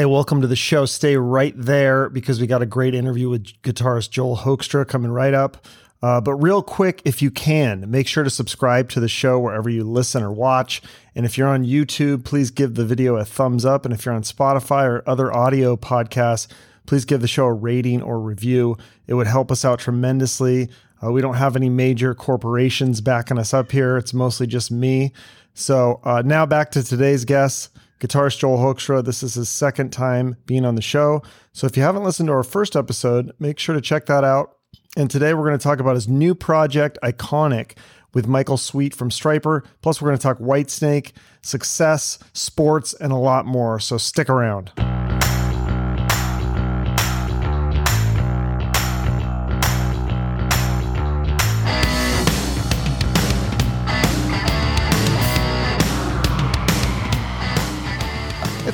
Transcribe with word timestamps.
Hey, 0.00 0.06
welcome 0.06 0.40
to 0.40 0.46
the 0.46 0.56
show. 0.56 0.86
Stay 0.86 1.18
right 1.18 1.52
there 1.54 2.08
because 2.08 2.40
we 2.40 2.46
got 2.46 2.62
a 2.62 2.66
great 2.66 2.94
interview 2.94 3.28
with 3.28 3.44
guitarist 3.60 4.08
Joel 4.08 4.38
Hoekstra 4.38 4.88
coming 4.88 5.10
right 5.10 5.34
up. 5.34 5.66
Uh, 6.00 6.22
but 6.22 6.36
real 6.36 6.62
quick, 6.62 7.02
if 7.04 7.20
you 7.20 7.30
can, 7.30 7.84
make 7.90 8.08
sure 8.08 8.24
to 8.24 8.30
subscribe 8.30 8.88
to 8.88 9.00
the 9.00 9.08
show 9.08 9.38
wherever 9.38 9.68
you 9.68 9.84
listen 9.84 10.22
or 10.22 10.32
watch. 10.32 10.80
And 11.14 11.26
if 11.26 11.36
you're 11.36 11.48
on 11.48 11.66
YouTube, 11.66 12.24
please 12.24 12.50
give 12.50 12.76
the 12.76 12.84
video 12.86 13.16
a 13.16 13.26
thumbs 13.26 13.66
up. 13.66 13.84
And 13.84 13.92
if 13.92 14.06
you're 14.06 14.14
on 14.14 14.22
Spotify 14.22 14.88
or 14.88 15.04
other 15.06 15.30
audio 15.36 15.76
podcasts, 15.76 16.46
please 16.86 17.04
give 17.04 17.20
the 17.20 17.28
show 17.28 17.44
a 17.44 17.52
rating 17.52 18.00
or 18.00 18.20
review. 18.20 18.78
It 19.06 19.12
would 19.12 19.26
help 19.26 19.52
us 19.52 19.66
out 19.66 19.80
tremendously. 19.80 20.70
Uh, 21.04 21.12
we 21.12 21.20
don't 21.20 21.34
have 21.34 21.56
any 21.56 21.68
major 21.68 22.14
corporations 22.14 23.02
backing 23.02 23.36
us 23.36 23.52
up 23.52 23.70
here. 23.70 23.98
It's 23.98 24.14
mostly 24.14 24.46
just 24.46 24.70
me. 24.70 25.12
So 25.52 26.00
uh, 26.04 26.22
now 26.24 26.46
back 26.46 26.70
to 26.70 26.82
today's 26.82 27.26
guest, 27.26 27.68
guitarist 28.00 28.38
Joel 28.38 28.58
Hoekstra. 28.58 29.04
This 29.04 29.22
is 29.22 29.34
his 29.34 29.48
second 29.48 29.90
time 29.90 30.36
being 30.46 30.64
on 30.64 30.74
the 30.74 30.82
show. 30.82 31.22
So 31.52 31.66
if 31.66 31.76
you 31.76 31.82
haven't 31.82 32.02
listened 32.02 32.28
to 32.28 32.32
our 32.32 32.42
first 32.42 32.74
episode, 32.74 33.32
make 33.38 33.58
sure 33.58 33.74
to 33.74 33.80
check 33.80 34.06
that 34.06 34.24
out. 34.24 34.56
And 34.96 35.08
today 35.08 35.34
we're 35.34 35.46
going 35.46 35.58
to 35.58 35.62
talk 35.62 35.78
about 35.78 35.94
his 35.94 36.08
new 36.08 36.34
project, 36.34 36.98
Iconic, 37.02 37.76
with 38.12 38.26
Michael 38.26 38.56
Sweet 38.56 38.94
from 38.94 39.10
Stryper. 39.10 39.64
Plus, 39.82 40.02
we're 40.02 40.08
going 40.08 40.18
to 40.18 40.22
talk 40.22 40.38
Whitesnake, 40.38 41.12
success, 41.42 42.18
sports, 42.32 42.92
and 42.94 43.12
a 43.12 43.16
lot 43.16 43.46
more. 43.46 43.78
So 43.78 43.98
stick 43.98 44.28
around. 44.28 44.72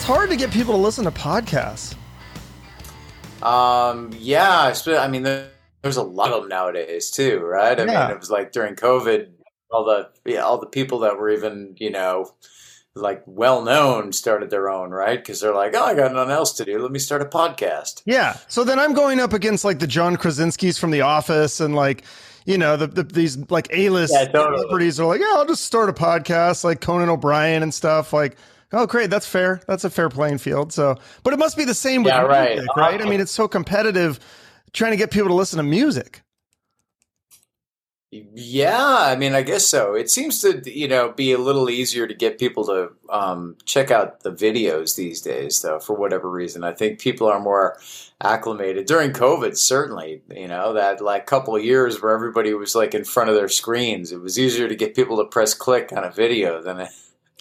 Hard 0.06 0.30
to 0.30 0.37
get 0.37 0.52
people 0.52 0.73
to 0.73 0.80
listen 0.80 1.05
to 1.05 1.10
podcasts. 1.10 1.96
Um, 3.42 4.10
yeah, 4.16 4.73
I 4.87 5.08
mean, 5.08 5.25
there's 5.25 5.97
a 5.97 6.03
lot 6.03 6.30
of 6.30 6.42
them 6.42 6.48
nowadays 6.48 7.11
too, 7.11 7.41
right? 7.41 7.78
I 7.78 7.84
yeah. 7.84 8.06
mean, 8.06 8.11
it 8.12 8.20
was 8.20 8.30
like 8.30 8.53
during 8.53 8.77
COVID, 8.77 9.30
all 9.72 9.84
the 9.84 10.08
yeah, 10.25 10.42
all 10.42 10.58
the 10.58 10.67
people 10.67 11.00
that 11.00 11.19
were 11.19 11.30
even 11.30 11.75
you 11.78 11.91
know 11.91 12.33
like 12.95 13.22
well 13.27 13.62
known 13.62 14.12
started 14.12 14.48
their 14.48 14.70
own, 14.70 14.91
right? 14.91 15.19
Because 15.19 15.41
they're 15.41 15.55
like, 15.55 15.75
oh, 15.75 15.84
I 15.84 15.95
got 15.95 16.12
nothing 16.12 16.30
else 16.30 16.52
to 16.55 16.64
do. 16.64 16.78
Let 16.78 16.92
me 16.92 17.00
start 17.00 17.20
a 17.20 17.27
podcast. 17.27 18.02
Yeah. 18.06 18.36
So 18.47 18.62
then 18.62 18.78
I'm 18.78 18.95
going 18.95 19.19
up 19.19 19.33
against 19.33 19.64
like 19.64 19.80
the 19.80 19.89
John 19.89 20.17
Krasinski's 20.17 20.78
from 20.78 20.92
The 20.92 21.00
Office 21.00 21.61
and 21.61 21.75
like 21.75 22.05
you 22.47 22.56
know, 22.56 22.77
the, 22.77 22.86
the 22.86 23.02
these 23.02 23.39
like 23.50 23.67
A 23.73 23.91
list 23.91 24.14
yeah, 24.14 24.27
totally. 24.27 24.58
celebrities 24.58 25.00
are 25.00 25.06
like, 25.06 25.20
yeah, 25.20 25.33
I'll 25.34 25.47
just 25.47 25.64
start 25.64 25.89
a 25.89 25.92
podcast, 25.92 26.62
like 26.62 26.80
Conan 26.80 27.08
O'Brien 27.08 27.64
and 27.64 27.75
stuff. 27.75 28.12
Like, 28.12 28.36
oh, 28.72 28.86
great, 28.86 29.11
that's 29.11 29.27
fair. 29.27 29.61
That's 29.67 29.84
a 29.84 29.91
fair 29.91 30.09
playing 30.09 30.39
field. 30.39 30.72
So, 30.72 30.97
but 31.22 31.33
it 31.33 31.39
must 31.39 31.56
be 31.56 31.64
the 31.64 31.75
same 31.75 32.03
with 32.03 32.12
yeah, 32.12 32.27
music, 32.27 32.77
right? 32.77 32.92
right? 32.92 33.03
I 33.03 33.08
mean, 33.08 33.20
it's 33.20 33.33
so 33.33 33.48
competitive 33.48 34.20
trying 34.73 34.92
to 34.92 34.97
get 34.97 35.11
people 35.11 35.28
to 35.28 35.34
listen 35.34 35.56
to 35.58 35.62
music. 35.62 36.23
Yeah, 38.11 38.78
I 38.81 39.17
mean, 39.17 39.34
I 39.34 39.42
guess 39.42 39.67
so. 39.67 39.95
It 39.95 40.08
seems 40.08 40.41
to, 40.42 40.62
you 40.70 40.86
know, 40.86 41.11
be 41.11 41.33
a 41.33 41.39
little 41.39 41.69
easier 41.69 42.06
to 42.06 42.14
get 42.14 42.39
people 42.39 42.64
to 42.67 42.92
um, 43.11 43.56
check 43.64 43.91
out 43.91 44.20
the 44.20 44.33
videos 44.33 44.97
these 44.97 45.20
days, 45.20 45.61
though, 45.61 45.80
for 45.80 45.95
whatever 45.95 46.30
reason. 46.30 46.62
I 46.62 46.73
think 46.73 47.01
people 47.01 47.27
are 47.27 47.41
more 47.41 47.78
acclimated 48.23 48.86
during 48.86 49.11
COVID. 49.11 49.56
Certainly, 49.56 50.23
you 50.30 50.47
know, 50.47 50.73
that 50.75 51.01
like 51.01 51.27
couple 51.27 51.56
of 51.56 51.64
years 51.64 52.01
where 52.01 52.14
everybody 52.14 52.55
was 52.55 52.75
like 52.75 52.95
in 52.95 53.05
front 53.05 53.28
of 53.28 53.34
their 53.34 53.48
screens. 53.48 54.12
It 54.12 54.20
was 54.20 54.39
easier 54.39 54.69
to 54.69 54.77
get 54.77 54.95
people 54.95 55.17
to 55.19 55.25
press 55.25 55.53
click 55.53 55.92
on 55.92 56.05
a 56.05 56.11
video 56.11 56.62
than. 56.62 56.80
A- 56.80 56.91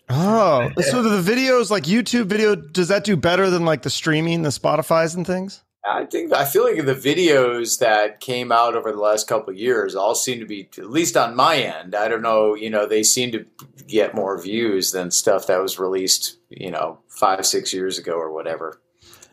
oh, 0.10 0.72
so 0.82 1.02
the 1.02 1.22
videos 1.22 1.70
like 1.70 1.84
YouTube 1.84 2.26
video 2.26 2.56
does 2.56 2.90
that 2.90 3.04
do 3.04 3.16
better 3.16 3.50
than 3.50 3.66
like 3.66 3.82
the 3.82 3.90
streaming, 3.90 4.42
the 4.42 4.50
Spotify's 4.50 5.16
and 5.16 5.26
things? 5.26 5.64
I 5.88 6.06
think 6.06 6.34
I 6.34 6.46
feel 6.46 6.64
like 6.64 6.84
the 6.84 6.96
videos 6.96 7.80
that 7.80 8.20
came 8.20 8.52
out 8.52 8.76
over 8.76 8.92
the 8.92 8.98
last 8.98 9.28
couple 9.28 9.52
of 9.54 9.60
years 9.60 9.96
all 9.96 10.16
seem 10.16 10.40
to 10.40 10.46
be, 10.46 10.68
at 10.78 10.90
least 10.90 11.16
on 11.16 11.36
my 11.36 11.58
end. 11.58 11.94
I 11.94 12.08
don't 12.08 12.24
know, 12.24 12.56
you 12.56 12.72
know, 12.72 12.88
they 12.88 13.04
seem 13.04 13.32
to 13.34 13.46
get 13.86 14.16
more 14.16 14.42
views 14.42 14.92
than 14.92 15.12
stuff 15.12 15.46
that 15.48 15.62
was 15.62 15.78
released, 15.78 16.38
you 16.50 16.72
know, 16.72 17.00
five 17.08 17.46
six 17.46 17.72
years 17.72 18.00
ago 18.00 18.14
or 18.14 18.34
whatever. 18.34 18.82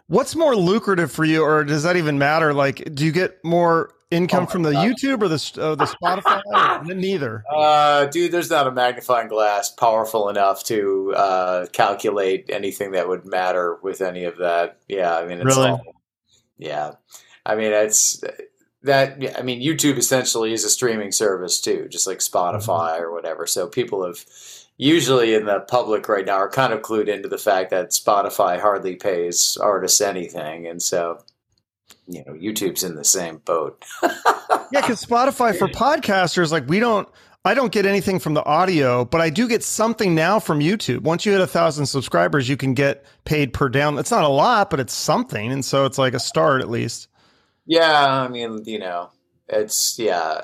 What's 0.09 0.37
more 0.37 0.55
lucrative 0.55 1.11
for 1.11 1.25
you, 1.25 1.43
or 1.43 1.65
does 1.65 1.85
that 1.85 1.97
even 1.97 2.19
matter? 2.19 2.53
Like, 2.53 2.95
do 2.95 3.07
you 3.07 3.13
get 3.13 3.43
more 3.43 3.95
income 4.13 4.45
oh 4.45 4.47
from 4.47 4.63
the 4.63 4.73
God. 4.73 4.87
YouTube 4.87 5.23
or 5.23 5.29
the 5.29 5.63
uh, 5.63 5.75
the 5.75 5.87
Spotify? 5.87 6.85
Neither. 6.97 7.43
Uh, 7.55 8.07
dude, 8.07 8.31
there's 8.31 8.51
not 8.51 8.67
a 8.67 8.71
magnifying 8.71 9.29
glass 9.29 9.71
powerful 9.71 10.29
enough 10.29 10.63
to 10.65 11.15
uh, 11.17 11.67
calculate 11.73 12.47
anything 12.49 12.93
that 12.93 13.09
would 13.09 13.25
matter 13.25 13.79
with 13.83 14.01
any 14.01 14.25
of 14.25 14.39
that. 14.39 14.79
Yeah, 14.89 15.17
I 15.17 15.27
mean, 15.27 15.39
it's 15.39 15.57
really. 15.57 15.71
All, 15.71 15.81
yeah, 16.59 16.93
I 17.45 17.57
mean 17.57 17.73
it's 17.73 18.23
that. 18.83 19.19
I 19.37 19.43
mean 19.43 19.61
YouTube 19.61 19.97
essentially 19.97 20.53
is 20.53 20.65
a 20.65 20.71
streaming 20.71 21.13
service 21.13 21.61
too, 21.61 21.89
just 21.91 22.07
like 22.07 22.19
Spotify 22.19 22.93
mm-hmm. 22.93 23.05
or 23.05 23.13
whatever. 23.13 23.47
So 23.47 23.67
people 23.67 24.05
have 24.05 24.25
usually 24.77 25.35
in 25.35 25.47
the 25.47 25.61
public 25.61 26.09
right 26.09 26.27
now 26.27 26.37
are 26.37 26.51
kind 26.51 26.73
of 26.73 26.83
clued 26.83 27.09
into 27.09 27.29
the 27.29 27.39
fact 27.39 27.71
that 27.71 27.91
Spotify 27.91 28.61
hardly 28.61 28.97
pays 28.97 29.57
artists 29.57 30.01
anything, 30.01 30.67
and 30.67 30.81
so 30.83 31.19
you 32.07 32.25
know 32.27 32.33
YouTube's 32.33 32.83
in 32.83 32.95
the 32.95 33.05
same 33.05 33.39
boat. 33.39 33.85
yeah, 34.03 34.81
because 34.81 35.05
Spotify 35.05 35.57
for 35.57 35.69
podcasters, 35.69 36.53
like 36.53 36.69
we 36.69 36.81
don't. 36.81 37.09
I 37.45 37.55
don't 37.55 37.73
get 37.73 37.87
anything 37.87 38.21
from 38.21 38.35
the 38.35 38.45
audio, 38.45 39.05
but 39.05 39.21
I 39.21 39.29
do 39.29 39.49
get 39.49 39.65
something 39.65 40.15
now 40.15 40.39
from 40.39 40.61
YouTube. 40.61 41.01
Once 41.01 41.27
you 41.27 41.33
hit 41.33 41.41
a 41.41 41.47
thousand 41.47 41.87
subscribers, 41.87 42.49
you 42.49 42.57
can 42.57 42.73
get 42.73 43.05
paid 43.25 43.53
per 43.53 43.69
down. 43.69 43.99
It's 43.99 44.13
not 44.13 44.23
a 44.23 44.29
lot, 44.29 44.71
but 44.71 44.79
it's 44.79 44.95
something, 44.95 45.51
and 45.51 45.65
so 45.65 45.85
it's 45.85 45.99
like 45.99 46.15
a 46.15 46.21
start 46.21 46.61
at 46.61 46.71
least. 46.71 47.09
Yeah, 47.67 48.23
I 48.23 48.29
mean, 48.29 48.63
you 48.65 48.79
know, 48.79 49.11
it's 49.49 49.99
yeah, 49.99 50.41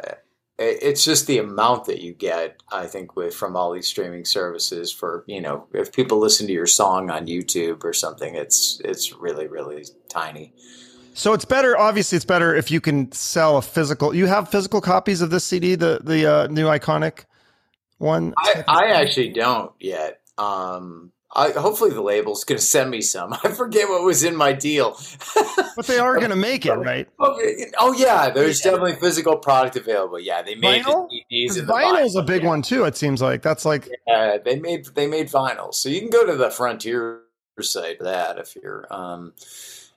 it's 0.58 1.04
just 1.04 1.28
the 1.28 1.38
amount 1.38 1.84
that 1.84 2.00
you 2.00 2.12
get. 2.12 2.60
I 2.72 2.86
think 2.86 3.14
with 3.14 3.34
from 3.34 3.56
all 3.56 3.72
these 3.72 3.86
streaming 3.86 4.24
services 4.24 4.92
for 4.92 5.24
you 5.26 5.40
know, 5.40 5.66
if 5.72 5.92
people 5.92 6.18
listen 6.18 6.48
to 6.48 6.52
your 6.52 6.66
song 6.66 7.10
on 7.10 7.26
YouTube 7.26 7.84
or 7.84 7.92
something, 7.92 8.34
it's 8.34 8.80
it's 8.84 9.12
really 9.12 9.46
really 9.46 9.84
tiny. 10.08 10.52
So 11.18 11.32
it's 11.32 11.44
better. 11.44 11.76
Obviously, 11.76 12.14
it's 12.14 12.24
better 12.24 12.54
if 12.54 12.70
you 12.70 12.80
can 12.80 13.10
sell 13.10 13.56
a 13.56 13.62
physical. 13.62 14.14
You 14.14 14.26
have 14.26 14.48
physical 14.48 14.80
copies 14.80 15.20
of 15.20 15.30
this 15.30 15.42
CD, 15.42 15.74
the 15.74 15.98
the 16.00 16.32
uh, 16.32 16.46
new 16.46 16.66
iconic 16.66 17.24
one. 17.98 18.34
I, 18.38 18.62
I 18.68 18.84
actually 18.92 19.30
don't 19.30 19.72
yet. 19.80 20.20
Um, 20.38 21.10
I, 21.34 21.50
hopefully 21.50 21.90
the 21.90 22.02
label's 22.02 22.44
going 22.44 22.60
to 22.60 22.64
send 22.64 22.92
me 22.92 23.00
some. 23.00 23.32
I 23.42 23.48
forget 23.48 23.88
what 23.88 24.04
was 24.04 24.22
in 24.22 24.36
my 24.36 24.52
deal. 24.52 24.96
but 25.74 25.88
they 25.88 25.98
are 25.98 26.18
going 26.18 26.30
to 26.30 26.36
make 26.36 26.64
it, 26.64 26.74
right? 26.74 27.08
Oh, 27.18 27.36
oh 27.80 27.92
yeah, 27.94 28.30
there's 28.30 28.64
yeah. 28.64 28.70
definitely 28.70 29.00
physical 29.00 29.38
product 29.38 29.74
available. 29.74 30.20
Yeah, 30.20 30.42
they 30.42 30.54
made 30.54 30.84
vinyl. 30.84 31.08
The 31.08 31.62
vinyl's 31.68 32.14
a 32.14 32.22
big 32.22 32.42
yeah. 32.44 32.48
one 32.48 32.62
too. 32.62 32.84
It 32.84 32.96
seems 32.96 33.20
like 33.20 33.42
that's 33.42 33.64
like 33.64 33.88
yeah, 34.06 34.38
they 34.38 34.60
made 34.60 34.86
they 34.94 35.08
made 35.08 35.26
vinyl, 35.26 35.74
so 35.74 35.88
you 35.88 35.98
can 35.98 36.10
go 36.10 36.24
to 36.24 36.36
the 36.36 36.48
Frontier 36.48 37.22
site 37.60 37.98
for 37.98 38.04
that 38.04 38.38
if 38.38 38.54
you're 38.54 38.86
um 38.88 39.32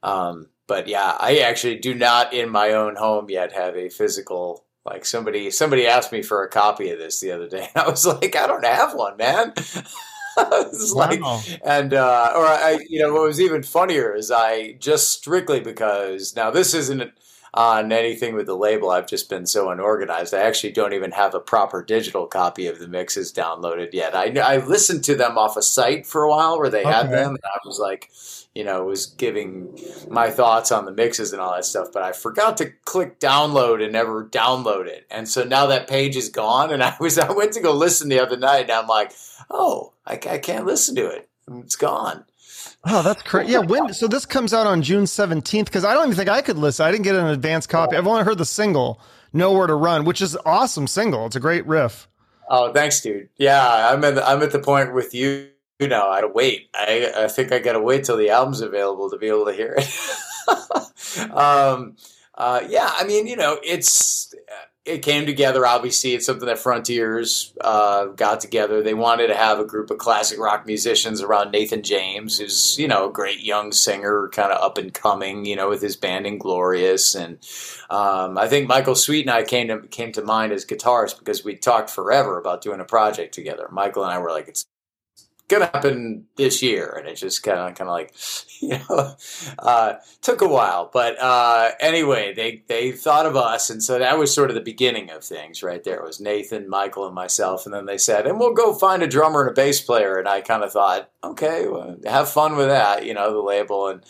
um 0.02 0.48
but 0.68 0.88
yeah, 0.88 1.16
I 1.20 1.40
actually 1.40 1.78
do 1.78 1.94
not 1.94 2.34
in 2.34 2.50
my 2.50 2.74
own 2.74 2.96
home 2.96 3.30
yet 3.30 3.54
have 3.54 3.76
a 3.76 3.90
physical 3.90 4.66
like 4.86 5.06
somebody 5.06 5.52
somebody 5.52 5.86
asked 5.86 6.12
me 6.12 6.22
for 6.22 6.44
a 6.44 6.50
copy 6.50 6.90
of 6.90 7.00
this 7.00 7.20
the 7.20 7.32
other 7.32 7.48
day. 7.48 7.70
I 7.76 7.90
was 7.90 8.06
like, 8.06 8.36
I 8.36 8.48
don't 8.48 8.66
have 8.66 8.94
one, 8.94 9.18
man. 9.18 9.54
wow. 10.38 10.72
like, 10.96 11.22
and 11.64 11.94
uh, 11.94 12.34
or 12.36 12.46
I, 12.46 12.80
you 12.90 13.02
know, 13.02 13.14
what 13.14 13.24
was 13.24 13.42
even 13.42 13.64
funnier 13.64 14.16
is 14.16 14.32
I 14.32 14.74
just 14.74 15.10
strictly 15.10 15.60
because 15.60 16.36
now 16.36 16.52
this 16.52 16.74
isn't 16.74 17.12
on 17.54 17.92
anything 17.92 18.36
with 18.36 18.46
the 18.46 18.56
label. 18.56 18.90
I've 18.90 19.08
just 19.08 19.30
been 19.30 19.46
so 19.46 19.70
unorganized. 19.70 20.34
I 20.34 20.40
actually 20.40 20.72
don't 20.72 20.94
even 20.94 21.12
have 21.12 21.36
a 21.36 21.40
proper 21.40 21.84
digital 21.84 22.26
copy 22.26 22.68
of 22.68 22.80
the 22.80 22.88
mixes 22.88 23.34
downloaded 23.34 23.94
yet. 23.94 24.16
I 24.16 24.32
I 24.40 24.58
listened 24.58 25.04
to 25.06 25.16
them 25.16 25.38
off 25.38 25.58
a 25.58 25.62
site 25.62 26.06
for 26.08 26.24
a 26.24 26.30
while 26.30 26.58
where 26.60 26.70
they 26.70 26.82
okay. 26.82 26.92
had 26.92 27.12
them, 27.12 27.32
and 27.32 27.44
I 27.44 27.60
was 27.66 27.80
like, 27.80 28.10
you 28.54 28.66
know, 28.66 28.84
was 28.84 29.06
giving 29.06 29.78
my 30.10 30.30
thoughts 30.30 30.72
on 30.72 30.86
the 30.86 30.92
mixes 30.92 31.32
and 31.32 31.42
all 31.42 31.56
that 31.56 31.66
stuff, 31.66 31.90
but 31.94 32.04
I 32.04 32.12
forgot 32.12 32.58
to 32.58 32.72
click 32.84 33.20
download 33.20 33.82
and 33.82 33.94
never 33.94 34.26
download 34.26 34.88
it. 34.88 35.06
And 35.10 35.28
so 35.28 35.44
now 35.44 35.68
that 35.68 35.88
page 35.88 36.18
is 36.18 36.30
gone. 36.30 36.72
And 36.72 36.84
I 36.84 36.96
was, 37.00 37.18
I 37.18 37.32
went 37.32 37.54
to 37.54 37.62
go 37.62 37.74
listen 37.74 38.10
the 38.10 38.20
other 38.20 38.38
night 38.38 38.64
and 38.64 38.72
I'm 38.72 38.88
like, 38.88 39.14
oh, 39.50 39.94
I, 40.06 40.14
I 40.14 40.38
can't 40.38 40.66
listen 40.66 40.96
to 40.96 41.08
it. 41.08 41.30
It's 41.50 41.76
gone. 41.76 42.26
Oh, 42.84 43.04
that's 43.04 43.22
crazy. 43.22 43.52
Yeah. 43.54 43.60
When, 43.60 43.94
so 43.94 44.08
this 44.08 44.26
comes 44.26 44.54
out 44.54 44.66
on 44.66 44.82
June 44.82 45.04
17th 45.04 45.66
because 45.66 45.86
I 45.86 45.94
don't 45.94 46.06
even 46.06 46.16
think 46.16 46.30
I 46.30 46.42
could 46.42 46.58
listen. 46.58 46.86
I 46.86 46.92
didn't 46.92 47.04
get 47.04 47.16
an 47.16 47.28
advance 47.28 47.68
copy. 47.68 47.96
I've 47.96 48.08
only 48.08 48.24
heard 48.24 48.38
the 48.38 48.46
single, 48.46 49.00
Nowhere 49.34 49.68
to 49.68 49.76
Run, 49.76 50.04
which 50.04 50.22
is 50.22 50.38
awesome 50.46 50.88
single. 50.88 51.28
It's 51.28 51.36
a 51.36 51.40
great 51.40 51.66
riff. 51.68 52.08
Oh, 52.50 52.74
thanks, 52.74 53.02
dude. 53.02 53.30
Yeah. 53.38 53.90
I'm 53.92 54.04
at, 54.04 54.16
the, 54.16 54.28
I'm 54.28 54.42
at 54.42 54.52
the 54.52 54.60
point 54.60 54.94
with 54.94 55.14
you 55.14 55.52
know, 55.82 56.10
I 56.10 56.22
gotta 56.22 56.34
wait. 56.34 56.70
I, 56.76 57.12
I 57.18 57.28
think 57.28 57.52
I 57.52 57.60
gotta 57.60 57.82
wait 57.82 58.04
till 58.04 58.18
the 58.18 58.30
album's 58.30 58.62
available 58.62 59.10
to 59.10 59.18
be 59.18 59.28
able 59.28 59.46
to 59.46 59.54
hear 59.54 59.76
it. 59.78 61.32
um, 61.32 61.96
uh, 62.36 62.62
yeah, 62.70 62.92
I 62.94 63.04
mean, 63.04 63.26
you 63.28 63.36
know, 63.36 63.60
it's 63.64 64.34
it 64.84 65.04
came 65.04 65.28
together. 65.28 65.66
Obviously, 65.66 66.16
it's 66.16 66.26
something 66.26 66.48
that 66.48 66.58
Frontiers 66.58 67.54
uh, 67.62 68.06
got 68.06 68.40
together. 68.40 68.82
They 68.82 68.96
wanted 68.96 69.28
to 69.28 69.36
have 69.36 69.60
a 69.60 69.66
group 69.66 69.92
of 69.92 70.00
classic 70.00 70.40
rock 70.40 70.66
musicians 70.66 71.22
around 71.22 71.52
Nathan 71.52 71.84
James, 71.84 72.40
who's 72.40 72.78
you 72.80 72.88
know 72.88 73.10
a 73.10 73.12
great 73.12 73.42
young 73.42 73.72
singer, 73.72 74.30
kind 74.34 74.52
of 74.52 74.62
up 74.62 74.80
and 74.80 74.92
coming, 74.92 75.46
you 75.46 75.56
know, 75.56 75.70
with 75.70 75.82
his 75.82 75.96
band 75.96 76.26
Inglorious, 76.26 77.14
and 77.14 77.38
um, 77.92 78.38
I 78.38 78.48
think 78.48 78.68
Michael 78.68 78.96
Sweet 78.96 79.28
and 79.28 79.30
I 79.30 79.44
came 79.44 79.68
to 79.68 79.82
came 79.88 80.12
to 80.14 80.24
mind 80.24 80.52
as 80.52 80.66
guitarists 80.66 81.18
because 81.18 81.44
we 81.44 81.56
talked 81.56 81.92
forever 81.92 82.40
about 82.40 82.62
doing 82.62 82.80
a 82.80 82.86
project 82.86 83.36
together. 83.36 83.68
Michael 83.72 84.04
and 84.04 84.12
I 84.12 84.18
were 84.18 84.32
like, 84.32 84.48
it's 84.48 84.66
gonna 85.52 85.66
happen 85.66 86.26
this 86.38 86.64
year, 86.64 86.96
and 86.98 87.08
it 87.08 87.16
just 87.16 87.44
kind 87.44 87.60
of 87.60 87.76
kind 87.76 87.90
of 87.90 87.94
like 87.94 88.14
you 88.62 88.80
know 88.90 89.16
uh, 89.60 89.94
took 90.22 90.42
a 90.42 90.48
while. 90.48 90.90
But 90.92 91.22
uh, 91.22 91.72
anyway, 91.80 92.34
they 92.34 92.64
they 92.68 92.92
thought 92.92 93.26
of 93.26 93.36
us, 93.36 93.70
and 93.70 93.84
so 93.84 94.00
that 94.00 94.18
was 94.18 94.34
sort 94.34 94.50
of 94.50 94.56
the 94.56 94.62
beginning 94.62 95.12
of 95.12 95.24
things 95.24 95.62
right 95.62 95.84
there. 95.84 95.98
It 95.98 96.06
was 96.06 96.20
Nathan, 96.20 96.70
Michael, 96.70 97.06
and 97.06 97.16
myself, 97.16 97.66
and 97.66 97.74
then 97.74 97.86
they 97.86 97.98
said, 97.98 98.26
and 98.26 98.40
we'll 98.40 98.54
go 98.54 98.74
find 98.74 99.04
a 99.04 99.08
drummer 99.08 99.42
and 99.42 99.52
a 99.52 99.54
bass 99.54 99.82
player. 99.82 100.18
And 100.18 100.28
I 100.28 100.42
kind 100.42 100.64
of 100.64 100.72
thought, 100.72 101.12
okay, 101.24 101.68
well, 101.68 101.98
have 102.06 102.30
fun 102.30 102.56
with 102.56 102.68
that, 102.68 103.06
you 103.06 103.14
know, 103.14 103.32
the 103.32 103.42
label 103.42 103.88
and. 103.88 104.04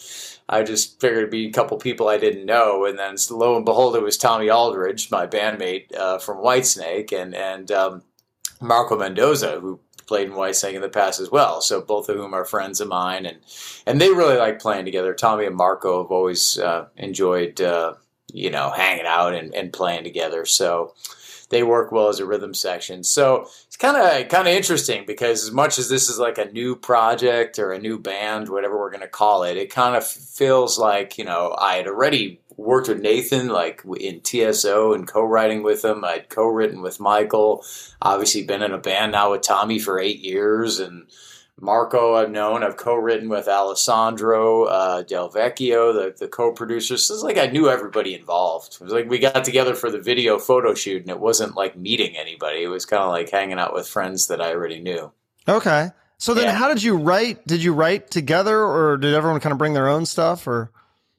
I 0.50 0.64
just 0.64 1.00
figured 1.00 1.20
it'd 1.20 1.32
be 1.32 1.48
a 1.48 1.52
couple 1.54 1.78
people 1.78 2.10
I 2.10 2.18
didn't 2.18 2.46
know, 2.46 2.84
and 2.84 3.00
then 3.00 3.16
lo 3.30 3.56
and 3.56 3.64
behold, 3.64 3.96
it 3.96 4.04
was 4.04 4.18
Tommy 4.18 4.50
Aldridge, 4.50 5.10
my 5.10 5.26
bandmate 5.26 5.96
uh, 5.96 6.18
from 6.18 6.40
Whitesnake, 6.40 7.14
and 7.14 7.34
and 7.34 7.72
um, 7.72 8.04
Marco 8.62 8.96
Mendoza, 8.98 9.60
who 9.60 9.80
played 10.12 10.28
in 10.28 10.36
Whitesnake 10.36 10.74
in 10.74 10.82
the 10.82 10.90
past 10.90 11.22
as 11.22 11.32
well. 11.32 11.62
So 11.62 11.80
both 11.80 12.10
of 12.10 12.18
whom 12.18 12.34
are 12.34 12.44
friends 12.44 12.82
of 12.82 12.90
mine, 12.90 13.26
and 13.26 13.38
and 13.88 14.02
they 14.02 14.10
really 14.10 14.36
like 14.36 14.60
playing 14.60 14.84
together. 14.84 15.14
Tommy 15.14 15.46
and 15.46 15.56
Marco 15.56 16.04
have 16.04 16.12
always 16.12 16.60
uh, 16.60 16.88
enjoyed 16.98 17.62
uh, 17.62 17.94
you 18.34 18.50
know 18.50 18.72
hanging 18.72 19.06
out 19.06 19.34
and, 19.34 19.56
and 19.56 19.72
playing 19.72 20.04
together. 20.04 20.46
So 20.46 20.94
they 21.50 21.64
work 21.64 21.94
well 21.94 22.10
as 22.10 22.20
a 22.20 22.26
rhythm 22.26 22.54
section. 22.54 23.06
So 23.06 23.48
it's 23.68 23.78
kind 23.78 23.96
of 23.96 24.28
kind 24.28 24.50
of 24.50 24.54
interesting 24.54 25.06
because 25.08 25.46
as 25.46 25.52
much 25.54 25.80
as 25.80 25.88
this 25.88 26.10
is 26.10 26.20
like 26.20 26.38
a 26.38 26.52
new 26.52 26.76
project 26.76 27.58
or 27.58 27.72
a 27.72 27.80
new 27.80 27.98
band, 27.98 28.50
whatever 28.50 28.78
we're 28.78 28.92
going 28.92 29.00
to 29.00 29.08
call 29.08 29.44
it, 29.44 29.56
it 29.56 29.74
kind 29.74 29.96
of 29.96 30.06
feels 30.06 30.78
like 30.78 31.18
you 31.18 31.24
know 31.24 31.56
I 31.58 31.76
had 31.76 31.88
already 31.88 32.42
worked 32.62 32.88
with 32.88 33.02
Nathan 33.02 33.50
like 33.50 33.84
in 34.00 34.22
TSO 34.22 34.94
and 34.94 35.08
co-writing 35.08 35.64
with 35.64 35.84
him. 35.84 36.04
I'd 36.04 36.30
co-written 36.30 36.82
with 36.82 37.00
Michael. 37.00 37.66
Obviously, 38.02 38.44
been 38.44 38.64
in 38.64 38.72
a 38.72 38.78
band 38.78 39.14
now 39.14 39.32
with 39.32 39.42
Tommy 39.42 39.80
for 39.80 40.00
eight 40.00 40.20
years, 40.20 40.80
and 40.80 41.08
Marco 41.60 42.16
I've 42.16 42.32
known. 42.32 42.64
I've 42.64 42.78
co-written 42.78 43.30
with 43.30 43.48
Alessandro 43.48 44.66
uh, 44.66 45.02
Del 45.04 45.30
Vecchio, 45.30 45.94
the, 45.94 46.16
the 46.18 46.28
co-producer. 46.28 46.98
So 46.98 47.14
it's 47.14 47.24
like 47.24 47.38
I 47.38 47.48
knew 47.48 47.70
everybody 47.70 48.16
involved. 48.16 48.76
It 48.76 48.84
was 48.84 48.94
like 48.94 49.10
we 49.10 49.20
got 49.20 49.44
together 49.44 49.76
for 49.76 49.92
the 49.92 50.00
video 50.00 50.38
photo 50.40 50.74
shoot, 50.74 51.02
and 51.02 51.12
it 51.12 51.20
wasn't 51.20 51.56
like 51.56 51.76
meeting 51.78 52.16
anybody. 52.18 52.64
It 52.64 52.68
was 52.68 52.86
kind 52.86 53.04
of 53.04 53.10
like 53.10 53.30
hanging 53.30 53.60
out 53.60 53.74
with 53.74 53.88
friends 53.88 54.28
that 54.28 54.42
I 54.42 54.54
already 54.54 54.80
knew. 54.80 55.12
Okay. 55.48 55.90
So 56.18 56.36
then, 56.36 56.46
yeah. 56.46 56.54
how 56.54 56.68
did 56.68 56.84
you 56.84 56.98
write? 56.98 57.48
Did 57.48 57.64
you 57.64 57.74
write 57.74 58.12
together, 58.12 58.64
or 58.64 58.98
did 58.98 59.16
everyone 59.16 59.40
kind 59.40 59.52
of 59.52 59.58
bring 59.58 59.74
their 59.74 59.90
own 59.90 60.06
stuff, 60.06 60.48
or? 60.48 60.72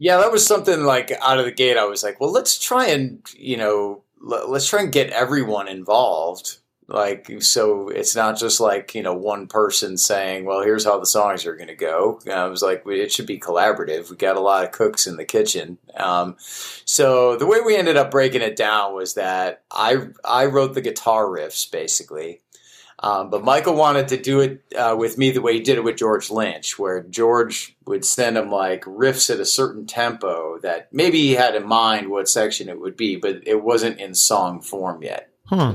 Yeah, 0.03 0.17
that 0.17 0.33
was 0.33 0.45
something 0.45 0.83
like 0.83 1.13
out 1.23 1.39
of 1.39 1.45
the 1.45 1.53
gate. 1.53 1.77
I 1.77 1.85
was 1.85 2.03
like, 2.03 2.21
well, 2.21 2.33
let's 2.33 2.59
try 2.59 2.89
and 2.89 3.23
you 3.37 3.57
know, 3.57 4.03
let's 4.21 4.67
try 4.69 4.83
and 4.83 4.91
get 4.91 5.11
everyone 5.11 5.69
involved. 5.69 6.59
Like, 6.89 7.31
so 7.41 7.89
it's 7.89 8.17
not 8.17 8.37
just 8.37 8.59
like 8.59 8.97
you 8.97 9.03
know 9.05 9.15
one 9.15 9.47
person 9.47 9.97
saying, 9.97 10.45
well, 10.45 10.61
here's 10.61 10.85
how 10.85 10.99
the 10.99 11.07
songs 11.07 11.47
are 11.47 11.55
going 11.55 11.69
to 11.69 11.77
go. 11.77 12.21
I 12.29 12.47
was 12.47 12.63
like, 12.63 12.83
it 12.85 13.13
should 13.13 13.29
be 13.29 13.39
collaborative. 13.39 14.11
We 14.11 14.17
got 14.17 14.37
a 14.37 14.41
lot 14.41 14.65
of 14.65 14.73
cooks 14.73 15.07
in 15.07 15.17
the 15.17 15.25
kitchen. 15.25 15.79
Um, 15.97 16.35
so 16.85 17.37
the 17.37 17.47
way 17.47 17.61
we 17.61 17.77
ended 17.77 17.97
up 17.97 18.11
breaking 18.11 18.43
it 18.43 18.57
down 18.57 18.97
was 18.97 19.15
that 19.15 19.63
I 19.71 20.09
I 20.25 20.47
wrote 20.47 20.75
the 20.75 20.81
guitar 20.81 21.27
riffs 21.27 21.71
basically. 21.71 22.42
Um, 23.03 23.31
but 23.31 23.43
Michael 23.43 23.75
wanted 23.75 24.09
to 24.09 24.17
do 24.17 24.41
it 24.41 24.63
uh, 24.77 24.95
with 24.97 25.19
me 25.19 25.33
the 25.33 25.43
way 25.43 25.55
he 25.55 25.61
did 25.61 25.77
it 25.77 25.85
with 25.85 25.97
George 25.97 26.31
Lynch, 26.31 26.79
where 26.79 27.03
George 27.03 27.77
would 27.85 28.05
send 28.05 28.39
him 28.39 28.49
like 28.49 28.85
riffs 28.85 29.29
at 29.29 29.41
a 29.41 29.45
certain 29.45 29.87
tempo 29.87 30.59
that 30.61 30.93
maybe 30.93 31.19
he 31.19 31.33
had 31.33 31.57
in 31.57 31.67
mind 31.67 32.11
what 32.11 32.29
section 32.29 32.69
it 32.69 32.81
would 32.81 32.97
be, 32.97 33.17
but 33.17 33.41
it 33.45 33.65
wasn't 33.65 33.99
in 33.99 34.15
song 34.15 34.61
form 34.61 35.03
yet. 35.03 35.31
Hmm. 35.47 35.73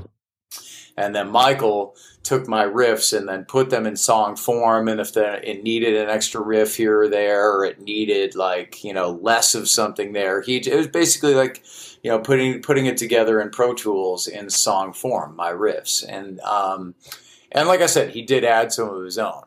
And 0.96 1.14
then 1.14 1.30
Michael 1.30 1.96
took 2.24 2.48
my 2.48 2.66
riffs 2.66 3.16
and 3.16 3.28
then 3.28 3.46
put 3.46 3.70
them 3.70 3.86
in 3.86 3.96
song 3.96 4.36
form. 4.36 4.88
And 4.88 5.00
if 5.00 5.14
the, 5.14 5.48
it 5.48 5.64
needed 5.64 5.96
an 5.96 6.10
extra 6.10 6.42
riff 6.42 6.76
here 6.76 7.02
or 7.02 7.10
there, 7.10 7.52
or 7.52 7.66
it 7.66 7.82
needed 7.82 8.36
like 8.36 8.84
you 8.84 8.94
know 8.94 9.12
less 9.22 9.54
of 9.54 9.70
something 9.70 10.14
there, 10.14 10.42
he 10.42 10.58
it 10.58 10.76
was 10.76 10.88
basically 10.88 11.36
like 11.36 11.64
you 12.08 12.14
know 12.14 12.20
putting 12.20 12.62
putting 12.62 12.86
it 12.86 12.96
together 12.96 13.42
in 13.42 13.50
Pro 13.50 13.74
Tools 13.74 14.28
in 14.28 14.50
song 14.50 14.94
form, 14.94 15.36
my 15.36 15.52
riffs. 15.52 16.06
And 16.08 16.40
um, 16.40 16.96
and 17.52 17.68
like 17.68 17.82
I 17.82 17.86
said, 17.88 18.12
he 18.12 18.22
did 18.22 18.46
add 18.46 18.72
some 18.72 18.88
of 18.88 19.04
his 19.04 19.18
own. 19.18 19.44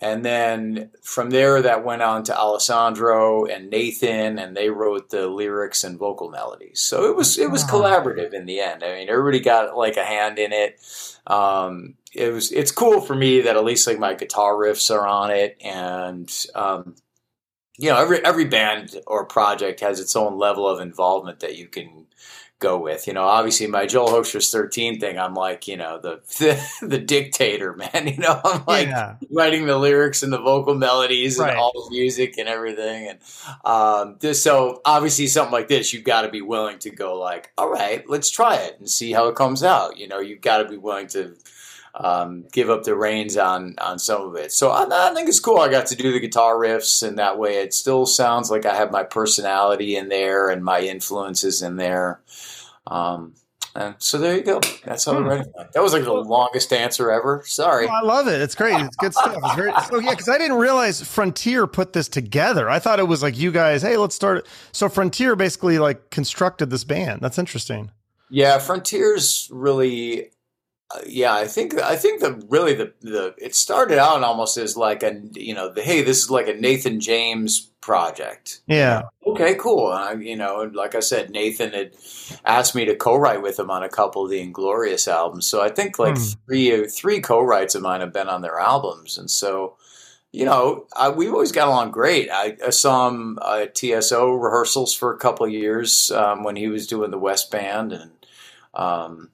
And 0.00 0.24
then 0.24 0.90
from 1.02 1.30
there, 1.30 1.60
that 1.60 1.84
went 1.84 2.02
on 2.02 2.22
to 2.24 2.38
Alessandro 2.38 3.46
and 3.46 3.68
Nathan, 3.68 4.38
and 4.38 4.56
they 4.56 4.70
wrote 4.70 5.10
the 5.10 5.26
lyrics 5.26 5.82
and 5.82 5.98
vocal 5.98 6.30
melodies. 6.30 6.78
So 6.78 7.10
it 7.10 7.16
was 7.16 7.36
it 7.36 7.50
was 7.50 7.64
collaborative 7.64 8.32
in 8.32 8.46
the 8.46 8.60
end. 8.60 8.84
I 8.84 8.94
mean, 8.94 9.08
everybody 9.08 9.40
got 9.40 9.76
like 9.76 9.96
a 9.96 10.04
hand 10.04 10.38
in 10.38 10.52
it. 10.52 10.78
Um, 11.26 11.94
it 12.12 12.32
was 12.32 12.52
it's 12.52 12.70
cool 12.70 13.00
for 13.00 13.16
me 13.16 13.40
that 13.40 13.56
at 13.56 13.64
least 13.64 13.88
like 13.88 13.98
my 13.98 14.14
guitar 14.14 14.54
riffs 14.54 14.88
are 14.94 15.04
on 15.04 15.32
it, 15.32 15.56
and 15.64 16.32
um, 16.54 16.94
you 17.78 17.90
know 17.90 17.96
every 17.96 18.24
every 18.24 18.44
band 18.44 18.96
or 19.06 19.24
project 19.24 19.80
has 19.80 20.00
its 20.00 20.14
own 20.16 20.38
level 20.38 20.68
of 20.68 20.80
involvement 20.80 21.40
that 21.40 21.56
you 21.56 21.66
can 21.66 22.06
go 22.64 22.78
with. 22.78 23.06
You 23.06 23.12
know, 23.12 23.24
obviously 23.24 23.66
my 23.66 23.86
Joel 23.86 24.08
Hoekstra's 24.08 24.50
13 24.50 24.98
thing, 24.98 25.18
I'm 25.18 25.34
like, 25.34 25.68
you 25.68 25.76
know, 25.76 26.00
the, 26.00 26.20
the, 26.38 26.86
the 26.86 26.98
dictator, 26.98 27.74
man. 27.74 27.90
You 28.14 28.18
know, 28.18 28.40
I'm 28.44 28.64
like 28.66 28.88
yeah. 28.88 29.16
writing 29.30 29.66
the 29.66 29.76
lyrics 29.76 30.22
and 30.22 30.32
the 30.32 30.40
vocal 30.40 30.74
melodies 30.74 31.38
and 31.38 31.50
all 31.50 31.72
the 31.72 31.90
music 31.90 32.38
and 32.38 32.48
everything. 32.48 33.08
And 33.08 33.18
um, 33.64 34.16
this, 34.20 34.42
so 34.42 34.80
obviously 34.84 35.26
something 35.26 35.52
like 35.52 35.68
this, 35.68 35.92
you've 35.92 36.04
got 36.04 36.22
to 36.22 36.28
be 36.28 36.42
willing 36.42 36.78
to 36.80 36.90
go 36.90 37.18
like, 37.18 37.50
all 37.58 37.68
right, 37.68 38.08
let's 38.08 38.30
try 38.30 38.56
it 38.56 38.78
and 38.78 38.88
see 38.88 39.10
how 39.10 39.26
it 39.28 39.34
comes 39.34 39.64
out. 39.64 39.98
You 39.98 40.06
know, 40.06 40.20
you've 40.20 40.42
got 40.42 40.58
to 40.58 40.68
be 40.68 40.76
willing 40.76 41.08
to 41.08 41.34
um, 41.94 42.44
give 42.52 42.70
up 42.70 42.82
the 42.82 42.96
reins 42.96 43.36
on 43.36 43.74
on 43.78 43.98
some 43.98 44.22
of 44.22 44.36
it. 44.36 44.52
So 44.52 44.70
I, 44.70 45.10
I, 45.10 45.14
think 45.14 45.28
it's 45.28 45.40
cool. 45.40 45.58
I 45.58 45.70
got 45.70 45.86
to 45.86 45.96
do 45.96 46.12
the 46.12 46.20
guitar 46.20 46.56
riffs, 46.56 47.06
and 47.06 47.18
that 47.18 47.38
way 47.38 47.56
it 47.56 47.72
still 47.72 48.04
sounds 48.06 48.50
like 48.50 48.66
I 48.66 48.74
have 48.74 48.90
my 48.90 49.04
personality 49.04 49.96
in 49.96 50.08
there 50.08 50.50
and 50.50 50.64
my 50.64 50.80
influences 50.80 51.62
in 51.62 51.76
there. 51.76 52.20
Um, 52.86 53.34
and 53.76 53.96
so 53.98 54.18
there 54.18 54.36
you 54.36 54.42
go. 54.42 54.60
That's 54.84 55.04
how 55.04 55.20
hmm. 55.20 55.28
That 55.72 55.82
was 55.82 55.92
like 55.92 56.04
the 56.04 56.12
longest 56.12 56.72
answer 56.72 57.10
ever. 57.10 57.42
Sorry. 57.44 57.88
I 57.88 58.02
love 58.02 58.28
it. 58.28 58.40
It's 58.40 58.54
great. 58.54 58.80
It's 58.80 58.96
good 58.96 59.12
stuff. 59.12 59.36
It's 59.36 59.54
very 59.54 59.72
so 59.90 59.98
yeah, 59.98 60.10
because 60.10 60.28
I 60.28 60.38
didn't 60.38 60.58
realize 60.58 61.02
Frontier 61.02 61.66
put 61.66 61.92
this 61.92 62.08
together. 62.08 62.70
I 62.70 62.78
thought 62.78 63.00
it 63.00 63.08
was 63.08 63.22
like 63.22 63.36
you 63.36 63.50
guys, 63.50 63.82
hey, 63.82 63.96
let's 63.96 64.14
start. 64.14 64.46
So 64.70 64.88
Frontier 64.88 65.34
basically 65.34 65.78
like 65.78 66.10
constructed 66.10 66.70
this 66.70 66.84
band. 66.84 67.20
That's 67.20 67.38
interesting. 67.38 67.90
Yeah, 68.30 68.58
Frontier's 68.58 69.48
really 69.52 70.30
uh, 70.90 71.00
yeah, 71.06 71.34
I 71.34 71.46
think 71.46 71.80
I 71.80 71.96
think 71.96 72.20
the 72.20 72.44
really 72.48 72.74
the 72.74 72.92
the 73.00 73.34
it 73.38 73.54
started 73.54 73.98
out 73.98 74.22
almost 74.22 74.58
as 74.58 74.76
like 74.76 75.02
a 75.02 75.20
you 75.32 75.54
know 75.54 75.72
the 75.72 75.82
hey 75.82 76.02
this 76.02 76.24
is 76.24 76.30
like 76.30 76.48
a 76.48 76.54
Nathan 76.54 77.00
James 77.00 77.70
project. 77.80 78.60
Yeah. 78.66 79.02
Okay, 79.26 79.54
cool. 79.54 79.88
I, 79.88 80.12
you 80.12 80.36
know, 80.36 80.70
like 80.72 80.94
I 80.94 81.00
said, 81.00 81.30
Nathan 81.30 81.72
had 81.72 81.92
asked 82.44 82.74
me 82.74 82.84
to 82.84 82.96
co-write 82.96 83.42
with 83.42 83.58
him 83.58 83.70
on 83.70 83.82
a 83.82 83.88
couple 83.88 84.24
of 84.24 84.30
the 84.30 84.40
Inglorious 84.40 85.08
albums. 85.08 85.46
So 85.46 85.62
I 85.62 85.68
think 85.70 85.98
like 85.98 86.16
hmm. 86.16 86.22
three 86.46 86.86
three 86.86 87.20
co-writes 87.20 87.74
of 87.74 87.82
mine 87.82 88.00
have 88.00 88.12
been 88.12 88.28
on 88.28 88.42
their 88.42 88.58
albums, 88.58 89.16
and 89.16 89.30
so 89.30 89.76
you 90.32 90.44
know 90.44 90.86
I, 90.94 91.08
we've 91.08 91.32
always 91.32 91.52
got 91.52 91.68
along 91.68 91.92
great. 91.92 92.28
I, 92.30 92.56
I 92.64 92.70
saw 92.70 93.08
him 93.08 93.38
at 93.46 93.74
TSO 93.74 94.32
rehearsals 94.34 94.92
for 94.92 95.14
a 95.14 95.18
couple 95.18 95.46
of 95.46 95.52
years 95.52 96.10
um, 96.10 96.44
when 96.44 96.56
he 96.56 96.68
was 96.68 96.86
doing 96.86 97.10
the 97.10 97.18
West 97.18 97.50
Band 97.50 97.92
and. 97.92 98.10
Um, 98.74 99.30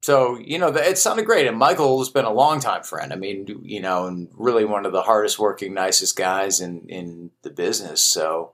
so 0.00 0.38
you 0.38 0.58
know 0.58 0.68
it 0.68 0.98
sounded 0.98 1.26
great 1.26 1.46
and 1.46 1.58
michael 1.58 1.98
has 1.98 2.08
been 2.08 2.24
a 2.24 2.32
long 2.32 2.60
time 2.60 2.82
friend. 2.82 3.12
I 3.12 3.16
mean 3.16 3.46
you 3.62 3.80
know 3.80 4.06
and 4.06 4.28
really 4.34 4.64
one 4.64 4.86
of 4.86 4.92
the 4.92 5.02
hardest 5.02 5.38
working 5.38 5.74
nicest 5.74 6.16
guys 6.16 6.60
in 6.60 6.86
in 6.88 7.30
the 7.42 7.50
business 7.50 8.02
so 8.02 8.52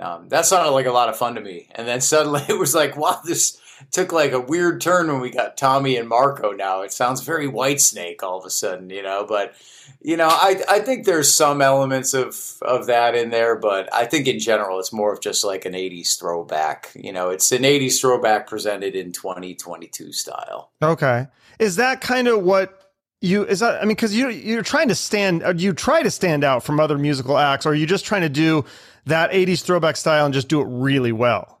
um, 0.00 0.28
that 0.30 0.46
sounded 0.46 0.70
like 0.70 0.86
a 0.86 0.92
lot 0.92 1.08
of 1.08 1.16
fun 1.16 1.34
to 1.34 1.40
me. 1.40 1.68
And 1.74 1.86
then 1.86 2.00
suddenly 2.00 2.42
it 2.48 2.58
was 2.58 2.74
like 2.74 2.96
wow 2.96 3.20
this 3.24 3.60
took 3.90 4.12
like 4.12 4.32
a 4.32 4.40
weird 4.40 4.80
turn 4.80 5.08
when 5.08 5.20
we 5.20 5.30
got 5.30 5.56
tommy 5.56 5.96
and 5.96 6.08
marco 6.08 6.52
now 6.52 6.82
it 6.82 6.92
sounds 6.92 7.22
very 7.22 7.48
Whitesnake 7.48 8.22
all 8.22 8.38
of 8.38 8.44
a 8.44 8.50
sudden 8.50 8.90
you 8.90 9.02
know 9.02 9.26
but 9.28 9.54
you 10.00 10.16
know, 10.16 10.28
I 10.28 10.62
I 10.68 10.80
think 10.80 11.04
there's 11.04 11.32
some 11.32 11.62
elements 11.62 12.14
of 12.14 12.58
of 12.62 12.86
that 12.86 13.14
in 13.14 13.30
there, 13.30 13.56
but 13.56 13.92
I 13.92 14.04
think 14.04 14.26
in 14.26 14.38
general 14.38 14.78
it's 14.80 14.92
more 14.92 15.12
of 15.12 15.20
just 15.20 15.44
like 15.44 15.64
an 15.64 15.74
'80s 15.74 16.18
throwback. 16.18 16.90
You 16.94 17.12
know, 17.12 17.30
it's 17.30 17.52
an 17.52 17.62
'80s 17.62 18.00
throwback 18.00 18.46
presented 18.46 18.96
in 18.96 19.12
2022 19.12 20.12
style. 20.12 20.70
Okay, 20.82 21.26
is 21.58 21.76
that 21.76 22.00
kind 22.00 22.26
of 22.26 22.42
what 22.42 22.92
you 23.20 23.44
is 23.44 23.60
that? 23.60 23.76
I 23.76 23.82
mean, 23.82 23.90
because 23.90 24.14
you 24.14 24.28
you're 24.28 24.62
trying 24.62 24.88
to 24.88 24.94
stand, 24.94 25.44
uh, 25.44 25.54
you 25.56 25.72
try 25.72 26.02
to 26.02 26.10
stand 26.10 26.42
out 26.42 26.64
from 26.64 26.80
other 26.80 26.98
musical 26.98 27.38
acts, 27.38 27.64
or 27.64 27.70
are 27.70 27.74
you 27.74 27.86
just 27.86 28.04
trying 28.04 28.22
to 28.22 28.28
do 28.28 28.64
that 29.06 29.30
'80s 29.30 29.62
throwback 29.62 29.96
style 29.96 30.24
and 30.24 30.34
just 30.34 30.48
do 30.48 30.60
it 30.60 30.66
really 30.68 31.12
well? 31.12 31.60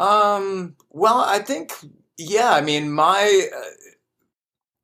Um, 0.00 0.76
well, 0.88 1.20
I 1.20 1.40
think, 1.40 1.72
yeah, 2.16 2.50
I 2.52 2.62
mean, 2.62 2.90
my 2.90 3.48
uh, 3.54 3.60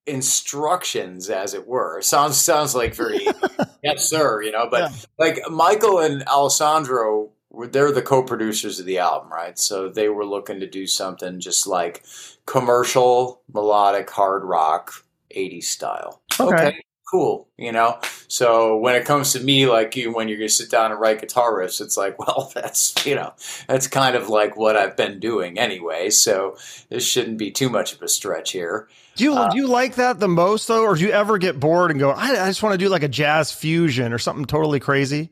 instructions, 0.06 1.30
as 1.30 1.54
it 1.54 1.66
were, 1.66 2.02
sounds 2.02 2.37
sounds 2.37 2.75
like 2.75 2.94
very 2.94 3.26
yes, 3.82 4.08
sir, 4.08 4.42
you 4.42 4.52
know, 4.52 4.68
but 4.70 4.90
yeah. 4.90 4.96
like 5.18 5.38
Michael 5.50 6.00
and 6.00 6.23
Alessandro, 6.28 7.30
they're 7.70 7.92
the 7.92 8.02
co-producers 8.02 8.78
of 8.78 8.85
the 8.85 8.99
album, 8.99 9.32
right? 9.32 9.58
So 9.58 9.88
they 9.88 10.11
were 10.11 10.26
looking 10.26 10.61
to 10.61 10.66
do 10.68 10.87
something 10.87 11.40
just 11.40 11.66
like 11.66 12.04
commercial 12.44 13.40
melodic 13.52 14.11
hard 14.11 14.44
rock 14.44 14.92
80s 15.35 15.64
style. 15.64 16.20
Okay. 16.38 16.54
okay 16.54 16.82
cool, 17.06 17.48
you 17.56 17.72
know? 17.72 17.98
So 18.28 18.76
when 18.76 18.96
it 18.96 19.06
comes 19.06 19.32
to 19.32 19.40
me, 19.40 19.66
like 19.66 19.96
you, 19.96 20.12
when 20.12 20.28
you're 20.28 20.38
going 20.38 20.48
to 20.48 20.54
sit 20.54 20.70
down 20.70 20.90
and 20.90 21.00
write 21.00 21.20
guitar 21.20 21.54
riffs, 21.54 21.80
it's 21.80 21.96
like, 21.96 22.18
well, 22.26 22.50
that's, 22.54 22.94
you 23.06 23.14
know, 23.14 23.32
that's 23.66 23.86
kind 23.86 24.16
of 24.16 24.28
like 24.28 24.56
what 24.56 24.76
I've 24.76 24.96
been 24.96 25.18
doing 25.18 25.58
anyway. 25.58 26.10
So 26.10 26.56
this 26.90 27.06
shouldn't 27.06 27.38
be 27.38 27.50
too 27.50 27.70
much 27.70 27.94
of 27.94 28.02
a 28.02 28.08
stretch 28.08 28.52
here. 28.52 28.88
Do 29.14 29.25
you, 29.25 29.34
uh, 29.34 29.50
do 29.50 29.56
you 29.56 29.66
like 29.66 29.94
that 29.94 30.20
the 30.20 30.28
most 30.28 30.68
though? 30.68 30.82
Or 30.82 30.94
do 30.94 31.02
you 31.02 31.10
ever 31.10 31.38
get 31.38 31.58
bored 31.58 31.90
and 31.90 31.98
go, 31.98 32.10
I, 32.10 32.44
I 32.44 32.48
just 32.48 32.62
want 32.62 32.75
to 32.75 32.78
do 32.78 32.90
like 32.90 33.02
a 33.02 33.08
jazz 33.08 33.50
fusion 33.52 34.12
or 34.12 34.18
something 34.18 34.44
totally 34.44 34.80
crazy? 34.80 35.30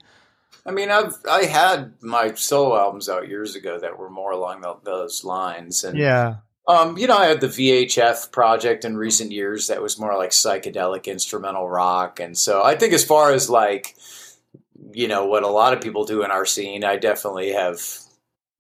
I 0.67 0.71
mean, 0.71 0.91
I've 0.91 1.15
I 1.31 1.45
had 1.45 1.93
my 2.01 2.33
solo 2.35 2.79
albums 2.79 3.09
out 3.09 3.29
years 3.29 3.55
ago 3.55 3.79
that 3.79 3.99
were 3.99 4.09
more 4.09 4.33
along 4.33 4.63
the, 4.63 4.75
those 4.83 5.23
lines, 5.23 5.85
and 5.85 5.99
yeah, 5.99 6.37
um, 6.67 6.97
you 6.97 7.07
know, 7.07 7.17
I 7.17 7.27
had 7.27 7.41
the 7.41 7.49
VHF 7.49 8.33
project 8.33 8.85
in 8.85 8.97
recent 8.97 9.33
years 9.33 9.67
that 9.67 9.83
was 9.83 9.99
more 9.99 10.17
like 10.17 10.31
psychedelic 10.31 11.05
instrumental 11.05 11.69
rock. 11.69 12.21
And 12.21 12.37
so 12.37 12.63
I 12.63 12.75
think 12.75 12.95
as 12.95 13.05
far 13.05 13.33
as 13.33 13.51
like, 13.51 13.97
you 14.93 15.09
know, 15.09 15.27
what 15.27 15.43
a 15.43 15.49
lot 15.49 15.75
of 15.75 15.83
people 15.83 16.05
do 16.05 16.25
in 16.25 16.31
our 16.31 16.47
scene, 16.47 16.83
I 16.83 16.97
definitely 16.97 17.53
have, 17.53 17.83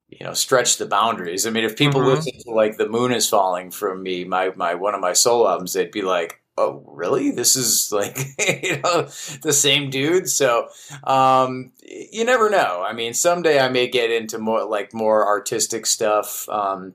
you 0.08 0.24
know, 0.24 0.34
stretched 0.34 0.78
the 0.78 0.86
boundaries. 0.86 1.46
I 1.46 1.50
mean, 1.50 1.64
if 1.64 1.76
people 1.78 2.00
mm-hmm. 2.00 2.16
listen 2.16 2.32
to 2.40 2.50
like 2.50 2.76
The 2.76 2.88
Moon 2.88 3.12
is 3.12 3.28
Falling 3.28 3.70
from 3.70 4.02
me, 4.02 4.24
my, 4.24 4.52
my, 4.54 4.74
one 4.74 4.94
of 4.94 5.00
my 5.00 5.14
solo 5.14 5.48
albums, 5.48 5.72
they'd 5.72 5.90
be 5.90 6.02
like, 6.02 6.42
oh, 6.58 6.84
really? 6.86 7.30
This 7.30 7.56
is 7.56 7.90
like, 7.92 8.18
you 8.38 8.82
know, 8.82 9.08
the 9.42 9.52
same 9.52 9.88
dude. 9.88 10.28
So, 10.28 10.68
um, 11.04 11.72
you 11.82 12.26
never 12.26 12.50
know. 12.50 12.84
I 12.86 12.92
mean, 12.92 13.14
someday 13.14 13.60
I 13.60 13.70
may 13.70 13.88
get 13.88 14.10
into 14.10 14.38
more 14.38 14.64
like 14.64 14.92
more 14.92 15.26
artistic 15.26 15.86
stuff. 15.86 16.46
Um, 16.50 16.94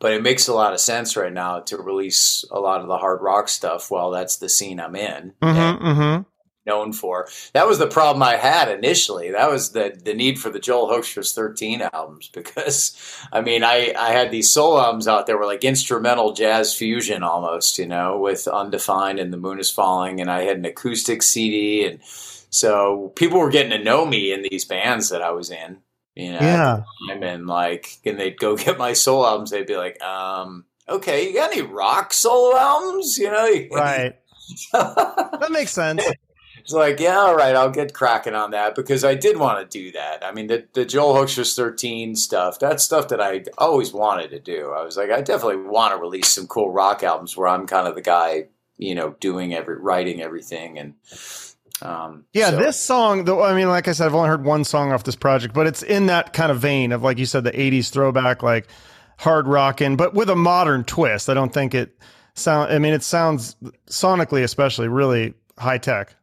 but 0.00 0.12
it 0.12 0.22
makes 0.22 0.48
a 0.48 0.54
lot 0.54 0.72
of 0.72 0.80
sense 0.80 1.16
right 1.16 1.32
now 1.32 1.60
to 1.60 1.76
release 1.76 2.44
a 2.50 2.60
lot 2.60 2.80
of 2.80 2.88
the 2.88 2.98
hard 2.98 3.20
rock 3.20 3.48
stuff 3.48 3.90
while 3.90 4.10
that's 4.10 4.36
the 4.36 4.48
scene 4.48 4.80
I'm 4.80 4.96
in. 4.96 5.34
Mm-hmm, 5.42 5.84
mm-hmm. 5.84 6.22
Known 6.66 6.92
for 6.92 7.26
that 7.54 7.66
was 7.66 7.78
the 7.78 7.86
problem 7.86 8.22
I 8.22 8.36
had 8.36 8.68
initially. 8.68 9.30
That 9.30 9.50
was 9.50 9.72
the 9.72 9.98
the 10.04 10.12
need 10.12 10.38
for 10.38 10.50
the 10.50 10.58
Joel 10.58 10.88
Hoekstra's 10.88 11.32
thirteen 11.32 11.80
albums 11.80 12.28
because 12.34 12.94
I 13.32 13.40
mean 13.40 13.64
I 13.64 13.94
I 13.98 14.10
had 14.12 14.30
these 14.30 14.50
soul 14.50 14.78
albums 14.78 15.08
out 15.08 15.26
there 15.26 15.38
were 15.38 15.46
like 15.46 15.64
instrumental 15.64 16.34
jazz 16.34 16.74
fusion 16.74 17.22
almost 17.22 17.78
you 17.78 17.86
know 17.86 18.18
with 18.18 18.46
Undefined 18.46 19.18
and 19.18 19.32
The 19.32 19.38
Moon 19.38 19.58
Is 19.58 19.70
Falling 19.70 20.20
and 20.20 20.30
I 20.30 20.42
had 20.42 20.58
an 20.58 20.66
acoustic 20.66 21.22
CD 21.22 21.86
and 21.86 22.00
so 22.50 23.12
people 23.16 23.38
were 23.38 23.50
getting 23.50 23.70
to 23.70 23.82
know 23.82 24.04
me 24.04 24.32
in 24.32 24.42
these 24.42 24.66
bands 24.66 25.08
that 25.08 25.22
I 25.22 25.30
was 25.30 25.50
in 25.50 25.78
you 26.18 26.32
know, 26.32 26.40
yeah. 26.40 26.82
and 27.12 27.46
like, 27.46 27.98
and 28.04 28.18
they'd 28.18 28.38
go 28.38 28.56
get 28.64 28.76
my 28.76 28.92
solo 28.92 29.26
albums. 29.26 29.50
They'd 29.50 29.66
be 29.66 29.76
like, 29.76 30.02
um, 30.02 30.64
okay, 30.88 31.28
you 31.28 31.34
got 31.34 31.52
any 31.52 31.62
rock 31.62 32.12
solo 32.12 32.56
albums? 32.56 33.16
You 33.18 33.30
know, 33.30 33.48
right. 33.70 34.18
that 34.72 35.48
makes 35.50 35.70
sense. 35.70 36.02
It's 36.58 36.72
like, 36.72 36.98
yeah, 36.98 37.18
all 37.18 37.36
right, 37.36 37.54
I'll 37.54 37.70
get 37.70 37.94
cracking 37.94 38.34
on 38.34 38.50
that 38.50 38.74
because 38.74 39.04
I 39.04 39.14
did 39.14 39.38
want 39.38 39.70
to 39.70 39.78
do 39.78 39.92
that. 39.92 40.24
I 40.24 40.32
mean, 40.32 40.48
the, 40.48 40.66
the 40.74 40.84
Joel 40.84 41.14
Hoekstra's 41.14 41.54
13 41.54 42.16
stuff, 42.16 42.58
that's 42.58 42.82
stuff 42.82 43.08
that 43.08 43.22
I 43.22 43.44
always 43.56 43.92
wanted 43.92 44.30
to 44.32 44.40
do. 44.40 44.72
I 44.76 44.82
was 44.82 44.96
like, 44.96 45.10
I 45.10 45.22
definitely 45.22 45.62
want 45.62 45.94
to 45.94 46.00
release 46.00 46.28
some 46.28 46.46
cool 46.46 46.70
rock 46.70 47.02
albums 47.02 47.36
where 47.36 47.48
I'm 47.48 47.66
kind 47.66 47.86
of 47.86 47.94
the 47.94 48.02
guy, 48.02 48.48
you 48.76 48.94
know, 48.94 49.14
doing 49.20 49.54
every, 49.54 49.78
writing 49.78 50.20
everything. 50.20 50.78
And, 50.78 50.94
um, 51.82 52.24
yeah, 52.32 52.50
so. 52.50 52.56
this 52.56 52.80
song, 52.80 53.24
though, 53.24 53.42
I 53.42 53.54
mean, 53.54 53.68
like 53.68 53.88
I 53.88 53.92
said, 53.92 54.06
I've 54.06 54.14
only 54.14 54.28
heard 54.28 54.44
one 54.44 54.64
song 54.64 54.92
off 54.92 55.04
this 55.04 55.16
project, 55.16 55.54
but 55.54 55.66
it's 55.66 55.82
in 55.82 56.06
that 56.06 56.32
kind 56.32 56.50
of 56.50 56.58
vein 56.58 56.92
of, 56.92 57.02
like 57.02 57.18
you 57.18 57.26
said, 57.26 57.44
the 57.44 57.52
80s 57.52 57.90
throwback, 57.90 58.42
like 58.42 58.68
hard 59.18 59.46
rocking, 59.46 59.96
but 59.96 60.14
with 60.14 60.30
a 60.30 60.36
modern 60.36 60.84
twist. 60.84 61.28
I 61.28 61.34
don't 61.34 61.52
think 61.52 61.74
it 61.74 61.98
sound, 62.34 62.72
I 62.72 62.78
mean, 62.78 62.94
it 62.94 63.02
sounds 63.02 63.56
sonically, 63.88 64.42
especially 64.42 64.88
really 64.88 65.34
high 65.58 65.78
tech. 65.78 66.14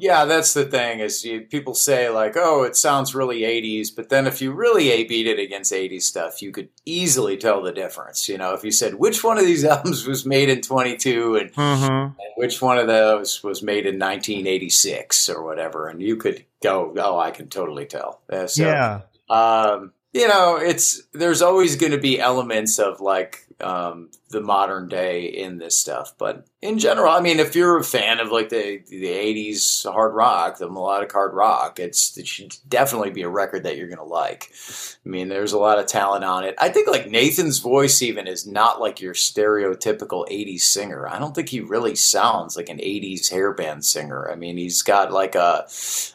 Yeah, 0.00 0.24
that's 0.24 0.54
the 0.54 0.64
thing 0.64 1.00
is 1.00 1.26
you, 1.26 1.42
people 1.42 1.74
say 1.74 2.08
like, 2.08 2.34
oh, 2.34 2.62
it 2.62 2.74
sounds 2.74 3.14
really 3.14 3.40
80s, 3.40 3.94
but 3.94 4.08
then 4.08 4.26
if 4.26 4.40
you 4.40 4.50
really 4.50 4.90
A 4.90 5.04
beat 5.04 5.26
it 5.26 5.38
against 5.38 5.72
80s 5.72 6.02
stuff, 6.02 6.40
you 6.40 6.52
could 6.52 6.70
easily 6.86 7.36
tell 7.36 7.62
the 7.62 7.70
difference. 7.70 8.26
You 8.26 8.38
know, 8.38 8.54
if 8.54 8.64
you 8.64 8.70
said 8.70 8.94
which 8.94 9.22
one 9.22 9.36
of 9.36 9.44
these 9.44 9.62
albums 9.66 10.06
was 10.06 10.24
made 10.24 10.48
in 10.48 10.62
22 10.62 11.36
and, 11.36 11.52
mm-hmm. 11.52 11.92
and 11.92 12.14
which 12.36 12.62
one 12.62 12.78
of 12.78 12.86
those 12.86 13.42
was 13.42 13.62
made 13.62 13.84
in 13.84 13.98
1986 13.98 15.28
or 15.28 15.44
whatever, 15.44 15.88
and 15.88 16.00
you 16.00 16.16
could 16.16 16.46
go, 16.62 16.94
oh, 16.96 17.18
I 17.18 17.30
can 17.30 17.48
totally 17.48 17.84
tell. 17.84 18.22
Uh, 18.30 18.46
so, 18.46 18.64
yeah. 18.64 19.00
Um, 19.28 19.92
you 20.14 20.26
know, 20.26 20.56
it's 20.56 21.02
there's 21.12 21.42
always 21.42 21.76
going 21.76 21.92
to 21.92 21.98
be 21.98 22.18
elements 22.18 22.78
of 22.78 23.00
like 23.02 23.46
um, 23.62 24.10
the 24.30 24.40
modern 24.40 24.88
day 24.88 25.24
in 25.24 25.58
this 25.58 25.76
stuff. 25.76 26.14
But 26.18 26.46
in 26.62 26.78
general, 26.78 27.10
I 27.10 27.20
mean, 27.20 27.40
if 27.40 27.54
you're 27.54 27.78
a 27.78 27.84
fan 27.84 28.20
of 28.20 28.30
like 28.30 28.48
the 28.48 28.82
the 28.88 29.06
'80s 29.06 29.90
hard 29.90 30.14
rock, 30.14 30.58
the 30.58 30.68
melodic 30.68 31.12
hard 31.12 31.34
rock, 31.34 31.78
it's 31.78 32.16
it 32.16 32.26
should 32.26 32.54
definitely 32.68 33.10
be 33.10 33.22
a 33.22 33.28
record 33.28 33.64
that 33.64 33.76
you're 33.76 33.88
gonna 33.88 34.04
like. 34.04 34.52
I 35.04 35.08
mean, 35.08 35.28
there's 35.28 35.52
a 35.52 35.58
lot 35.58 35.78
of 35.78 35.86
talent 35.86 36.24
on 36.24 36.44
it. 36.44 36.54
I 36.58 36.68
think 36.68 36.88
like 36.88 37.10
Nathan's 37.10 37.58
voice 37.58 38.02
even 38.02 38.26
is 38.26 38.46
not 38.46 38.80
like 38.80 39.00
your 39.00 39.14
stereotypical 39.14 40.28
'80s 40.28 40.60
singer. 40.60 41.08
I 41.08 41.18
don't 41.18 41.34
think 41.34 41.48
he 41.48 41.60
really 41.60 41.94
sounds 41.94 42.56
like 42.56 42.68
an 42.68 42.78
'80s 42.78 43.32
hairband 43.32 43.84
singer. 43.84 44.30
I 44.30 44.36
mean, 44.36 44.56
he's 44.56 44.82
got 44.82 45.12
like 45.12 45.34
a 45.34 45.66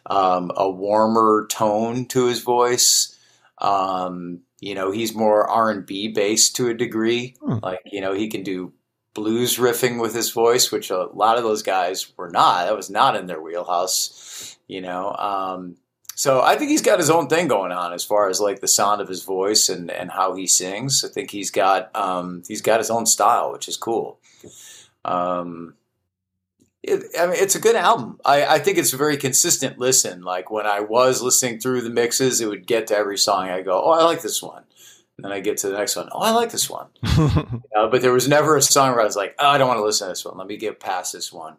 um, 0.06 0.52
a 0.56 0.70
warmer 0.70 1.48
tone 1.50 2.06
to 2.08 2.28
his 2.28 2.42
voice. 2.42 3.12
Um, 3.58 4.42
you 4.60 4.76
know, 4.76 4.92
he's 4.92 5.16
more 5.16 5.48
R 5.50 5.70
and 5.70 5.86
B 5.86 6.08
based 6.08 6.56
to 6.58 6.70
a 6.70 6.74
degree. 6.74 7.36
Hmm. 7.42 7.60
Like, 7.62 7.82
you 7.86 8.02
know, 8.02 8.14
he 8.14 8.28
can 8.30 8.44
do 8.44 8.74
blues 9.14 9.58
riffing 9.58 10.02
with 10.02 10.14
his 10.14 10.32
voice, 10.32 10.72
which 10.72 10.90
a 10.90 11.06
lot 11.14 11.38
of 11.38 11.44
those 11.44 11.64
guys 11.64 12.12
were 12.18 12.30
not. 12.30 12.66
That 12.66 12.76
was 12.76 12.90
not 12.90 13.16
in 13.16 13.28
their 13.28 13.42
wheelhouse. 13.42 14.58
You 14.68 14.82
know, 14.82 15.14
um, 15.14 15.78
so 16.16 16.42
I 16.42 16.56
think 16.56 16.72
he's 16.72 16.82
got 16.82 17.00
his 17.00 17.10
own 17.10 17.28
thing 17.28 17.48
going 17.48 17.72
on 17.72 17.94
as 17.94 18.04
far 18.04 18.30
as 18.30 18.40
like 18.40 18.62
the 18.62 18.68
sound 18.68 19.02
of 19.02 19.10
his 19.10 19.24
voice 19.24 19.68
and, 19.68 19.92
and 19.92 20.10
how 20.10 20.34
he 20.36 20.48
sings. 20.48 21.04
I 21.04 21.10
think 21.10 21.30
he's 21.30 21.52
got 21.52 21.94
um, 21.96 22.44
he's 22.48 22.62
got 22.62 22.80
his 22.80 22.90
own 22.90 23.06
style, 23.06 23.52
which 23.52 23.68
is 23.68 23.78
cool. 23.78 24.20
Um, 25.04 25.76
it, 26.88 27.20
I 27.20 27.28
mean, 27.28 27.36
it's 27.38 27.56
a 27.56 27.60
good 27.60 27.76
album. 27.76 28.20
I, 28.24 28.46
I 28.46 28.60
think 28.60 28.78
it's 28.78 28.94
a 28.94 28.98
very 28.98 29.18
consistent 29.18 29.78
listen. 29.78 30.22
Like 30.22 30.52
when 30.52 30.66
I 30.66 30.80
was 30.80 31.22
listening 31.22 31.60
through 31.60 31.82
the 31.82 31.90
mixes, 31.90 32.42
it 32.42 32.48
would 32.48 32.68
get 32.68 32.88
to 32.88 32.98
every 32.98 33.18
song. 33.18 33.50
I 33.50 33.62
go, 33.62 33.82
oh, 33.84 33.92
I 33.92 34.04
like 34.04 34.22
this 34.22 34.42
one. 34.42 34.64
And 35.18 35.26
then 35.26 35.32
I 35.32 35.40
get 35.40 35.58
to 35.58 35.70
the 35.70 35.78
next 35.78 35.96
one. 35.96 36.10
Oh, 36.12 36.20
I 36.20 36.32
like 36.32 36.52
this 36.52 36.70
one. 36.70 36.88
you 37.18 37.62
know, 37.74 37.90
but 37.90 38.02
there 38.02 38.12
was 38.12 38.28
never 38.28 38.58
a 38.58 38.62
song 38.62 38.92
where 38.92 39.02
I 39.02 39.06
was 39.06 39.16
like, 39.16 39.36
oh, 39.40 39.48
I 39.48 39.58
don't 39.58 39.68
want 39.68 39.80
to 39.80 39.84
listen 39.86 40.08
to 40.08 40.12
this 40.12 40.26
one. 40.26 40.38
Let 40.38 40.48
me 40.48 40.58
get 40.58 40.80
past 40.80 41.14
this 41.14 41.32
one. 41.32 41.58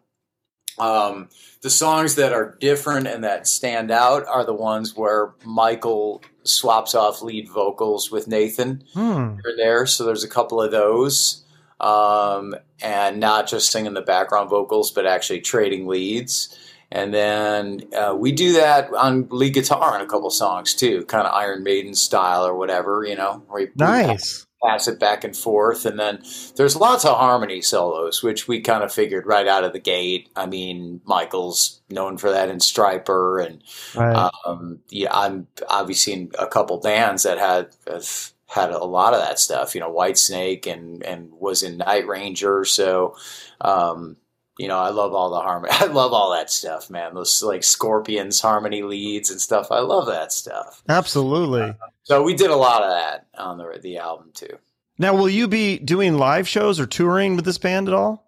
Um, 0.77 1.29
the 1.61 1.71
songs 1.71 2.15
that 2.15 2.33
are 2.33 2.55
different 2.59 3.07
and 3.07 3.23
that 3.23 3.47
stand 3.47 3.89
out 3.89 4.27
are 4.27 4.45
the 4.45 4.53
ones 4.53 4.95
where 4.95 5.33
Michael 5.43 6.21
swaps 6.43 6.93
off 6.93 7.23
lead 7.23 7.49
vocals 7.49 8.11
with 8.11 8.27
Nathan 8.27 8.83
hmm. 8.93 9.01
here 9.01 9.41
and 9.43 9.59
there. 9.59 9.85
So 9.87 10.05
there's 10.05 10.23
a 10.23 10.29
couple 10.29 10.61
of 10.61 10.71
those 10.71 11.43
um, 11.79 12.55
and 12.81 13.19
not 13.19 13.47
just 13.47 13.71
singing 13.71 13.93
the 13.93 14.01
background 14.01 14.49
vocals, 14.49 14.91
but 14.91 15.05
actually 15.05 15.41
trading 15.41 15.87
leads. 15.87 16.57
And 16.91 17.13
then 17.13 17.81
uh, 17.93 18.15
we 18.17 18.31
do 18.31 18.53
that 18.53 18.93
on 18.93 19.27
lead 19.29 19.53
guitar 19.53 19.95
on 19.95 20.01
a 20.01 20.05
couple 20.05 20.29
songs 20.29 20.73
too, 20.73 21.03
kind 21.05 21.27
of 21.27 21.33
Iron 21.33 21.63
Maiden 21.63 21.93
style 21.93 22.45
or 22.47 22.55
whatever, 22.55 23.03
you 23.03 23.15
know. 23.15 23.43
We, 23.53 23.67
nice. 23.75 24.45
We 24.61 24.69
pass 24.69 24.87
it 24.87 24.99
back 24.99 25.25
and 25.25 25.35
forth, 25.35 25.85
and 25.85 25.99
then 25.99 26.23
there's 26.55 26.77
lots 26.77 27.03
of 27.03 27.17
harmony 27.17 27.61
solos, 27.61 28.23
which 28.23 28.47
we 28.47 28.61
kind 28.61 28.83
of 28.83 28.93
figured 28.93 29.25
right 29.25 29.47
out 29.47 29.65
of 29.65 29.73
the 29.73 29.79
gate. 29.79 30.29
I 30.35 30.45
mean, 30.45 31.01
Michael's 31.03 31.81
known 31.89 32.17
for 32.17 32.31
that 32.31 32.49
in 32.49 32.59
Stryper, 32.59 33.45
and 33.45 33.61
right. 33.93 34.31
um, 34.45 34.79
yeah, 34.89 35.09
I'm 35.11 35.47
obviously 35.67 36.13
in 36.13 36.31
a 36.39 36.47
couple 36.47 36.79
bands 36.79 37.23
that 37.23 37.37
had. 37.37 37.67
Have, 37.85 38.31
had 38.47 38.71
a 38.71 38.83
lot 38.83 39.13
of 39.13 39.19
that 39.19 39.39
stuff, 39.39 39.75
you 39.75 39.81
know, 39.81 39.93
Whitesnake 39.93 40.67
and 40.67 41.03
and 41.03 41.31
was 41.33 41.63
in 41.63 41.77
Night 41.77 42.07
Ranger. 42.07 42.65
So, 42.65 43.15
um, 43.61 44.17
you 44.57 44.67
know, 44.67 44.79
I 44.79 44.89
love 44.89 45.13
all 45.13 45.29
the 45.29 45.41
harmony. 45.41 45.73
I 45.79 45.85
love 45.85 46.13
all 46.13 46.31
that 46.31 46.49
stuff, 46.49 46.89
man. 46.89 47.13
Those 47.13 47.43
like 47.43 47.63
Scorpions 47.63 48.41
harmony 48.41 48.81
leads 48.83 49.29
and 49.29 49.39
stuff. 49.39 49.67
I 49.71 49.79
love 49.79 50.07
that 50.07 50.31
stuff. 50.31 50.81
Absolutely. 50.87 51.61
Uh, 51.61 51.73
so 52.03 52.23
we 52.23 52.35
did 52.35 52.49
a 52.49 52.55
lot 52.55 52.83
of 52.83 52.89
that 52.89 53.27
on 53.37 53.57
the 53.57 53.79
the 53.81 53.97
album 53.97 54.31
too. 54.33 54.57
Now, 54.99 55.15
will 55.15 55.29
you 55.29 55.47
be 55.47 55.77
doing 55.77 56.17
live 56.17 56.47
shows 56.47 56.79
or 56.79 56.87
touring 56.87 57.35
with 57.35 57.45
this 57.45 57.59
band 57.59 57.87
at 57.87 57.93
all? 57.93 58.25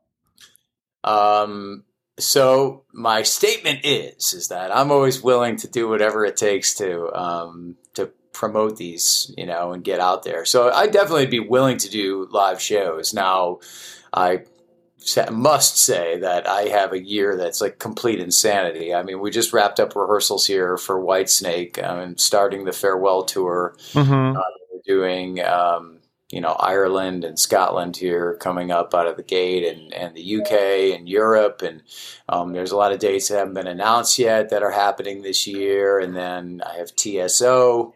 Um, 1.03 1.85
so 2.19 2.83
my 2.93 3.23
statement 3.23 3.79
is 3.83 4.33
is 4.33 4.49
that 4.49 4.75
I'm 4.75 4.91
always 4.91 5.21
willing 5.21 5.55
to 5.57 5.67
do 5.67 5.87
whatever 5.87 6.25
it 6.25 6.37
takes 6.37 6.75
to 6.75 7.11
um, 7.17 7.77
to 7.95 8.11
promote 8.39 8.77
these, 8.77 9.33
you 9.37 9.45
know, 9.45 9.73
and 9.73 9.83
get 9.83 9.99
out 9.99 10.23
there. 10.23 10.45
So 10.45 10.71
I'd 10.71 10.91
definitely 10.93 11.25
be 11.25 11.41
willing 11.41 11.75
to 11.79 11.89
do 11.89 12.25
live 12.31 12.61
shows. 12.61 13.13
Now, 13.13 13.59
I 14.13 14.43
must 15.29 15.77
say 15.77 16.19
that 16.19 16.47
I 16.47 16.69
have 16.69 16.93
a 16.93 17.03
year 17.03 17.35
that's 17.35 17.59
like 17.59 17.79
complete 17.79 18.21
insanity. 18.21 18.95
I 18.95 19.03
mean, 19.03 19.19
we 19.19 19.29
just 19.29 19.51
wrapped 19.51 19.81
up 19.81 19.93
rehearsals 19.93 20.47
here 20.47 20.77
for 20.77 21.03
Whitesnake. 21.03 21.83
I'm 21.83 21.99
um, 21.99 22.17
starting 22.17 22.63
the 22.63 22.71
farewell 22.71 23.23
tour. 23.23 23.75
Mm-hmm. 23.91 24.37
Uh, 24.37 24.43
we're 24.71 24.81
doing. 24.85 25.41
Um, 25.41 25.97
you 26.31 26.41
know 26.41 26.51
Ireland 26.51 27.23
and 27.23 27.39
Scotland 27.39 27.97
here 27.97 28.37
coming 28.39 28.69
up 28.69 28.93
out 28.93 29.07
of 29.07 29.17
the 29.17 29.23
gate, 29.23 29.65
and, 29.65 29.91
and 29.91 30.15
the 30.15 30.39
UK 30.39 30.51
and 30.95 31.09
Europe, 31.09 31.63
and 31.63 31.81
um, 32.27 32.53
there's 32.53 32.69
a 32.71 32.77
lot 32.77 32.91
of 32.91 32.99
dates 32.99 33.29
that 33.29 33.39
haven't 33.39 33.55
been 33.55 33.65
announced 33.65 34.19
yet 34.19 34.49
that 34.49 34.61
are 34.61 34.69
happening 34.69 35.23
this 35.23 35.47
year, 35.47 35.97
and 35.97 36.15
then 36.15 36.61
I 36.63 36.75
have 36.75 36.95
TSO 36.95 37.95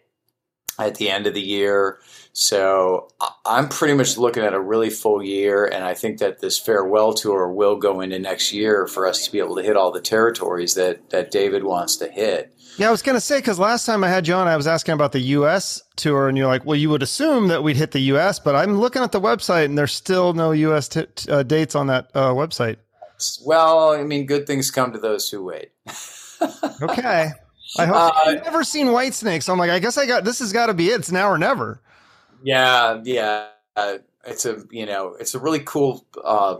at 0.79 0.95
the 0.95 1.09
end 1.09 1.27
of 1.27 1.33
the 1.33 1.41
year. 1.41 1.99
So 2.33 3.09
I'm 3.45 3.69
pretty 3.69 3.93
much 3.93 4.17
looking 4.17 4.43
at 4.43 4.55
a 4.55 4.59
really 4.59 4.89
full 4.89 5.21
year, 5.21 5.65
and 5.65 5.83
I 5.83 5.93
think 5.93 6.17
that 6.17 6.41
this 6.41 6.57
farewell 6.57 7.13
tour 7.13 7.51
will 7.51 7.75
go 7.75 8.01
into 8.01 8.17
next 8.17 8.51
year 8.51 8.87
for 8.87 9.07
us 9.07 9.25
to 9.25 9.31
be 9.31 9.37
able 9.37 9.55
to 9.57 9.61
hit 9.61 9.77
all 9.77 9.91
the 9.91 10.01
territories 10.01 10.73
that 10.73 11.11
that 11.11 11.29
David 11.29 11.63
wants 11.63 11.95
to 11.97 12.07
hit. 12.07 12.51
Yeah, 12.77 12.87
I 12.87 12.91
was 12.91 13.03
going 13.03 13.15
to 13.15 13.21
say 13.21 13.37
because 13.37 13.59
last 13.59 13.85
time 13.85 14.03
I 14.03 14.09
had 14.09 14.27
you 14.27 14.33
on, 14.33 14.47
I 14.47 14.57
was 14.57 14.65
asking 14.65 14.95
about 14.95 15.11
the 15.11 15.19
U.S. 15.19 15.79
tour, 15.95 16.27
and 16.27 16.35
you're 16.35 16.47
like, 16.47 16.65
"Well, 16.65 16.75
you 16.75 16.89
would 16.89 17.03
assume 17.03 17.49
that 17.49 17.61
we'd 17.61 17.77
hit 17.77 17.91
the 17.91 17.99
U.S., 17.99 18.39
but 18.39 18.55
I'm 18.55 18.79
looking 18.79 19.03
at 19.03 19.11
the 19.11 19.21
website, 19.21 19.65
and 19.65 19.77
there's 19.77 19.93
still 19.93 20.33
no 20.33 20.53
U.S. 20.53 20.87
T- 20.87 21.05
uh, 21.29 21.43
dates 21.43 21.75
on 21.75 21.85
that 21.87 22.09
uh, 22.15 22.31
website." 22.31 22.77
Well, 23.45 23.93
I 23.93 24.03
mean, 24.03 24.25
good 24.25 24.47
things 24.47 24.71
come 24.71 24.91
to 24.93 24.99
those 24.99 25.29
who 25.29 25.43
wait. 25.43 25.69
okay, 26.81 27.31
I 27.77 27.85
hope 27.85 27.95
uh, 27.95 28.11
I've 28.25 28.43
never 28.43 28.63
seen 28.63 28.87
Whitesnake, 28.87 29.43
so 29.43 29.53
I'm 29.53 29.59
like, 29.59 29.71
I 29.71 29.79
guess 29.79 29.97
I 29.97 30.05
got 30.05 30.23
this. 30.23 30.39
Has 30.39 30.53
got 30.53 30.67
to 30.67 30.73
be 30.73 30.89
it. 30.89 30.99
It's 30.99 31.11
now 31.11 31.29
or 31.29 31.37
never. 31.37 31.81
Yeah, 32.43 33.01
yeah. 33.03 33.47
Uh, 33.75 33.97
it's 34.25 34.45
a 34.45 34.63
you 34.69 34.85
know, 34.85 35.15
it's 35.19 35.33
a 35.33 35.39
really 35.39 35.61
cool. 35.61 36.05
Uh, 36.23 36.57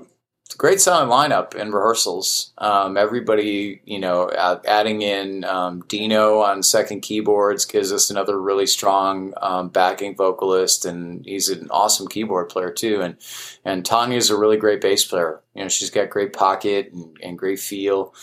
great 0.57 0.81
sound 0.81 1.09
lineup 1.09 1.55
in 1.55 1.71
rehearsals. 1.71 2.51
Um, 2.57 2.97
everybody, 2.97 3.81
you 3.85 3.99
know, 3.99 4.29
adding 4.65 5.01
in 5.01 5.43
um, 5.45 5.83
Dino 5.87 6.39
on 6.41 6.63
second 6.63 7.01
keyboards 7.01 7.65
gives 7.65 7.91
us 7.91 8.09
another 8.09 8.39
really 8.39 8.67
strong 8.67 9.33
um, 9.41 9.69
backing 9.69 10.15
vocalist, 10.15 10.85
and 10.85 11.25
he's 11.25 11.49
an 11.49 11.67
awesome 11.71 12.07
keyboard 12.07 12.49
player 12.49 12.71
too. 12.71 13.01
And 13.01 13.17
and 13.65 13.85
Tanya's 13.85 14.29
a 14.29 14.37
really 14.37 14.57
great 14.57 14.81
bass 14.81 15.05
player. 15.05 15.41
You 15.55 15.63
know, 15.63 15.69
she's 15.69 15.89
got 15.89 16.09
great 16.09 16.33
pocket 16.33 16.91
and, 16.91 17.17
and 17.21 17.37
great 17.37 17.59
feel. 17.59 18.13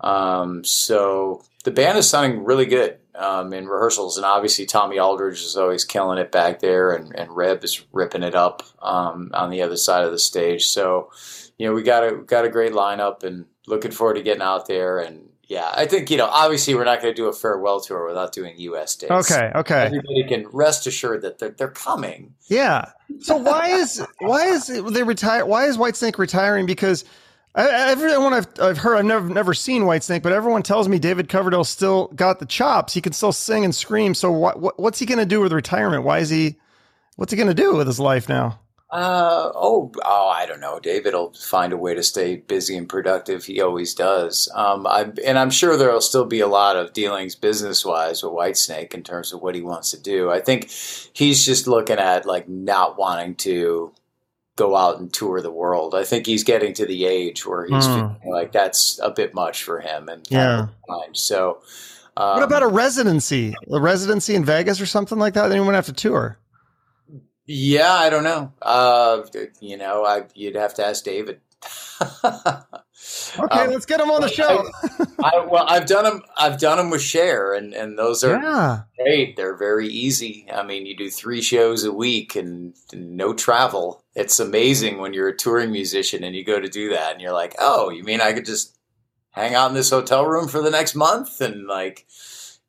Um, 0.00 0.64
so 0.64 1.42
the 1.64 1.70
band 1.70 1.98
is 1.98 2.08
sounding 2.08 2.44
really 2.44 2.66
good 2.66 2.98
um, 3.14 3.52
in 3.52 3.66
rehearsals, 3.66 4.16
and 4.16 4.24
obviously 4.24 4.66
Tommy 4.66 4.98
Aldridge 4.98 5.42
is 5.42 5.56
always 5.56 5.84
killing 5.84 6.18
it 6.18 6.32
back 6.32 6.60
there, 6.60 6.92
and, 6.92 7.14
and 7.14 7.34
Reb 7.34 7.62
is 7.64 7.84
ripping 7.92 8.22
it 8.22 8.34
up 8.34 8.62
um, 8.82 9.30
on 9.34 9.50
the 9.50 9.62
other 9.62 9.76
side 9.76 10.04
of 10.04 10.10
the 10.10 10.18
stage. 10.18 10.66
So 10.66 11.10
you 11.60 11.66
know, 11.66 11.74
we 11.74 11.82
got 11.82 12.04
a 12.04 12.16
got 12.16 12.46
a 12.46 12.48
great 12.48 12.72
lineup 12.72 13.22
and 13.22 13.44
looking 13.66 13.90
forward 13.90 14.14
to 14.14 14.22
getting 14.22 14.40
out 14.40 14.66
there. 14.66 14.98
And 14.98 15.28
yeah, 15.46 15.70
I 15.74 15.84
think 15.84 16.10
you 16.10 16.16
know, 16.16 16.24
obviously, 16.24 16.74
we're 16.74 16.84
not 16.84 17.02
going 17.02 17.14
to 17.14 17.16
do 17.22 17.28
a 17.28 17.34
farewell 17.34 17.80
tour 17.80 18.06
without 18.06 18.32
doing 18.32 18.54
U.S. 18.56 18.96
dates. 18.96 19.30
Okay, 19.30 19.52
okay. 19.54 19.82
Everybody 19.82 20.24
can 20.24 20.46
rest 20.54 20.86
assured 20.86 21.20
that 21.20 21.38
they're 21.38 21.50
they're 21.50 21.68
coming. 21.68 22.34
Yeah. 22.46 22.92
So 23.18 23.36
why 23.36 23.68
is 23.68 24.02
why 24.20 24.46
is 24.46 24.68
they 24.68 25.02
retire? 25.02 25.44
Why 25.44 25.66
is 25.66 25.76
Whitesnake 25.76 26.16
retiring? 26.16 26.64
Because 26.64 27.04
everyone 27.54 28.34
I've 28.34 28.46
I've 28.60 28.78
heard, 28.78 28.96
I've 28.96 29.04
never 29.04 29.28
never 29.28 29.54
seen 29.54 29.82
Whitesnake, 29.82 30.22
but 30.22 30.32
everyone 30.32 30.62
tells 30.62 30.88
me 30.88 30.98
David 30.98 31.28
Coverdale 31.28 31.64
still 31.64 32.08
got 32.08 32.38
the 32.38 32.46
chops. 32.46 32.94
He 32.94 33.00
can 33.00 33.12
still 33.12 33.32
sing 33.32 33.64
and 33.64 33.74
scream. 33.74 34.14
So 34.14 34.30
what 34.30 34.78
what's 34.78 34.98
he 34.98 35.06
going 35.06 35.18
to 35.18 35.26
do 35.26 35.40
with 35.40 35.52
retirement? 35.52 36.04
Why 36.04 36.18
is 36.18 36.30
he? 36.30 36.56
What's 37.16 37.32
he 37.32 37.36
going 37.36 37.48
to 37.48 37.54
do 37.54 37.76
with 37.76 37.86
his 37.86 38.00
life 38.00 38.28
now? 38.28 38.58
Uh, 38.90 39.52
oh, 39.54 39.92
oh, 40.04 40.28
I 40.28 40.46
don't 40.46 40.58
know. 40.58 40.80
David 40.80 41.14
will 41.14 41.32
find 41.34 41.72
a 41.72 41.76
way 41.76 41.94
to 41.94 42.02
stay 42.02 42.36
busy 42.36 42.76
and 42.76 42.88
productive. 42.88 43.44
He 43.44 43.60
always 43.60 43.94
does. 43.94 44.50
Um, 44.54 44.84
I, 44.84 45.12
and 45.24 45.38
I'm 45.38 45.50
sure 45.50 45.76
there'll 45.76 46.00
still 46.00 46.24
be 46.24 46.40
a 46.40 46.48
lot 46.48 46.74
of 46.74 46.92
dealings 46.92 47.36
business 47.36 47.84
wise 47.84 48.22
with 48.22 48.32
Whitesnake 48.32 48.92
in 48.92 49.04
terms 49.04 49.32
of 49.32 49.42
what 49.42 49.54
he 49.54 49.60
wants 49.60 49.92
to 49.92 50.00
do. 50.00 50.30
I 50.30 50.40
think 50.40 50.70
he's 51.12 51.46
just 51.46 51.68
looking 51.68 51.98
at 51.98 52.26
like 52.26 52.48
not 52.48 52.98
wanting 52.98 53.36
to 53.36 53.92
go 54.56 54.76
out 54.76 54.98
and 54.98 55.12
tour 55.12 55.40
the 55.40 55.50
world. 55.50 55.94
I 55.94 56.04
think 56.04 56.26
he's 56.26 56.44
getting 56.44 56.74
to 56.74 56.86
the 56.86 57.06
age 57.06 57.46
where 57.46 57.64
he's 57.64 57.86
mm. 57.86 58.24
like 58.26 58.52
that's 58.52 58.98
a 59.02 59.10
bit 59.10 59.34
much 59.34 59.62
for 59.62 59.80
him 59.80 60.08
and 60.08 60.26
yeah. 60.30 60.68
So, 61.12 61.62
um, 62.16 62.34
what 62.34 62.42
about 62.42 62.62
a 62.62 62.68
residency? 62.68 63.54
A 63.70 63.80
residency 63.80 64.34
in 64.34 64.44
Vegas 64.44 64.80
or 64.80 64.86
something 64.86 65.18
like 65.18 65.34
that? 65.34 65.48
Then 65.48 65.56
you 65.56 65.62
wouldn't 65.62 65.76
have 65.76 65.94
to 65.94 66.00
tour. 66.00 66.38
Yeah, 67.46 67.92
I 67.92 68.10
don't 68.10 68.22
know. 68.22 68.52
Uh, 68.62 69.22
you 69.60 69.76
know, 69.76 70.04
I, 70.04 70.22
you'd 70.34 70.54
have 70.54 70.74
to 70.74 70.86
ask 70.86 71.02
David. 71.02 71.40
okay, 72.24 72.28
um, 73.38 73.70
let's 73.70 73.86
get 73.86 74.00
him 74.00 74.10
on 74.10 74.20
the 74.20 74.28
show. 74.28 74.70
I, 75.22 75.30
I, 75.34 75.46
well, 75.46 75.64
I've 75.66 75.86
done 75.86 76.04
them. 76.04 76.22
I've 76.36 76.58
done 76.58 76.78
them 76.78 76.90
with 76.90 77.02
Cher, 77.02 77.52
and 77.52 77.74
and 77.74 77.98
those 77.98 78.22
are 78.24 78.40
yeah. 78.40 78.82
great. 78.98 79.36
They're 79.36 79.56
very 79.56 79.88
easy. 79.88 80.46
I 80.52 80.62
mean, 80.62 80.86
you 80.86 80.96
do 80.96 81.10
three 81.10 81.42
shows 81.42 81.84
a 81.84 81.92
week 81.92 82.36
and, 82.36 82.74
and 82.92 83.16
no 83.16 83.34
travel. 83.34 83.99
It's 84.20 84.38
amazing 84.38 84.98
when 84.98 85.14
you're 85.14 85.28
a 85.28 85.36
touring 85.36 85.72
musician 85.72 86.24
and 86.24 86.36
you 86.36 86.44
go 86.44 86.60
to 86.60 86.68
do 86.68 86.90
that, 86.90 87.12
and 87.12 87.20
you're 87.20 87.32
like, 87.32 87.54
oh, 87.58 87.90
you 87.90 88.04
mean 88.04 88.20
I 88.20 88.32
could 88.32 88.44
just 88.44 88.76
hang 89.30 89.54
out 89.54 89.68
in 89.68 89.74
this 89.74 89.90
hotel 89.90 90.26
room 90.26 90.48
for 90.48 90.62
the 90.62 90.70
next 90.70 90.94
month 90.94 91.40
and 91.40 91.66
like 91.66 92.06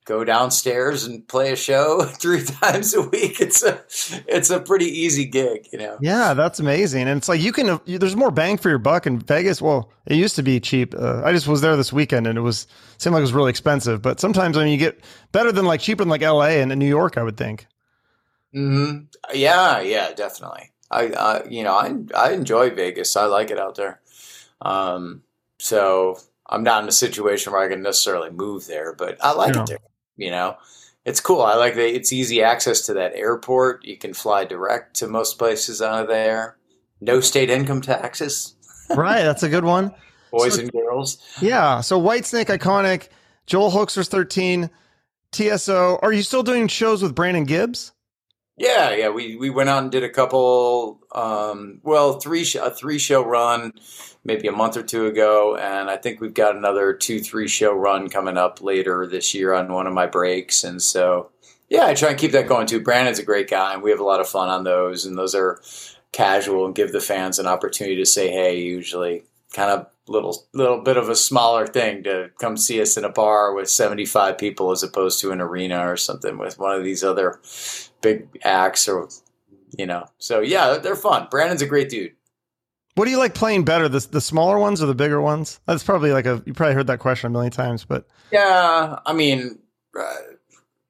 go 0.06 0.24
downstairs 0.24 1.06
and 1.06 1.28
play 1.28 1.52
a 1.52 1.56
show 1.56 2.02
three 2.06 2.44
times 2.44 2.94
a 2.94 3.02
week. 3.02 3.40
It's 3.40 3.64
a 3.64 3.82
it's 4.28 4.50
a 4.50 4.60
pretty 4.60 4.86
easy 4.86 5.26
gig, 5.26 5.68
you 5.72 5.80
know. 5.80 5.98
Yeah, 6.02 6.34
that's 6.34 6.60
amazing. 6.60 7.08
And 7.08 7.18
it's 7.18 7.30
like 7.30 7.42
you 7.42 7.52
can 7.52 7.80
there's 7.86 8.16
more 8.16 8.32
bang 8.32 8.58
for 8.58 8.70
your 8.70 8.80
buck 8.80 9.06
in 9.06 9.20
Vegas. 9.20 9.62
Well, 9.62 9.92
it 10.06 10.16
used 10.16 10.36
to 10.38 10.44
be 10.44 10.60
cheap. 10.60 10.94
Uh, 10.96 11.22
I 11.24 11.32
just 11.32 11.48
was 11.48 11.62
there 11.62 11.76
this 11.76 11.94
weekend 11.94 12.28
and 12.28 12.38
it 12.38 12.42
was 12.42 12.68
seemed 12.98 13.14
like 13.14 13.22
it 13.22 13.24
was 13.24 13.34
really 13.34 13.50
expensive. 13.50 14.02
But 14.02 14.20
sometimes 14.20 14.58
I 14.58 14.64
mean 14.64 14.74
you 14.74 14.78
get 14.78 15.04
better 15.32 15.52
than 15.52 15.66
like 15.66 15.82
cheaper 15.82 16.04
than 16.04 16.10
like 16.10 16.22
L.A. 16.22 16.62
and 16.62 16.72
in 16.72 16.80
New 16.80 16.88
York, 16.88 17.18
I 17.18 17.24
would 17.24 17.38
think. 17.38 17.68
Hmm. 18.54 19.06
Yeah. 19.34 19.82
Yeah. 19.82 20.14
Definitely. 20.14 20.72
I. 20.92 21.08
Uh, 21.08 21.44
you 21.50 21.64
know. 21.64 21.74
I. 21.74 21.96
I 22.16 22.32
enjoy 22.34 22.70
Vegas. 22.70 23.16
I 23.16 23.26
like 23.26 23.50
it 23.50 23.60
out 23.60 23.76
there. 23.76 24.02
Um. 24.62 25.24
So 25.60 26.20
I'm 26.48 26.64
not 26.64 26.84
in 26.84 26.90
a 26.90 26.92
situation 26.92 27.54
where 27.54 27.64
I 27.64 27.70
can 27.70 27.82
necessarily 27.82 28.30
move 28.30 28.68
there, 28.68 28.94
but 28.94 29.18
I 29.22 29.34
like 29.34 29.56
yeah. 29.56 29.62
it 29.62 29.68
there 29.68 29.78
you 30.22 30.30
know 30.30 30.56
it's 31.04 31.20
cool 31.20 31.42
i 31.42 31.56
like 31.56 31.76
that 31.76 31.94
it's 31.94 32.14
easy 32.14 32.42
access 32.44 32.82
to 32.82 32.94
that 32.94 33.14
airport 33.16 33.84
you 33.84 33.98
can 33.98 34.14
fly 34.14 34.46
direct 34.46 34.96
to 34.96 35.08
most 35.08 35.38
places 35.38 35.82
out 35.82 36.04
of 36.04 36.08
there 36.08 36.58
no 37.02 37.20
state 37.20 37.50
income 37.50 37.82
taxes 37.82 38.56
right 38.96 39.24
that's 39.24 39.44
a 39.44 39.50
good 39.50 39.66
one 39.66 39.92
boys 40.32 40.56
so, 40.56 40.62
and 40.62 40.72
girls 40.72 41.18
yeah 41.42 41.82
so 41.82 42.00
whitesnake 42.00 42.46
iconic 42.46 43.10
joel 43.48 43.72
hoekstra's 43.72 44.08
13 44.08 44.70
tso 45.32 46.00
are 46.02 46.14
you 46.14 46.22
still 46.22 46.44
doing 46.44 46.68
shows 46.68 47.02
with 47.02 47.16
brandon 47.16 47.44
gibbs 47.46 47.94
yeah, 48.62 48.94
yeah, 48.96 49.10
we, 49.10 49.36
we 49.36 49.50
went 49.50 49.70
out 49.70 49.82
and 49.82 49.92
did 49.92 50.04
a 50.04 50.10
couple, 50.10 51.00
um, 51.14 51.80
well, 51.82 52.20
three 52.20 52.44
sh- 52.44 52.56
a 52.56 52.70
three 52.70 53.00
show 53.00 53.26
run, 53.26 53.74
maybe 54.24 54.48
a 54.48 54.52
month 54.52 54.78
or 54.78 54.84
two 54.84 55.08
ago, 55.08 55.58
and 55.58 55.90
I 55.90 55.98
think 55.98 56.22
we've 56.22 56.34
got 56.34 56.56
another 56.56 56.94
two 56.94 57.20
three 57.20 57.48
show 57.48 57.74
run 57.74 58.08
coming 58.08 58.38
up 58.38 58.62
later 58.62 59.08
this 59.08 59.34
year 59.34 59.52
on 59.56 59.74
one 59.74 59.88
of 59.88 59.94
my 59.94 60.06
breaks, 60.06 60.64
and 60.64 60.80
so 60.80 61.32
yeah, 61.70 61.88
I 61.88 61.96
try 61.96 62.10
and 62.10 62.20
keep 62.20 62.34
that 62.34 62.48
going 62.48 62.68
too. 62.68 62.82
Brandon's 62.82 63.18
a 63.18 63.24
great 63.24 63.50
guy, 63.50 63.74
and 63.74 63.82
we 63.82 63.90
have 63.90 64.00
a 64.00 64.06
lot 64.06 64.20
of 64.20 64.30
fun 64.30 64.50
on 64.50 64.64
those, 64.64 65.06
and 65.06 65.18
those 65.18 65.34
are 65.34 65.60
casual 66.12 66.68
and 66.68 66.76
give 66.76 66.92
the 66.92 67.02
fans 67.02 67.40
an 67.40 67.48
opportunity 67.48 67.96
to 67.96 68.06
say 68.06 68.30
hey. 68.30 68.60
Usually, 68.60 69.24
kind 69.54 69.72
of 69.72 69.88
little 70.08 70.46
little 70.54 70.82
bit 70.82 70.98
of 70.98 71.10
a 71.10 71.16
smaller 71.16 71.66
thing 71.66 72.04
to 72.04 72.30
come 72.40 72.58
see 72.58 72.80
us 72.80 72.96
in 72.96 73.06
a 73.06 73.10
bar 73.10 73.56
with 73.56 73.70
75 73.70 74.38
people 74.38 74.72
as 74.72 74.84
opposed 74.84 75.20
to 75.22 75.32
an 75.32 75.42
arena 75.42 75.90
or 75.90 75.98
something 75.98 76.38
with 76.38 76.60
one 76.60 76.76
of 76.76 76.84
these 76.84 77.04
other 77.04 77.40
big 78.02 78.28
acts 78.44 78.88
or 78.88 79.10
you 79.78 79.86
know. 79.86 80.06
So 80.18 80.40
yeah 80.42 80.78
they're 80.78 80.96
fun. 80.96 81.28
Brandon's 81.30 81.62
a 81.62 81.68
great 81.68 81.90
dude. 81.90 82.14
What 82.96 83.06
do 83.06 83.12
you 83.12 83.18
like 83.18 83.34
playing 83.34 83.64
better 83.64 83.88
the, 83.88 84.06
the 84.12 84.20
smaller 84.20 84.60
ones 84.60 84.84
or 84.84 84.86
the 84.86 84.94
bigger 84.94 85.22
ones? 85.22 85.62
That's 85.66 85.84
probably 85.84 86.12
like 86.12 86.26
a 86.26 86.44
you 86.46 86.54
probably 86.54 86.76
heard 86.76 86.88
that 86.88 87.00
question 87.00 87.28
a 87.28 87.30
million 87.30 87.52
times 87.52 87.86
but 87.86 88.08
yeah 88.32 89.00
i 89.06 89.14
mean 89.14 89.60
uh, 90.00 90.16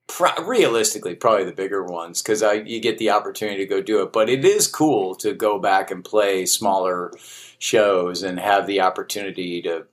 pro- 0.07 0.43
realistically 0.43 1.15
probably 1.15 1.45
the 1.45 1.51
bigger 1.51 1.83
ones 1.83 2.21
because 2.21 2.43
I 2.43 2.53
you 2.53 2.79
get 2.79 2.97
the 2.97 3.09
opportunity 3.09 3.57
to 3.59 3.65
go 3.65 3.81
do 3.81 4.01
it 4.03 4.13
but 4.13 4.29
it 4.29 4.45
is 4.45 4.67
cool 4.67 5.15
to 5.15 5.33
go 5.33 5.59
back 5.59 5.91
and 5.91 6.03
play 6.03 6.45
smaller 6.45 7.11
shows 7.59 8.23
and 8.23 8.39
have 8.39 8.67
the 8.67 8.81
opportunity 8.81 9.61
to 9.63 9.85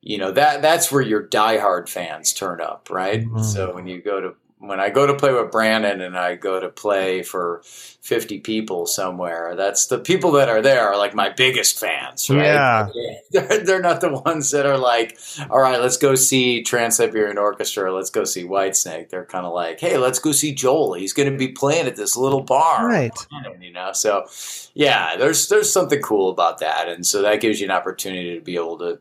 you 0.00 0.18
know 0.18 0.32
that 0.32 0.62
that's 0.62 0.90
where 0.90 1.02
your 1.02 1.26
diehard 1.26 1.88
fans 1.88 2.32
turn 2.32 2.60
up 2.60 2.88
right? 2.90 3.24
Mm-hmm. 3.24 3.42
so 3.42 3.74
when 3.74 3.86
you 3.86 4.00
go 4.00 4.20
to 4.20 4.34
when 4.60 4.78
I 4.78 4.90
go 4.90 5.06
to 5.06 5.14
play 5.14 5.32
with 5.32 5.50
Brandon 5.50 6.02
and 6.02 6.18
I 6.18 6.34
go 6.34 6.60
to 6.60 6.68
play 6.68 7.22
for 7.22 7.62
50 7.64 8.40
people 8.40 8.84
somewhere, 8.84 9.54
that's 9.56 9.86
the 9.86 9.98
people 9.98 10.32
that 10.32 10.50
are 10.50 10.60
there 10.60 10.86
are 10.86 10.98
like 10.98 11.14
my 11.14 11.30
biggest 11.30 11.78
fans, 11.78 12.28
right? 12.28 12.44
Yeah. 12.44 12.88
They're, 13.30 13.64
they're 13.64 13.80
not 13.80 14.00
the 14.00 14.12
ones 14.12 14.50
that 14.50 14.66
are 14.66 14.76
like, 14.76 15.18
all 15.50 15.60
right, 15.60 15.80
let's 15.80 15.96
go 15.96 16.14
see 16.14 16.62
Trans 16.62 16.96
Siberian 16.96 17.38
Orchestra, 17.38 17.94
let's 17.94 18.10
go 18.10 18.24
see 18.24 18.42
Whitesnake. 18.42 19.08
They're 19.08 19.24
kind 19.24 19.46
of 19.46 19.52
like, 19.52 19.80
hey, 19.80 19.98
let's 19.98 20.18
go 20.18 20.32
see 20.32 20.52
Joel. 20.52 20.94
He's 20.94 21.12
going 21.12 21.30
to 21.30 21.38
be 21.38 21.48
playing 21.48 21.86
at 21.86 21.96
this 21.96 22.16
little 22.16 22.42
bar. 22.42 22.86
Right. 22.86 23.16
You 23.60 23.72
know, 23.72 23.92
so 23.92 24.26
yeah, 24.74 25.16
there's 25.16 25.48
there's 25.48 25.72
something 25.72 26.02
cool 26.02 26.28
about 26.30 26.58
that. 26.58 26.88
And 26.88 27.06
so 27.06 27.22
that 27.22 27.40
gives 27.40 27.60
you 27.60 27.66
an 27.66 27.70
opportunity 27.70 28.36
to 28.36 28.44
be 28.44 28.56
able 28.56 28.78
to 28.78 28.98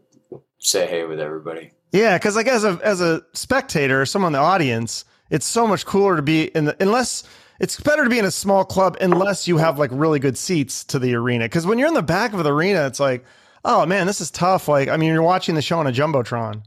say 0.59 0.87
hey 0.87 1.05
with 1.05 1.19
everybody. 1.19 1.71
Yeah, 1.91 2.17
because 2.17 2.35
like 2.35 2.47
as 2.47 2.63
a 2.63 2.79
as 2.83 3.01
a 3.01 3.23
spectator, 3.33 4.05
someone 4.05 4.29
in 4.29 4.33
the 4.33 4.45
audience, 4.45 5.05
it's 5.29 5.45
so 5.45 5.67
much 5.67 5.85
cooler 5.85 6.15
to 6.15 6.21
be 6.21 6.45
in 6.45 6.65
the 6.65 6.77
unless 6.79 7.23
it's 7.59 7.79
better 7.79 8.03
to 8.03 8.09
be 8.09 8.19
in 8.19 8.25
a 8.25 8.31
small 8.31 8.63
club 8.63 8.97
unless 9.01 9.47
you 9.47 9.57
have 9.57 9.77
like 9.77 9.91
really 9.93 10.19
good 10.19 10.37
seats 10.37 10.83
to 10.85 10.99
the 10.99 11.13
arena. 11.15 11.45
Because 11.45 11.65
when 11.65 11.77
you're 11.77 11.89
in 11.89 11.93
the 11.93 12.01
back 12.01 12.33
of 12.33 12.43
the 12.43 12.53
arena, 12.53 12.87
it's 12.87 12.99
like, 12.99 13.25
oh 13.65 13.85
man, 13.85 14.07
this 14.07 14.21
is 14.21 14.31
tough. 14.31 14.67
Like, 14.67 14.87
I 14.87 14.97
mean, 14.97 15.11
you're 15.11 15.21
watching 15.21 15.55
the 15.55 15.61
show 15.61 15.79
on 15.79 15.87
a 15.87 15.91
jumbotron. 15.91 16.63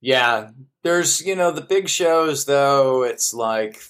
Yeah, 0.00 0.50
there's 0.82 1.24
you 1.24 1.34
know 1.34 1.50
the 1.50 1.62
big 1.62 1.88
shows 1.88 2.44
though. 2.44 3.02
It's 3.02 3.32
like, 3.34 3.82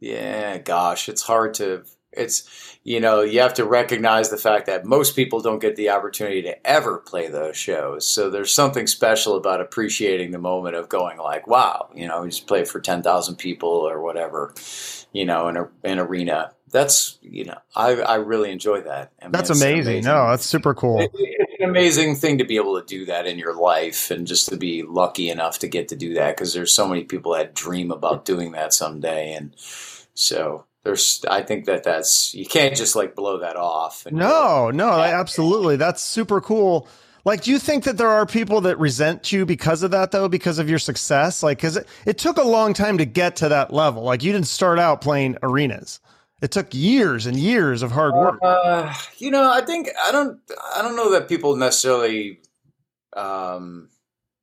yeah, 0.00 0.58
gosh, 0.58 1.08
it's 1.08 1.22
hard 1.22 1.54
to. 1.54 1.84
It's 2.12 2.73
you 2.84 3.00
know 3.00 3.22
you 3.22 3.40
have 3.40 3.54
to 3.54 3.64
recognize 3.64 4.28
the 4.30 4.36
fact 4.36 4.66
that 4.66 4.84
most 4.84 5.16
people 5.16 5.40
don't 5.40 5.58
get 5.58 5.74
the 5.76 5.88
opportunity 5.90 6.42
to 6.42 6.66
ever 6.66 6.98
play 6.98 7.28
those 7.28 7.56
shows. 7.56 8.06
So 8.06 8.30
there's 8.30 8.52
something 8.52 8.86
special 8.86 9.36
about 9.36 9.60
appreciating 9.60 10.30
the 10.30 10.38
moment 10.38 10.76
of 10.76 10.88
going 10.88 11.18
like, 11.18 11.46
wow, 11.46 11.88
you 11.94 12.06
know, 12.06 12.22
we 12.22 12.28
just 12.28 12.46
play 12.46 12.64
for 12.64 12.80
ten 12.80 13.02
thousand 13.02 13.36
people 13.36 13.68
or 13.70 14.02
whatever, 14.02 14.54
you 15.12 15.24
know, 15.24 15.48
in 15.48 15.56
a, 15.56 15.68
an 15.82 15.98
arena. 15.98 16.52
That's 16.70 17.18
you 17.22 17.44
know, 17.44 17.58
I 17.74 17.92
I 18.02 18.14
really 18.16 18.50
enjoy 18.50 18.82
that. 18.82 19.12
I 19.20 19.24
mean, 19.26 19.32
That's 19.32 19.50
amazing. 19.50 19.80
amazing. 19.94 20.04
No, 20.04 20.28
that's 20.28 20.44
super 20.44 20.74
cool. 20.74 21.00
It- 21.00 21.10
it's 21.14 21.62
an 21.62 21.70
amazing 21.70 22.16
thing 22.16 22.38
to 22.38 22.44
be 22.44 22.56
able 22.56 22.80
to 22.80 22.84
do 22.84 23.06
that 23.06 23.26
in 23.26 23.38
your 23.38 23.54
life 23.54 24.10
and 24.10 24.26
just 24.26 24.48
to 24.48 24.56
be 24.56 24.82
lucky 24.82 25.30
enough 25.30 25.60
to 25.60 25.68
get 25.68 25.86
to 25.88 25.96
do 25.96 26.14
that 26.14 26.36
because 26.36 26.52
there's 26.52 26.72
so 26.72 26.88
many 26.88 27.04
people 27.04 27.32
that 27.32 27.54
dream 27.54 27.92
about 27.92 28.24
doing 28.24 28.50
that 28.52 28.74
someday 28.74 29.32
and 29.34 29.54
so 30.14 30.64
there's 30.84 31.24
i 31.30 31.42
think 31.42 31.64
that 31.64 31.82
that's 31.82 32.34
you 32.34 32.46
can't 32.46 32.76
just 32.76 32.94
like 32.94 33.14
blow 33.14 33.38
that 33.38 33.56
off 33.56 34.06
and 34.06 34.16
No, 34.16 34.70
no, 34.70 34.88
I- 34.90 35.12
absolutely. 35.18 35.76
That's 35.76 36.00
super 36.02 36.40
cool. 36.40 36.86
Like, 37.26 37.42
do 37.42 37.50
you 37.50 37.58
think 37.58 37.84
that 37.84 37.96
there 37.96 38.10
are 38.10 38.26
people 38.26 38.60
that 38.62 38.78
resent 38.78 39.32
you 39.32 39.46
because 39.46 39.82
of 39.82 39.90
that, 39.92 40.10
though, 40.10 40.28
because 40.28 40.58
of 40.58 40.68
your 40.68 40.78
success? 40.78 41.42
Like, 41.42 41.56
because 41.56 41.78
it, 41.78 41.88
it 42.04 42.18
took 42.18 42.36
a 42.36 42.42
long 42.42 42.74
time 42.74 42.98
to 42.98 43.06
get 43.06 43.36
to 43.36 43.48
that 43.48 43.72
level. 43.72 44.02
Like, 44.02 44.22
you 44.22 44.30
didn't 44.30 44.46
start 44.46 44.78
out 44.78 45.00
playing 45.00 45.38
arenas. 45.42 46.00
It 46.42 46.50
took 46.50 46.74
years 46.74 47.24
and 47.24 47.38
years 47.38 47.80
of 47.80 47.92
hard 47.92 48.12
work. 48.14 48.38
uh, 48.42 48.92
you 49.16 49.30
know 49.30 49.50
i 49.50 49.62
think 49.62 49.88
i 50.04 50.12
don't 50.12 50.38
i 50.76 50.82
don't 50.82 50.96
know 50.96 51.12
that 51.12 51.26
people 51.26 51.56
necessarily 51.56 52.40
um 53.16 53.88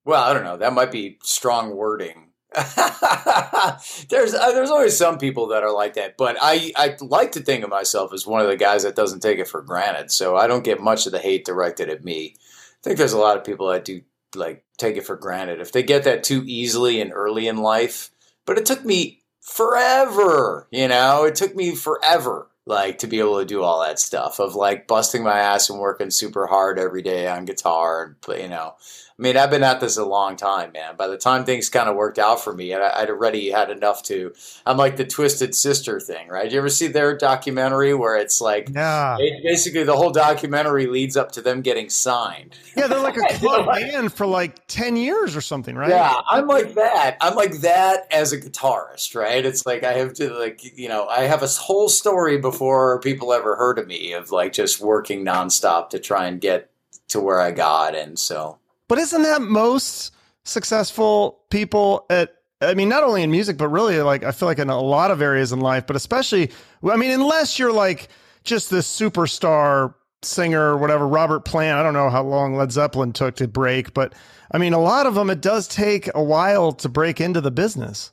well 0.06 0.24
i 0.24 0.34
don't 0.34 0.44
know 0.44 0.58
that 0.58 0.74
might 0.74 0.92
be 0.92 1.20
strong 1.22 1.76
wording 1.76 2.31
there's 4.10 4.34
uh, 4.34 4.52
there's 4.52 4.70
always 4.70 4.98
some 4.98 5.18
people 5.18 5.48
that 5.48 5.64
are 5.64 5.72
like 5.72 5.94
that, 5.94 6.18
but 6.18 6.36
I 6.42 6.74
I 6.76 6.98
like 7.00 7.32
to 7.34 7.40
think 7.40 7.64
of 7.64 7.70
myself 7.70 8.14
as 8.14 8.28
one 8.28 8.42
of 8.42 8.48
the 8.48 8.58
guys 8.58 8.84
that 8.84 8.96
doesn't 8.96 9.22
take 9.22 9.40
it 9.40 9.48
for 9.48 9.62
granted. 9.62 10.12
So 10.12 10.36
I 10.36 10.48
don't 10.48 10.64
get 10.64 10.82
much 10.82 11.06
of 11.06 11.14
the 11.14 11.20
hate 11.20 11.46
directed 11.46 11.90
at 11.90 12.04
me. 12.04 12.36
I 12.36 12.84
think 12.84 12.98
there's 12.98 13.14
a 13.14 13.18
lot 13.18 13.38
of 13.38 13.46
people 13.46 13.68
that 13.68 13.86
do 13.86 14.02
like 14.36 14.66
take 14.78 14.98
it 14.98 15.06
for 15.06 15.16
granted 15.16 15.62
if 15.62 15.72
they 15.72 15.84
get 15.84 16.04
that 16.04 16.24
too 16.24 16.44
easily 16.46 17.00
and 17.00 17.14
early 17.14 17.48
in 17.48 17.58
life. 17.58 18.10
But 18.46 18.58
it 18.58 18.66
took 18.66 18.84
me 18.84 19.22
forever, 19.40 20.68
you 20.72 20.90
know, 20.90 21.24
it 21.24 21.36
took 21.36 21.56
me 21.56 21.74
forever 21.74 22.50
like 22.66 23.00
to 23.00 23.08
be 23.08 23.20
able 23.20 23.40
to 23.40 23.46
do 23.46 23.64
all 23.64 23.82
that 23.82 24.00
stuff 24.00 24.40
of 24.40 24.56
like 24.56 24.88
busting 24.88 25.24
my 25.24 25.40
ass 25.40 25.70
and 25.70 25.80
working 25.80 26.12
super 26.12 26.48
hard 26.48 26.78
every 26.78 27.02
day 27.02 27.28
on 27.28 27.46
guitar 27.46 28.18
and 28.28 28.40
you 28.40 28.50
know. 28.50 28.76
I 29.22 29.24
mean, 29.24 29.38
I've 29.38 29.52
been 29.52 29.62
at 29.62 29.80
this 29.80 29.98
a 29.98 30.04
long 30.06 30.36
time, 30.36 30.72
man. 30.72 30.96
By 30.96 31.06
the 31.06 31.16
time 31.16 31.44
things 31.46 31.70
kind 31.70 31.88
of 31.88 31.96
worked 31.96 32.18
out 32.18 32.44
for 32.44 32.54
me, 32.54 32.74
I, 32.74 33.02
I'd 33.04 33.10
already 33.12 33.52
had 33.52 33.70
enough 33.70 34.02
to. 34.06 34.34
I'm 34.66 34.78
like 34.78 34.98
the 34.98 35.06
Twisted 35.06 35.54
Sister 35.54 36.00
thing, 36.00 36.28
right? 36.28 36.52
You 36.52 36.58
ever 36.58 36.70
see 36.70 36.88
their 36.88 37.16
documentary 37.16 37.94
where 37.94 38.18
it's 38.18 38.42
like 38.42 38.70
Yeah. 38.74 39.18
it- 39.20 39.44
basically 39.44 39.84
the 39.84 39.96
whole 39.96 40.10
documentary 40.10 40.88
leads 40.88 41.16
up 41.16 41.32
to 41.34 41.42
them 41.42 41.62
getting 41.62 41.88
signed? 41.88 42.56
Yeah, 42.76 42.88
they're 42.88 42.98
like 43.00 43.16
a 43.16 43.22
club 43.38 43.68
band 43.68 44.12
for 44.12 44.26
like 44.26 44.66
10 44.66 44.96
years 44.96 45.36
or 45.36 45.42
something, 45.42 45.76
right? 45.76 45.90
Yeah, 45.92 46.16
I'm 46.28 46.48
like 46.48 46.74
that. 46.74 47.18
I'm 47.22 47.36
like 47.36 47.60
that 47.60 48.08
as 48.12 48.34
a 48.34 48.40
guitarist, 48.42 49.14
right? 49.16 49.46
It's 49.46 49.68
like 49.68 49.84
I 49.84 49.94
have 49.94 50.14
to 50.16 50.34
like 50.34 50.64
you 50.76 50.90
know 50.90 51.06
I 51.08 51.26
have 51.26 51.44
a 51.44 51.48
whole 51.48 51.90
story 51.90 52.40
before 52.40 53.00
people 53.02 53.34
ever 53.34 53.56
heard 53.56 53.78
of 53.78 53.86
me 53.86 54.14
of 54.14 54.32
like 54.32 54.52
just 54.54 54.82
working 54.82 55.24
nonstop 55.24 55.90
to 55.92 56.00
try 56.00 56.26
and 56.26 56.42
get 56.42 56.72
to 57.10 57.20
where 57.20 57.40
I 57.40 57.52
got, 57.52 57.94
and 57.94 58.18
so 58.18 58.58
But 58.92 59.00
isn't 59.00 59.22
that 59.22 59.42
most 59.42 60.14
successful 60.44 61.40
people 61.50 62.06
at 62.10 62.36
I 62.60 62.74
mean, 62.74 62.90
not 62.90 63.06
only 63.06 63.24
in 63.24 63.32
music, 63.32 63.56
but 63.56 63.70
really 63.70 64.02
like 64.02 64.26
I 64.26 64.34
feel 64.34 64.50
like 64.50 64.60
in 64.60 64.70
a 64.70 64.82
lot 64.82 65.12
of 65.12 65.22
areas 65.22 65.54
in 65.54 65.62
life, 65.62 65.88
but 65.88 65.96
especially 65.96 66.52
I 66.84 66.98
mean, 66.98 67.12
unless 67.12 67.58
you're 67.58 67.72
like 67.72 68.10
just 68.44 68.70
this 68.70 68.94
superstar 68.94 69.94
singer 70.24 70.74
or 70.74 70.78
whatever, 70.78 71.08
Robert 71.08 71.46
Plant. 71.46 71.80
I 71.80 71.84
don't 71.84 71.94
know 71.94 72.10
how 72.10 72.22
long 72.22 72.58
Led 72.58 72.74
Zeppelin 72.74 73.14
took 73.14 73.38
to 73.38 73.48
break, 73.48 73.94
but 73.94 74.14
I 74.52 74.58
mean, 74.58 74.74
a 74.74 74.82
lot 74.82 75.06
of 75.06 75.16
them 75.16 75.30
it 75.30 75.40
does 75.40 75.70
take 75.70 76.10
a 76.14 76.22
while 76.22 76.74
to 76.74 76.90
break 76.90 77.22
into 77.22 77.40
the 77.40 77.50
business. 77.50 78.12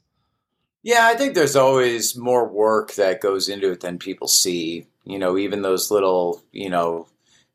Yeah, 0.85 1.09
I 1.11 1.17
think 1.17 1.35
there's 1.35 1.57
always 1.57 2.17
more 2.17 2.47
work 2.47 2.95
that 2.95 3.21
goes 3.21 3.49
into 3.49 3.73
it 3.73 3.81
than 3.81 3.99
people 3.99 4.29
see. 4.29 4.87
You 5.03 5.19
know, 5.19 5.37
even 5.39 5.63
those 5.63 5.91
little, 5.91 6.41
you 6.53 6.71
know, 6.71 7.09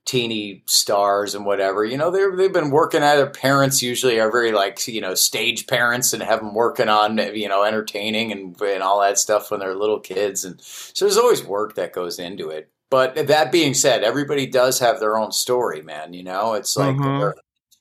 teeny 0.06 0.64
stars 0.66 1.36
and 1.36 1.46
whatever. 1.46 1.86
You 1.86 1.98
know, 1.98 2.12
they're 2.12 2.36
they've 2.36 2.52
been 2.54 2.72
working 2.72 3.02
at 3.04 3.16
their 3.16 3.30
parents 3.30 3.82
usually 3.82 4.20
are 4.20 4.32
very 4.32 4.52
like 4.52 4.86
you 4.88 5.02
know 5.02 5.16
stage 5.16 5.68
parents 5.68 6.14
and 6.14 6.22
have 6.24 6.40
them 6.40 6.54
working 6.54 6.90
on 6.90 7.18
you 7.36 7.48
know 7.48 7.64
entertaining 7.64 8.32
and 8.32 8.60
and 8.62 8.84
all 8.84 9.02
that 9.02 9.18
stuff 9.20 9.52
when 9.52 9.60
they're 9.60 9.76
little 9.76 10.00
kids. 10.00 10.44
And 10.46 10.60
so 10.62 11.06
there's 11.06 11.18
always 11.18 11.44
work 11.44 11.76
that 11.76 11.94
goes 11.94 12.20
into 12.20 12.50
it. 12.50 12.70
But 12.90 13.16
that 13.28 13.52
being 13.52 13.74
said, 13.74 14.04
everybody 14.04 14.46
does 14.46 14.80
have 14.80 15.00
their 15.00 15.18
own 15.18 15.32
story, 15.32 15.82
man. 15.82 16.14
You 16.14 16.24
know, 16.24 16.54
it's 16.54 16.78
like 16.78 16.98
Mhm. 16.98 17.34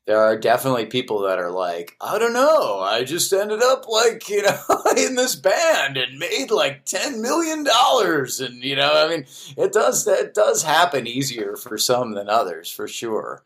There, 0.06 0.18
are 0.18 0.36
definitely 0.36 0.86
people 0.86 1.20
that 1.22 1.38
are 1.38 1.50
like, 1.50 1.96
I 2.00 2.18
don't 2.18 2.32
know, 2.32 2.80
I 2.80 3.04
just 3.04 3.32
ended 3.32 3.62
up 3.62 3.88
like, 3.88 4.28
you 4.28 4.42
know, 4.42 4.58
in 4.96 5.14
this 5.14 5.36
band 5.36 5.96
and 5.96 6.18
made 6.18 6.50
like 6.50 6.84
ten 6.84 7.22
million 7.22 7.62
dollars, 7.64 8.40
and 8.40 8.64
you 8.64 8.74
know, 8.74 8.92
I 8.92 9.08
mean, 9.08 9.26
it 9.56 9.72
does 9.72 10.04
that 10.06 10.34
does 10.34 10.62
happen 10.62 11.06
easier 11.06 11.56
for 11.56 11.78
some 11.78 12.14
than 12.14 12.28
others, 12.28 12.68
for 12.70 12.88
sure. 12.88 13.44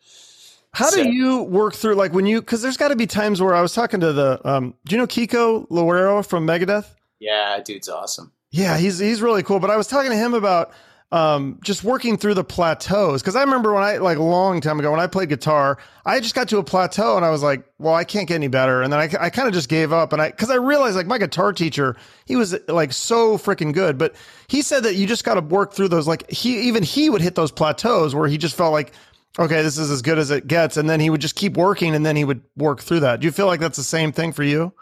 How 0.77 0.91
do 0.91 1.09
you 1.09 1.43
work 1.43 1.75
through 1.75 1.95
like 1.95 2.13
when 2.13 2.27
you 2.27 2.41
because 2.41 2.61
there's 2.61 2.77
got 2.77 2.89
to 2.89 2.97
be 2.97 3.07
times 3.07 3.41
where 3.41 3.55
I 3.55 3.63
was 3.63 3.73
talking 3.73 4.01
to 4.01 4.13
the 4.13 4.41
um, 4.45 4.75
do 4.85 4.95
you 4.95 4.99
know 4.99 5.07
Kiko 5.07 5.67
Loureiro 5.69 6.25
from 6.25 6.47
Megadeth? 6.47 6.85
Yeah, 7.19 7.59
dude's 7.65 7.89
awesome. 7.89 8.33
Yeah, 8.51 8.77
he's 8.77 8.99
he's 8.99 9.23
really 9.23 9.43
cool. 9.43 9.59
But 9.59 9.71
I 9.71 9.77
was 9.77 9.87
talking 9.87 10.11
to 10.11 10.17
him 10.17 10.35
about 10.35 10.73
um, 11.13 11.61
just 11.63 11.85
working 11.85 12.17
through 12.17 12.35
the 12.35 12.45
plateaus 12.45 13.23
because 13.23 13.37
I 13.37 13.43
remember 13.43 13.73
when 13.73 13.85
I 13.85 13.99
like 13.99 14.19
a 14.19 14.23
long 14.23 14.61
time 14.61 14.81
ago 14.81 14.91
when 14.91 14.99
I 14.99 15.07
played 15.07 15.29
guitar, 15.29 15.79
I 16.05 16.19
just 16.19 16.35
got 16.35 16.49
to 16.49 16.59
a 16.59 16.65
plateau 16.65 17.17
and 17.17 17.25
I 17.25 17.31
was 17.31 17.43
like, 17.43 17.65
well, 17.79 17.95
I 17.95 18.03
can't 18.03 18.27
get 18.27 18.35
any 18.35 18.49
better, 18.49 18.83
and 18.83 18.93
then 18.93 18.99
I, 18.99 19.09
I 19.21 19.31
kind 19.31 19.47
of 19.47 19.55
just 19.55 19.69
gave 19.69 19.93
up. 19.93 20.13
And 20.13 20.21
I 20.21 20.31
because 20.31 20.51
I 20.51 20.57
realized 20.57 20.97
like 20.97 21.07
my 21.07 21.19
guitar 21.19 21.53
teacher, 21.53 21.97
he 22.25 22.35
was 22.35 22.57
like 22.69 22.93
so 22.93 23.39
freaking 23.39 23.73
good, 23.73 23.99
but 23.99 24.17
he 24.49 24.63
said 24.63 24.83
that 24.83 24.97
you 24.97 25.07
just 25.07 25.25
got 25.25 25.35
to 25.35 25.41
work 25.41 25.75
through 25.75 25.89
those. 25.89 26.09
Like 26.09 26.29
he 26.29 26.63
even 26.63 26.83
he 26.83 27.09
would 27.09 27.21
hit 27.23 27.37
those 27.37 27.53
plateaus 27.53 28.15
where 28.15 28.29
he 28.29 28.39
just 28.39 28.57
felt 28.57 28.73
like. 28.73 28.93
Okay, 29.39 29.61
this 29.61 29.77
is 29.77 29.91
as 29.91 30.01
good 30.01 30.17
as 30.17 30.31
it 30.31 30.47
gets, 30.47 30.79
and 30.79 30.89
then 30.89 30.99
he 30.99 31.11
would 31.11 31.21
just 31.21 31.35
keep 31.35 31.59
working, 31.59 31.95
and 31.95 32.07
then 32.07 32.17
he 32.17 32.25
would 32.25 32.41
work 32.57 32.81
through 32.81 33.01
that. 33.01 33.21
Do 33.21 33.27
you 33.27 33.31
feel 33.31 33.45
like 33.45 33.61
that's 33.61 33.77
the 33.77 33.85
same 33.85 34.11
thing 34.11 34.33
for 34.33 34.43
you? 34.43 34.73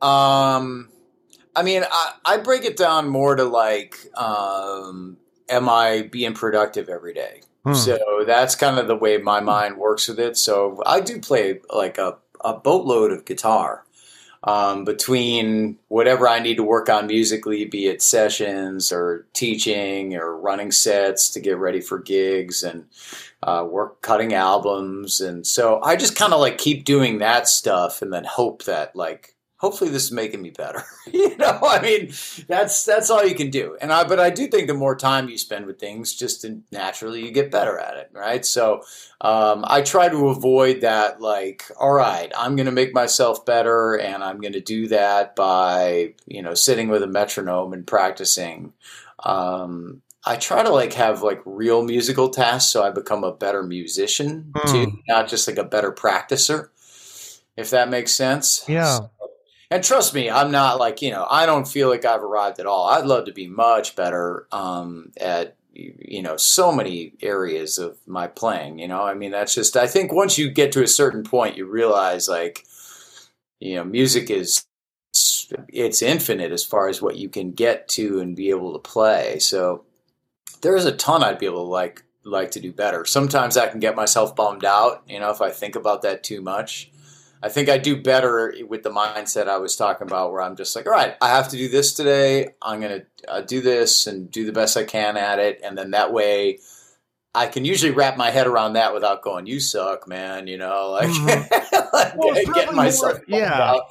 Um, 0.00 0.88
I 1.58 1.64
mean, 1.64 1.82
I, 1.90 2.12
I 2.24 2.36
break 2.36 2.64
it 2.64 2.76
down 2.76 3.08
more 3.08 3.34
to 3.34 3.42
like, 3.42 3.96
um, 4.16 5.16
am 5.48 5.68
I 5.68 6.02
being 6.02 6.32
productive 6.32 6.88
every 6.88 7.12
day? 7.12 7.40
Hmm. 7.64 7.74
So 7.74 7.98
that's 8.24 8.54
kind 8.54 8.78
of 8.78 8.86
the 8.86 8.94
way 8.94 9.18
my 9.18 9.40
mind 9.40 9.76
works 9.76 10.06
with 10.06 10.20
it. 10.20 10.36
So 10.36 10.80
I 10.86 11.00
do 11.00 11.20
play 11.20 11.58
like 11.68 11.98
a, 11.98 12.16
a 12.44 12.54
boatload 12.54 13.10
of 13.10 13.24
guitar 13.24 13.84
um, 14.44 14.84
between 14.84 15.78
whatever 15.88 16.28
I 16.28 16.38
need 16.38 16.58
to 16.58 16.62
work 16.62 16.88
on 16.88 17.08
musically, 17.08 17.64
be 17.64 17.88
it 17.88 18.02
sessions 18.02 18.92
or 18.92 19.26
teaching 19.32 20.14
or 20.14 20.38
running 20.38 20.70
sets 20.70 21.28
to 21.30 21.40
get 21.40 21.58
ready 21.58 21.80
for 21.80 21.98
gigs 21.98 22.62
and 22.62 22.84
uh, 23.42 23.66
work 23.68 24.00
cutting 24.00 24.32
albums. 24.32 25.20
And 25.20 25.44
so 25.44 25.82
I 25.82 25.96
just 25.96 26.14
kind 26.14 26.32
of 26.32 26.38
like 26.38 26.58
keep 26.58 26.84
doing 26.84 27.18
that 27.18 27.48
stuff 27.48 28.00
and 28.00 28.12
then 28.12 28.22
hope 28.22 28.62
that 28.66 28.94
like 28.94 29.34
hopefully 29.58 29.90
this 29.90 30.04
is 30.04 30.12
making 30.12 30.40
me 30.40 30.50
better. 30.50 30.84
you 31.12 31.36
know, 31.36 31.58
I 31.62 31.80
mean, 31.80 32.12
that's 32.48 32.84
that's 32.84 33.10
all 33.10 33.24
you 33.24 33.34
can 33.34 33.50
do. 33.50 33.76
And 33.80 33.92
I 33.92 34.04
but 34.04 34.18
I 34.18 34.30
do 34.30 34.48
think 34.48 34.66
the 34.66 34.74
more 34.74 34.96
time 34.96 35.28
you 35.28 35.36
spend 35.36 35.66
with 35.66 35.78
things, 35.78 36.14
just 36.14 36.46
naturally 36.72 37.24
you 37.24 37.30
get 37.30 37.50
better 37.50 37.78
at 37.78 37.96
it, 37.96 38.10
right? 38.12 38.44
So 38.44 38.82
um, 39.20 39.64
I 39.68 39.82
try 39.82 40.08
to 40.08 40.28
avoid 40.28 40.80
that. 40.80 41.20
Like, 41.20 41.64
all 41.78 41.92
right, 41.92 42.32
I'm 42.36 42.56
going 42.56 42.66
to 42.66 42.72
make 42.72 42.94
myself 42.94 43.44
better, 43.44 43.94
and 43.94 44.24
I'm 44.24 44.40
going 44.40 44.54
to 44.54 44.60
do 44.60 44.88
that 44.88 45.36
by 45.36 46.14
you 46.26 46.42
know 46.42 46.54
sitting 46.54 46.88
with 46.88 47.02
a 47.02 47.08
metronome 47.08 47.72
and 47.72 47.86
practicing. 47.86 48.72
Um, 49.24 50.02
I 50.24 50.36
try 50.36 50.62
to 50.62 50.70
like 50.70 50.92
have 50.92 51.22
like 51.22 51.40
real 51.44 51.82
musical 51.82 52.28
tasks 52.28 52.70
so 52.70 52.82
I 52.82 52.90
become 52.90 53.24
a 53.24 53.32
better 53.32 53.62
musician 53.62 54.52
mm. 54.52 54.70
too, 54.70 54.98
not 55.08 55.28
just 55.28 55.48
like 55.48 55.58
a 55.58 55.64
better 55.64 55.90
practicer 55.90 56.68
if 57.58 57.70
that 57.70 57.90
makes 57.90 58.12
sense. 58.12 58.64
Yeah. 58.68 58.98
So, 58.98 59.10
and 59.70 59.84
trust 59.84 60.14
me, 60.14 60.30
I'm 60.30 60.50
not 60.50 60.78
like, 60.78 61.02
you 61.02 61.10
know, 61.10 61.26
I 61.30 61.44
don't 61.44 61.68
feel 61.68 61.88
like 61.88 62.04
I've 62.04 62.22
arrived 62.22 62.58
at 62.58 62.66
all. 62.66 62.88
I'd 62.88 63.04
love 63.04 63.26
to 63.26 63.32
be 63.32 63.46
much 63.46 63.96
better 63.96 64.46
um, 64.50 65.12
at, 65.20 65.56
you 65.74 66.22
know, 66.22 66.36
so 66.36 66.72
many 66.72 67.12
areas 67.20 67.78
of 67.78 67.98
my 68.06 68.26
playing. 68.26 68.78
You 68.78 68.88
know, 68.88 69.02
I 69.02 69.14
mean, 69.14 69.30
that's 69.30 69.54
just, 69.54 69.76
I 69.76 69.86
think 69.86 70.12
once 70.12 70.38
you 70.38 70.50
get 70.50 70.72
to 70.72 70.82
a 70.82 70.88
certain 70.88 71.22
point, 71.22 71.56
you 71.56 71.66
realize 71.66 72.28
like, 72.28 72.64
you 73.60 73.74
know, 73.74 73.84
music 73.84 74.30
is, 74.30 74.64
it's 75.68 76.02
infinite 76.02 76.52
as 76.52 76.64
far 76.64 76.88
as 76.88 77.02
what 77.02 77.16
you 77.16 77.28
can 77.28 77.52
get 77.52 77.88
to 77.88 78.20
and 78.20 78.36
be 78.36 78.50
able 78.50 78.72
to 78.72 78.78
play. 78.78 79.38
So 79.38 79.84
there's 80.62 80.84
a 80.84 80.96
ton 80.96 81.22
I'd 81.22 81.38
be 81.38 81.46
able 81.46 81.64
to 81.64 81.70
like, 81.70 82.04
like 82.24 82.50
to 82.52 82.60
do 82.60 82.72
better. 82.72 83.04
Sometimes 83.04 83.56
I 83.56 83.68
can 83.68 83.80
get 83.80 83.96
myself 83.96 84.34
bummed 84.34 84.64
out, 84.64 85.02
you 85.08 85.20
know, 85.20 85.30
if 85.30 85.40
I 85.40 85.50
think 85.50 85.76
about 85.76 86.02
that 86.02 86.22
too 86.22 86.40
much. 86.40 86.90
I 87.42 87.48
think 87.48 87.68
I 87.68 87.78
do 87.78 88.00
better 88.00 88.52
with 88.68 88.82
the 88.82 88.90
mindset 88.90 89.48
I 89.48 89.58
was 89.58 89.76
talking 89.76 90.06
about, 90.06 90.32
where 90.32 90.42
I'm 90.42 90.56
just 90.56 90.74
like, 90.74 90.86
all 90.86 90.92
right, 90.92 91.16
I 91.20 91.28
have 91.28 91.48
to 91.50 91.56
do 91.56 91.68
this 91.68 91.92
today. 91.92 92.48
I'm 92.60 92.80
going 92.80 93.00
to 93.00 93.30
uh, 93.30 93.40
do 93.42 93.60
this 93.60 94.06
and 94.06 94.30
do 94.30 94.44
the 94.44 94.52
best 94.52 94.76
I 94.76 94.84
can 94.84 95.16
at 95.16 95.38
it, 95.38 95.60
and 95.62 95.78
then 95.78 95.92
that 95.92 96.12
way, 96.12 96.58
I 97.34 97.46
can 97.46 97.64
usually 97.64 97.92
wrap 97.92 98.16
my 98.16 98.30
head 98.30 98.46
around 98.46 98.72
that 98.72 98.92
without 98.92 99.22
going, 99.22 99.46
"You 99.46 99.60
suck, 99.60 100.08
man." 100.08 100.48
You 100.48 100.58
know, 100.58 100.90
like, 100.90 101.08
mm-hmm. 101.08 101.86
like 101.92 102.16
well, 102.16 102.34
getting 102.54 102.74
myself, 102.74 103.20
more, 103.28 103.38
yeah. 103.38 103.62
Out. 103.62 103.82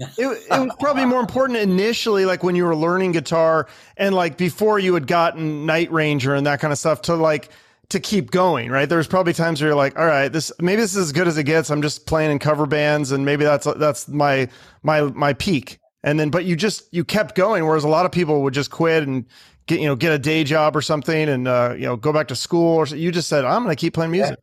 it, 0.00 0.26
it 0.26 0.50
was 0.50 0.74
probably 0.80 1.04
more 1.04 1.20
important 1.20 1.58
initially, 1.58 2.24
like 2.24 2.42
when 2.42 2.56
you 2.56 2.64
were 2.64 2.76
learning 2.76 3.12
guitar 3.12 3.68
and 3.96 4.14
like 4.14 4.38
before 4.38 4.78
you 4.78 4.94
had 4.94 5.06
gotten 5.06 5.66
Night 5.66 5.92
Ranger 5.92 6.34
and 6.34 6.46
that 6.46 6.60
kind 6.60 6.72
of 6.72 6.78
stuff, 6.78 7.02
to 7.02 7.16
like 7.16 7.50
to 7.90 8.00
keep 8.00 8.30
going, 8.30 8.70
right? 8.70 8.88
There's 8.88 9.06
probably 9.06 9.32
times 9.32 9.60
where 9.60 9.68
you're 9.68 9.76
like, 9.76 9.98
all 9.98 10.06
right, 10.06 10.28
this 10.28 10.52
maybe 10.60 10.82
this 10.82 10.92
is 10.94 11.06
as 11.06 11.12
good 11.12 11.26
as 11.26 11.38
it 11.38 11.44
gets. 11.44 11.70
I'm 11.70 11.82
just 11.82 12.06
playing 12.06 12.30
in 12.30 12.38
cover 12.38 12.66
bands, 12.66 13.12
and 13.12 13.24
maybe 13.24 13.44
that's 13.44 13.66
that's 13.76 14.08
my 14.08 14.48
my 14.82 15.02
my 15.02 15.32
peak. 15.32 15.78
And 16.02 16.20
then, 16.20 16.30
but 16.30 16.44
you 16.44 16.54
just 16.54 16.92
you 16.92 17.04
kept 17.04 17.34
going, 17.34 17.66
whereas 17.66 17.84
a 17.84 17.88
lot 17.88 18.06
of 18.06 18.12
people 18.12 18.42
would 18.42 18.54
just 18.54 18.70
quit 18.70 19.04
and 19.04 19.24
get 19.66 19.80
you 19.80 19.86
know 19.86 19.96
get 19.96 20.12
a 20.12 20.18
day 20.18 20.44
job 20.44 20.76
or 20.76 20.82
something, 20.82 21.28
and 21.28 21.48
uh, 21.48 21.74
you 21.76 21.86
know 21.86 21.96
go 21.96 22.12
back 22.12 22.28
to 22.28 22.36
school. 22.36 22.76
Or 22.76 22.86
you 22.86 23.10
just 23.10 23.28
said, 23.28 23.44
I'm 23.44 23.64
going 23.64 23.74
to 23.74 23.80
keep 23.80 23.94
playing 23.94 24.12
music. 24.12 24.38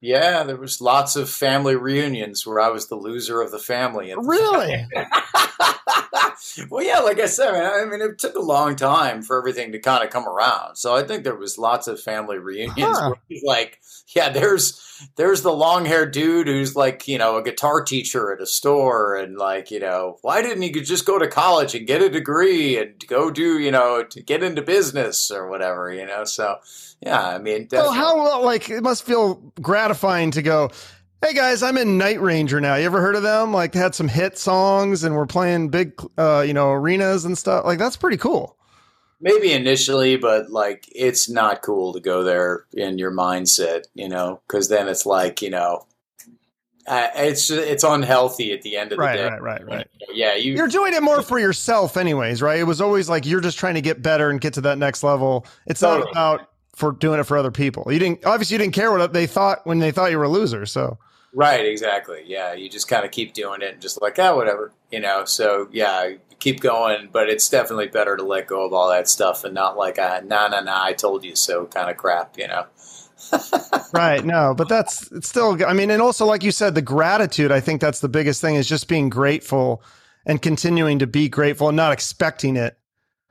Yeah, 0.00 0.42
there 0.42 0.56
was 0.56 0.80
lots 0.80 1.16
of 1.16 1.30
family 1.30 1.74
reunions 1.74 2.46
where 2.46 2.60
I 2.60 2.68
was 2.68 2.88
the 2.88 2.96
loser 2.96 3.40
of 3.40 3.50
the 3.50 3.58
family. 3.58 4.12
Really? 4.16 4.86
well, 6.70 6.84
yeah, 6.84 6.98
like 6.98 7.18
I 7.18 7.26
said, 7.26 7.54
I 7.54 7.84
mean, 7.86 8.02
it 8.02 8.18
took 8.18 8.34
a 8.34 8.40
long 8.40 8.76
time 8.76 9.22
for 9.22 9.38
everything 9.38 9.72
to 9.72 9.78
kind 9.78 10.04
of 10.04 10.10
come 10.10 10.28
around. 10.28 10.76
So 10.76 10.94
I 10.94 11.02
think 11.02 11.24
there 11.24 11.34
was 11.34 11.56
lots 11.56 11.88
of 11.88 12.00
family 12.00 12.38
reunions 12.38 12.98
huh. 12.98 13.14
like, 13.44 13.80
yeah, 14.14 14.28
there's 14.28 14.82
there's 15.16 15.42
the 15.42 15.52
long 15.52 15.84
haired 15.84 16.12
dude 16.12 16.46
who's 16.46 16.74
like, 16.74 17.06
you 17.06 17.18
know, 17.18 17.36
a 17.36 17.42
guitar 17.42 17.82
teacher 17.82 18.32
at 18.32 18.40
a 18.40 18.46
store, 18.46 19.16
and 19.16 19.36
like, 19.36 19.70
you 19.70 19.80
know, 19.80 20.18
why 20.22 20.42
didn't 20.42 20.62
he 20.62 20.70
just 20.70 21.06
go 21.06 21.18
to 21.18 21.28
college 21.28 21.74
and 21.74 21.86
get 21.86 22.02
a 22.02 22.08
degree 22.08 22.78
and 22.78 22.94
go 23.06 23.30
do, 23.30 23.58
you 23.58 23.70
know, 23.70 24.04
to 24.04 24.22
get 24.22 24.42
into 24.42 24.62
business 24.62 25.30
or 25.30 25.48
whatever, 25.48 25.92
you 25.92 26.06
know? 26.06 26.24
So 26.24 26.56
yeah, 27.00 27.20
I 27.20 27.38
mean, 27.38 27.68
well, 27.72 27.92
how 27.92 28.42
like 28.42 28.70
it 28.70 28.82
must 28.82 29.04
feel 29.04 29.34
gratifying 29.60 30.30
to 30.32 30.42
go. 30.42 30.70
Hey 31.24 31.32
guys, 31.32 31.62
I'm 31.62 31.78
in 31.78 31.98
Night 31.98 32.20
Ranger 32.20 32.60
now. 32.60 32.76
You 32.76 32.84
ever 32.84 33.00
heard 33.00 33.16
of 33.16 33.22
them? 33.22 33.52
Like 33.52 33.72
they 33.72 33.78
had 33.78 33.94
some 33.94 34.06
hit 34.06 34.38
songs 34.38 35.02
and 35.02 35.16
we're 35.16 35.26
playing 35.26 35.70
big, 35.70 35.92
uh, 36.18 36.44
you 36.46 36.52
know, 36.52 36.70
arenas 36.70 37.24
and 37.24 37.36
stuff. 37.36 37.64
Like 37.64 37.78
that's 37.78 37.96
pretty 37.96 38.18
cool. 38.18 38.56
Maybe 39.20 39.52
initially, 39.52 40.16
but 40.16 40.50
like 40.50 40.88
it's 40.94 41.28
not 41.28 41.62
cool 41.62 41.94
to 41.94 42.00
go 42.00 42.22
there 42.22 42.66
in 42.72 42.98
your 42.98 43.10
mindset, 43.10 43.84
you 43.94 44.08
know, 44.08 44.40
because 44.46 44.68
then 44.68 44.88
it's 44.88 45.06
like 45.06 45.40
you 45.40 45.50
know, 45.50 45.86
uh, 46.86 47.08
it's 47.16 47.50
it's 47.50 47.82
unhealthy 47.82 48.52
at 48.52 48.62
the 48.62 48.76
end 48.76 48.92
of 48.92 48.98
the 48.98 49.04
right, 49.04 49.16
day. 49.16 49.24
Right, 49.24 49.42
right, 49.42 49.66
right, 49.66 49.88
Yeah, 50.12 50.34
you 50.34 50.54
you're 50.54 50.68
doing 50.68 50.94
it 50.94 51.02
more 51.02 51.22
for 51.22 51.38
yourself, 51.38 51.96
anyways, 51.96 52.42
right? 52.42 52.60
It 52.60 52.64
was 52.64 52.80
always 52.80 53.08
like 53.08 53.26
you're 53.26 53.40
just 53.40 53.58
trying 53.58 53.74
to 53.74 53.80
get 53.80 54.02
better 54.02 54.30
and 54.30 54.40
get 54.40 54.54
to 54.54 54.60
that 54.62 54.78
next 54.78 55.02
level. 55.02 55.46
It's 55.66 55.80
totally. 55.80 56.04
not 56.04 56.10
about 56.10 56.50
for 56.76 56.92
doing 56.92 57.18
it 57.18 57.24
for 57.24 57.36
other 57.36 57.50
people. 57.50 57.90
You 57.90 57.98
didn't 57.98 58.24
obviously 58.24 58.54
you 58.54 58.58
didn't 58.58 58.74
care 58.74 58.92
what 58.92 59.12
they 59.12 59.26
thought 59.26 59.66
when 59.66 59.78
they 59.78 59.90
thought 59.90 60.10
you 60.10 60.18
were 60.18 60.24
a 60.24 60.28
loser. 60.28 60.66
So 60.66 60.98
right, 61.32 61.66
exactly. 61.66 62.22
Yeah, 62.26 62.52
you 62.52 62.68
just 62.68 62.86
kind 62.86 63.04
of 63.04 63.10
keep 63.10 63.32
doing 63.32 63.62
it 63.62 63.72
and 63.72 63.82
just 63.82 64.00
like 64.00 64.18
ah, 64.18 64.36
whatever, 64.36 64.72
you 64.92 65.00
know. 65.00 65.24
So 65.24 65.68
yeah, 65.72 66.12
keep 66.38 66.60
going, 66.60 67.08
but 67.12 67.28
it's 67.28 67.48
definitely 67.48 67.88
better 67.88 68.16
to 68.16 68.22
let 68.22 68.46
go 68.46 68.64
of 68.64 68.72
all 68.72 68.88
that 68.90 69.08
stuff 69.08 69.44
and 69.44 69.54
not 69.54 69.76
like 69.76 69.98
a 69.98 70.22
nah 70.24 70.48
nah 70.48 70.60
nah 70.60 70.84
I 70.84 70.92
told 70.92 71.24
you 71.24 71.36
so 71.36 71.66
kind 71.66 71.90
of 71.90 71.96
crap, 71.96 72.38
you 72.38 72.48
know. 72.48 72.66
right. 73.92 74.24
No, 74.24 74.54
but 74.54 74.68
that's 74.68 75.10
it's 75.12 75.28
still. 75.28 75.58
I 75.66 75.72
mean, 75.72 75.90
and 75.90 76.02
also 76.02 76.26
like 76.26 76.42
you 76.42 76.52
said, 76.52 76.74
the 76.74 76.82
gratitude. 76.82 77.50
I 77.50 77.60
think 77.60 77.80
that's 77.80 78.00
the 78.00 78.08
biggest 78.08 78.40
thing 78.40 78.54
is 78.56 78.68
just 78.68 78.88
being 78.88 79.08
grateful 79.08 79.82
and 80.26 80.42
continuing 80.42 80.98
to 80.98 81.06
be 81.06 81.28
grateful 81.28 81.68
and 81.68 81.76
not 81.76 81.92
expecting 81.92 82.56
it. 82.56 82.76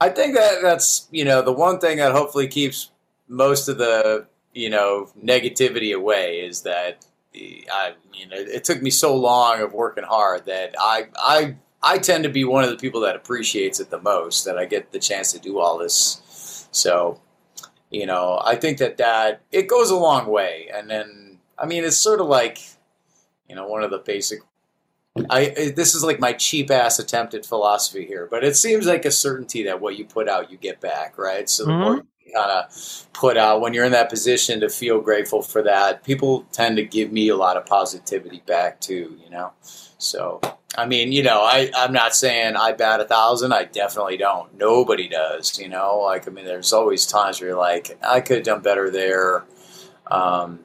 I 0.01 0.09
think 0.09 0.35
that 0.35 0.61
that's 0.61 1.07
you 1.11 1.23
know 1.23 1.41
the 1.41 1.53
one 1.53 1.79
thing 1.79 1.97
that 1.97 2.11
hopefully 2.11 2.47
keeps 2.47 2.91
most 3.27 3.67
of 3.67 3.77
the 3.77 4.25
you 4.53 4.69
know 4.69 5.09
negativity 5.23 5.95
away 5.95 6.39
is 6.39 6.63
that 6.63 7.05
eh, 7.35 7.61
I 7.71 7.93
mean 8.11 8.31
it, 8.31 8.49
it, 8.49 8.63
took 8.63 8.81
me 8.81 8.89
so 8.89 9.15
long 9.15 9.61
of 9.61 9.73
working 9.73 10.03
hard 10.03 10.45
that 10.45 10.75
I 10.79 11.07
I 11.15 11.55
I 11.85 11.99
tend 11.99 12.23
to 12.23 12.29
be 12.29 12.43
one 12.43 12.63
of 12.63 12.71
the 12.71 12.77
people 12.77 12.99
that 13.01 13.15
appreciates 13.15 13.79
it 13.79 13.91
the 13.91 14.01
most 14.01 14.43
that 14.45 14.57
I 14.57 14.65
get 14.65 14.91
the 14.91 14.99
chance 14.99 15.31
to 15.33 15.39
do 15.39 15.59
all 15.59 15.77
this. 15.77 16.67
So 16.71 17.21
you 17.91 18.05
know 18.05 18.41
I 18.43 18.55
think 18.55 18.79
that 18.79 18.97
that 18.97 19.41
it 19.51 19.67
goes 19.67 19.91
a 19.91 19.95
long 19.95 20.27
way, 20.27 20.69
and 20.73 20.89
then 20.89 21.37
I 21.57 21.65
mean 21.65 21.83
it's 21.83 21.97
sort 21.97 22.19
of 22.19 22.27
like 22.27 22.59
you 23.47 23.55
know 23.55 23.67
one 23.67 23.83
of 23.83 23.91
the 23.91 23.99
basic. 23.99 24.39
I 25.29 25.71
this 25.75 25.95
is 25.95 26.03
like 26.03 26.19
my 26.19 26.33
cheap 26.33 26.69
ass 26.71 26.99
attempt 26.99 27.35
at 27.35 27.45
philosophy 27.45 28.05
here, 28.05 28.27
but 28.29 28.43
it 28.43 28.57
seems 28.57 28.85
like 28.85 29.05
a 29.05 29.11
certainty 29.11 29.63
that 29.63 29.79
what 29.79 29.97
you 29.97 30.05
put 30.05 30.27
out 30.27 30.51
you 30.51 30.57
get 30.57 30.81
back, 30.81 31.17
right? 31.17 31.49
So 31.49 31.65
the 31.65 31.71
mm-hmm. 31.71 31.81
more 31.81 32.03
kind 32.35 32.51
of 32.51 33.07
put 33.13 33.37
out 33.37 33.61
when 33.61 33.73
you're 33.73 33.85
in 33.85 33.91
that 33.91 34.09
position 34.09 34.59
to 34.59 34.69
feel 34.69 34.99
grateful 34.99 35.41
for 35.41 35.61
that. 35.63 36.03
People 36.03 36.45
tend 36.51 36.77
to 36.77 36.83
give 36.83 37.11
me 37.11 37.29
a 37.29 37.35
lot 37.35 37.57
of 37.57 37.65
positivity 37.65 38.41
back 38.45 38.81
too, 38.81 39.17
you 39.23 39.29
know. 39.29 39.53
So 40.05 40.39
I 40.77 40.85
mean, 40.85 41.11
you 41.11 41.23
know, 41.23 41.41
I 41.41 41.71
I'm 41.75 41.93
not 41.93 42.15
saying 42.15 42.55
I 42.55 42.73
bat 42.73 42.99
a 42.99 43.05
thousand. 43.05 43.53
I 43.53 43.65
definitely 43.65 44.17
don't. 44.17 44.57
Nobody 44.57 45.07
does, 45.07 45.59
you 45.59 45.69
know. 45.69 45.99
Like 45.99 46.27
I 46.27 46.31
mean, 46.31 46.45
there's 46.45 46.73
always 46.73 47.05
times 47.05 47.39
where 47.39 47.51
you're 47.51 47.59
like, 47.59 47.97
I 48.03 48.21
could 48.21 48.37
have 48.37 48.45
done 48.45 48.61
better 48.61 48.89
there. 48.89 49.45
Um, 50.07 50.59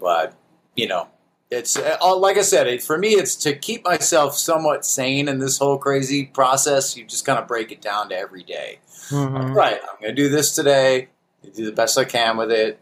but 0.00 0.34
you 0.74 0.88
know, 0.88 1.08
it's 1.50 1.76
uh, 1.76 2.16
like 2.16 2.38
I 2.38 2.42
said, 2.42 2.66
it, 2.66 2.82
for 2.82 2.98
me, 2.98 3.10
it's 3.10 3.36
to 3.36 3.54
keep 3.54 3.84
myself 3.84 4.36
somewhat 4.36 4.84
sane 4.84 5.28
in 5.28 5.38
this 5.38 5.58
whole 5.58 5.78
crazy 5.78 6.26
process. 6.26 6.96
You 6.96 7.04
just 7.04 7.24
kind 7.24 7.38
of 7.38 7.46
break 7.46 7.70
it 7.70 7.80
down 7.80 8.08
to 8.08 8.16
every 8.16 8.42
day. 8.42 8.80
Mm-hmm. 9.10 9.52
Right, 9.52 9.78
I'm 9.80 10.00
going 10.00 10.14
to 10.14 10.22
do 10.22 10.28
this 10.28 10.54
today. 10.54 11.08
Do 11.54 11.64
the 11.64 11.72
best 11.72 11.96
I 11.96 12.04
can 12.04 12.36
with 12.36 12.50
it, 12.50 12.80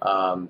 um, 0.00 0.48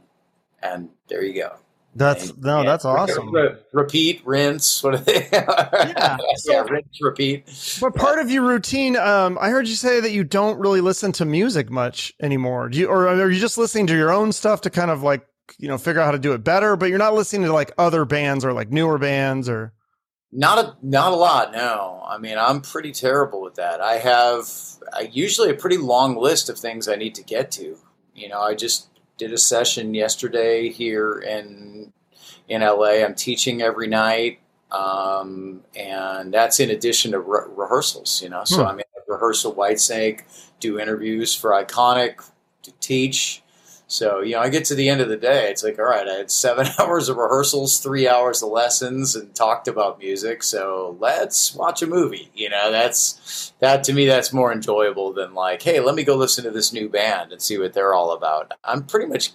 and 0.63 0.91
there 1.09 1.25
you 1.25 1.35
go. 1.35 1.57
That's 1.95 2.31
and, 2.31 2.43
no, 2.43 2.65
that's 2.65 2.85
awesome. 2.85 3.33
Re- 3.35 3.55
repeat, 3.73 4.23
rinse. 4.25 4.83
What 4.85 4.95
are 4.95 4.99
they? 4.99 5.29
yeah, 5.33 6.17
yeah, 6.47 6.63
rinse, 6.63 6.99
repeat. 7.01 7.79
But 7.81 7.95
part 7.95 8.19
of 8.19 8.31
your 8.31 8.43
routine, 8.43 8.97
um, 8.97 9.37
I 9.41 9.51
heard 9.51 9.69
you 9.69 9.75
say 9.75 10.01
that 10.01 10.11
you 10.11 10.25
don't 10.25 10.59
really 10.59 10.81
listen 10.81 11.13
to 11.13 11.25
music 11.25 11.71
much 11.71 12.15
anymore. 12.21 12.69
Do 12.71 12.79
you, 12.79 12.87
or 12.87 13.09
are 13.09 13.31
you 13.31 13.41
just 13.41 13.59
listening 13.59 13.87
to 13.89 13.97
your 13.97 14.11
own 14.11 14.33
stuff 14.33 14.63
to 14.63 14.71
kind 14.71 14.91
of 14.91 15.03
like 15.03 15.27
you 15.59 15.69
know 15.69 15.77
figure 15.77 16.01
out 16.01 16.07
how 16.07 16.13
to 16.13 16.19
do 16.19 16.33
it 16.33 16.43
better? 16.43 16.77
But 16.77 16.89
you're 16.89 16.99
not 16.99 17.15
listening 17.15 17.43
to 17.43 17.53
like 17.53 17.73
other 17.77 18.05
bands 18.05 18.45
or 18.45 18.53
like 18.53 18.71
newer 18.71 18.99
bands 18.99 19.49
or. 19.49 19.73
Not 20.35 20.59
a 20.59 20.77
not 20.83 21.13
a 21.13 21.17
lot. 21.17 21.53
No, 21.53 22.03
I 22.09 22.17
mean 22.17 22.39
I'm 22.39 22.63
pretty 22.63 22.93
terrible 22.93 23.43
with 23.43 23.57
that. 23.57 23.83
I 23.83 23.99
have 23.99 24.49
I, 24.91 25.11
usually 25.13 25.51
a 25.51 25.55
pretty 25.55 25.77
long 25.77 26.17
list 26.17 26.49
of 26.49 26.59
things 26.59 26.89
I 26.89 26.97
need 26.97 27.15
to 27.17 27.23
get 27.23 27.51
to. 27.53 27.77
You 28.15 28.31
know, 28.31 28.41
I 28.41 28.55
just 28.55 28.89
did 29.19 29.33
a 29.33 29.39
session 29.39 29.95
yesterday 29.95 30.69
here 30.69 31.19
in 31.19 31.93
in 32.49 32.63
LA. 32.63 33.05
I'm 33.05 33.15
teaching 33.15 33.63
every 33.63 33.89
night, 33.89 34.41
um, 34.71 35.63
and 35.77 36.33
that's 36.33 36.61
in 36.61 36.71
addition 36.71 37.13
to 37.13 37.21
re- 37.21 37.47
rehearsals. 37.49 38.23
You 38.23 38.31
know, 38.31 38.45
so 38.45 38.63
hmm. 38.63 38.69
I'm 38.69 38.79
in 38.79 38.85
rehearsal 39.09 39.55
Whitesnake, 39.55 40.23
do 40.61 40.79
interviews 40.79 41.35
for 41.35 41.51
Iconic, 41.51 42.25
to 42.63 42.73
teach. 42.81 43.42
So, 43.93 44.23
you 44.23 44.33
know, 44.33 44.41
I 44.41 44.49
get 44.49 44.65
to 44.67 44.75
the 44.75 44.89
end 44.89 45.03
of 45.03 45.11
the 45.11 45.19
day, 45.19 45.51
it's 45.51 45.63
like, 45.63 45.79
all 45.79 45.85
right, 45.85 46.09
I 46.09 46.15
had 46.15 46.31
seven 46.31 46.67
hours 46.79 47.11
of 47.11 47.19
rehearsals, 47.19 47.79
three 47.79 48.09
hours 48.09 48.43
of 48.43 48.49
lessons, 48.49 49.15
and 49.15 49.35
talked 49.35 49.69
about 49.69 49.99
music. 49.99 50.43
So 50.43 50.97
let's 50.99 51.55
watch 51.55 51.83
a 51.83 51.87
movie. 51.87 52.31
You 52.35 52.49
know, 52.49 52.73
that's 52.73 53.53
that 53.61 53.85
to 53.85 53.93
me, 53.93 54.07
that's 54.07 54.33
more 54.33 54.51
enjoyable 54.51 55.13
than 55.13 55.35
like, 55.35 55.61
hey, 55.61 55.79
let 55.81 55.95
me 55.95 56.05
go 56.05 56.17
listen 56.17 56.43
to 56.45 56.51
this 56.51 56.73
new 56.73 56.89
band 56.89 57.33
and 57.33 57.43
see 57.43 57.59
what 57.59 57.75
they're 57.75 57.93
all 57.93 58.13
about. 58.13 58.53
I'm 58.65 58.85
pretty 58.85 59.07
much. 59.07 59.33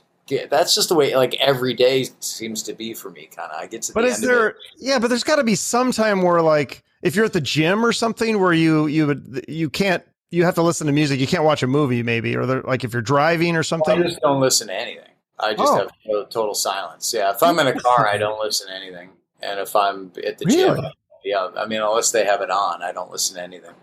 That's 0.49 0.73
just 0.73 0.89
the 0.89 0.95
way, 0.95 1.15
like 1.15 1.35
every 1.35 1.75
day 1.75 2.07
seems 2.19 2.63
to 2.63 2.73
be 2.73 2.95
for 2.95 3.11
me. 3.11 3.29
Kind 3.33 3.51
of, 3.51 3.61
I 3.61 3.67
get 3.67 3.83
to. 3.83 3.93
But 3.93 4.01
the 4.01 4.07
is 4.07 4.15
end 4.15 4.23
there? 4.23 4.55
Yeah, 4.77 4.97
but 4.97 5.09
there's 5.09 5.23
got 5.23 5.35
to 5.35 5.43
be 5.43 5.55
some 5.55 5.91
time 5.91 6.23
where, 6.23 6.41
like, 6.41 6.83
if 7.03 7.15
you're 7.15 7.25
at 7.25 7.33
the 7.33 7.39
gym 7.39 7.85
or 7.85 7.93
something, 7.93 8.39
where 8.39 8.53
you 8.53 8.87
you 8.87 9.05
would 9.05 9.45
you 9.47 9.69
can't 9.69 10.03
you 10.31 10.43
have 10.43 10.55
to 10.55 10.61
listen 10.61 10.87
to 10.87 10.93
music. 10.93 11.19
You 11.19 11.27
can't 11.27 11.43
watch 11.43 11.63
a 11.63 11.67
movie, 11.67 12.03
maybe, 12.03 12.35
or 12.35 12.45
there, 12.45 12.61
like 12.63 12.83
if 12.83 12.93
you're 12.93 13.01
driving 13.01 13.55
or 13.55 13.63
something. 13.63 13.99
I 13.99 14.03
just 14.03 14.19
don't 14.21 14.39
listen 14.41 14.67
to 14.67 14.73
anything. 14.73 15.03
I 15.39 15.53
just 15.53 15.71
Oh. 15.71 15.77
have 15.77 16.29
total, 16.29 16.55
silence. 16.55 17.13
Yeah, 17.13 17.31
if 17.31 17.43
I'm 17.43 17.59
in 17.59 17.67
a 17.67 17.79
car, 17.79 18.07
I 18.07 18.17
don't 18.17 18.39
listen 18.39 18.67
to 18.67 18.73
anything, 18.73 19.11
and 19.41 19.59
if 19.59 19.75
I'm 19.75 20.11
at 20.25 20.37
the 20.39 20.45
Really? 20.45 20.81
gym, 20.81 20.91
yeah, 21.23 21.49
I 21.55 21.65
mean, 21.67 21.81
unless 21.81 22.11
they 22.11 22.25
have 22.25 22.41
it 22.41 22.49
on, 22.49 22.81
I 22.81 22.91
don't 22.91 23.11
listen 23.11 23.35
to 23.35 23.43
anything. 23.43 23.73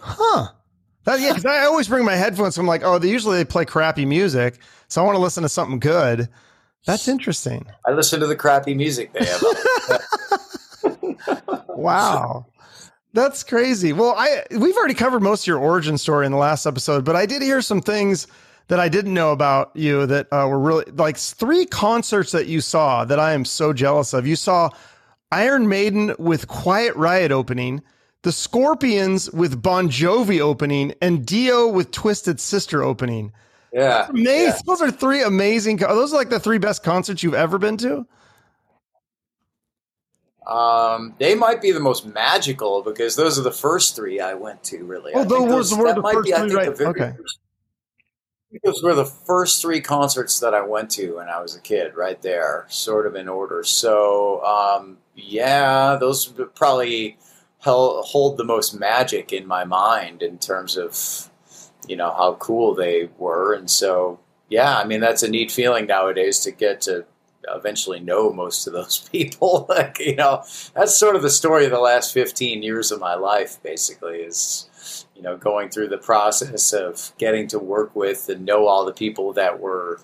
Huh. 0.00 0.48
That, 1.04 1.20
yeah, 1.20 1.32
'cause 1.34 1.44
I 1.44 1.66
always 1.66 1.86
bring 1.88 2.04
my 2.06 2.14
headphones. 2.16 2.54
So 2.54 2.62
I'm 2.62 2.66
like, 2.66 2.82
oh, 2.82 2.98
they 2.98 3.08
usually 3.10 3.36
they 3.36 3.44
play 3.44 3.66
crappy 3.66 4.06
music, 4.06 4.58
so 4.88 5.02
I 5.02 5.04
want 5.04 5.16
to 5.16 5.20
listen 5.20 5.42
to 5.42 5.48
something 5.50 5.78
good. 5.78 6.28
That's 6.86 7.06
interesting. 7.08 7.66
I 7.86 7.92
listen 7.92 8.20
to 8.20 8.26
the 8.26 8.36
crappy 8.36 8.74
music 8.74 9.12
they 9.12 9.24
have. 9.26 9.42
Wow. 11.68 12.46
That's 13.14 13.42
crazy. 13.44 13.92
Well, 13.92 14.14
I 14.18 14.42
we've 14.50 14.76
already 14.76 14.94
covered 14.94 15.22
most 15.22 15.44
of 15.44 15.46
your 15.46 15.58
origin 15.58 15.96
story 15.98 16.26
in 16.26 16.32
the 16.32 16.38
last 16.38 16.66
episode, 16.66 17.04
but 17.04 17.16
I 17.16 17.26
did 17.26 17.40
hear 17.42 17.62
some 17.62 17.80
things 17.80 18.26
that 18.68 18.80
I 18.80 18.88
didn't 18.88 19.14
know 19.14 19.30
about 19.32 19.70
you 19.74 20.04
that 20.06 20.26
uh, 20.32 20.46
were 20.48 20.58
really 20.58 20.84
like 20.96 21.16
three 21.16 21.64
concerts 21.64 22.32
that 22.32 22.46
you 22.48 22.60
saw 22.60 23.04
that 23.04 23.18
I 23.20 23.32
am 23.32 23.44
so 23.44 23.72
jealous 23.72 24.12
of. 24.14 24.26
You 24.26 24.36
saw 24.36 24.70
Iron 25.30 25.68
Maiden 25.68 26.14
with 26.18 26.48
Quiet 26.48 26.96
Riot 26.96 27.30
opening, 27.30 27.82
the 28.22 28.32
Scorpions 28.32 29.30
with 29.30 29.62
Bon 29.62 29.88
Jovi 29.88 30.40
opening, 30.40 30.92
and 31.00 31.24
Dio 31.24 31.68
with 31.68 31.90
Twisted 31.92 32.40
Sister 32.40 32.82
opening. 32.82 33.32
yeah, 33.72 34.06
Amazing. 34.08 34.46
yeah. 34.46 34.58
Those 34.66 34.82
are 34.82 34.90
three 34.90 35.22
amazing. 35.22 35.84
Are 35.84 35.94
those 35.94 36.12
like 36.12 36.30
the 36.30 36.40
three 36.40 36.58
best 36.58 36.82
concerts 36.82 37.22
you've 37.22 37.34
ever 37.34 37.58
been 37.58 37.76
to? 37.78 38.06
Um, 40.46 41.14
they 41.18 41.34
might 41.34 41.62
be 41.62 41.72
the 41.72 41.80
most 41.80 42.04
magical 42.06 42.82
because 42.82 43.16
those 43.16 43.38
are 43.38 43.42
the 43.42 43.50
first 43.52 43.96
three 43.96 44.20
I 44.20 44.34
went 44.34 44.62
to. 44.64 44.84
Really, 44.84 45.12
Oh, 45.14 45.24
think 45.24 45.48
those 45.48 45.74
were 45.74 45.92
the 45.94 46.02
first 46.02 46.24
be, 46.26 46.32
three, 46.32 46.48
think, 46.48 46.78
right. 46.78 46.78
Okay. 46.80 47.12
first- 47.16 47.38
Those 48.62 48.82
were 48.82 48.94
the 48.94 49.04
first 49.06 49.60
three 49.62 49.80
concerts 49.80 50.38
that 50.40 50.54
I 50.54 50.60
went 50.60 50.90
to 50.92 51.16
when 51.16 51.28
I 51.28 51.40
was 51.40 51.56
a 51.56 51.60
kid, 51.60 51.94
right 51.96 52.20
there, 52.22 52.66
sort 52.68 53.06
of 53.06 53.16
in 53.16 53.28
order. 53.28 53.64
So, 53.64 54.44
um, 54.44 54.98
yeah, 55.14 55.96
those 55.98 56.26
probably 56.54 57.16
hold 57.58 58.36
the 58.36 58.44
most 58.44 58.78
magic 58.78 59.32
in 59.32 59.46
my 59.46 59.64
mind 59.64 60.22
in 60.22 60.38
terms 60.38 60.76
of, 60.76 61.30
you 61.88 61.96
know, 61.96 62.10
how 62.12 62.34
cool 62.34 62.74
they 62.74 63.08
were. 63.18 63.54
And 63.54 63.70
so, 63.70 64.20
yeah, 64.50 64.76
I 64.76 64.84
mean, 64.84 65.00
that's 65.00 65.22
a 65.22 65.28
neat 65.30 65.50
feeling 65.50 65.86
nowadays 65.86 66.38
to 66.40 66.50
get 66.50 66.82
to 66.82 67.06
eventually 67.54 68.00
know 68.00 68.32
most 68.32 68.66
of 68.66 68.72
those 68.72 68.98
people. 69.12 69.66
like, 69.68 69.98
you 69.98 70.16
know, 70.16 70.44
that's 70.74 70.96
sort 70.96 71.16
of 71.16 71.22
the 71.22 71.30
story 71.30 71.64
of 71.64 71.70
the 71.70 71.80
last 71.80 72.12
15 72.12 72.62
years 72.62 72.90
of 72.90 73.00
my 73.00 73.14
life, 73.14 73.62
basically, 73.62 74.18
is, 74.18 75.06
you 75.14 75.22
know, 75.22 75.36
going 75.36 75.68
through 75.68 75.88
the 75.88 75.98
process 75.98 76.72
of 76.72 77.12
getting 77.18 77.48
to 77.48 77.58
work 77.58 77.94
with 77.94 78.28
and 78.28 78.44
know 78.44 78.66
all 78.66 78.84
the 78.84 78.92
people 78.92 79.32
that 79.32 79.60
were 79.60 80.00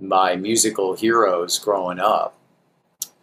my 0.00 0.36
musical 0.36 0.94
heroes 0.94 1.58
growing 1.58 1.98
up. 1.98 2.34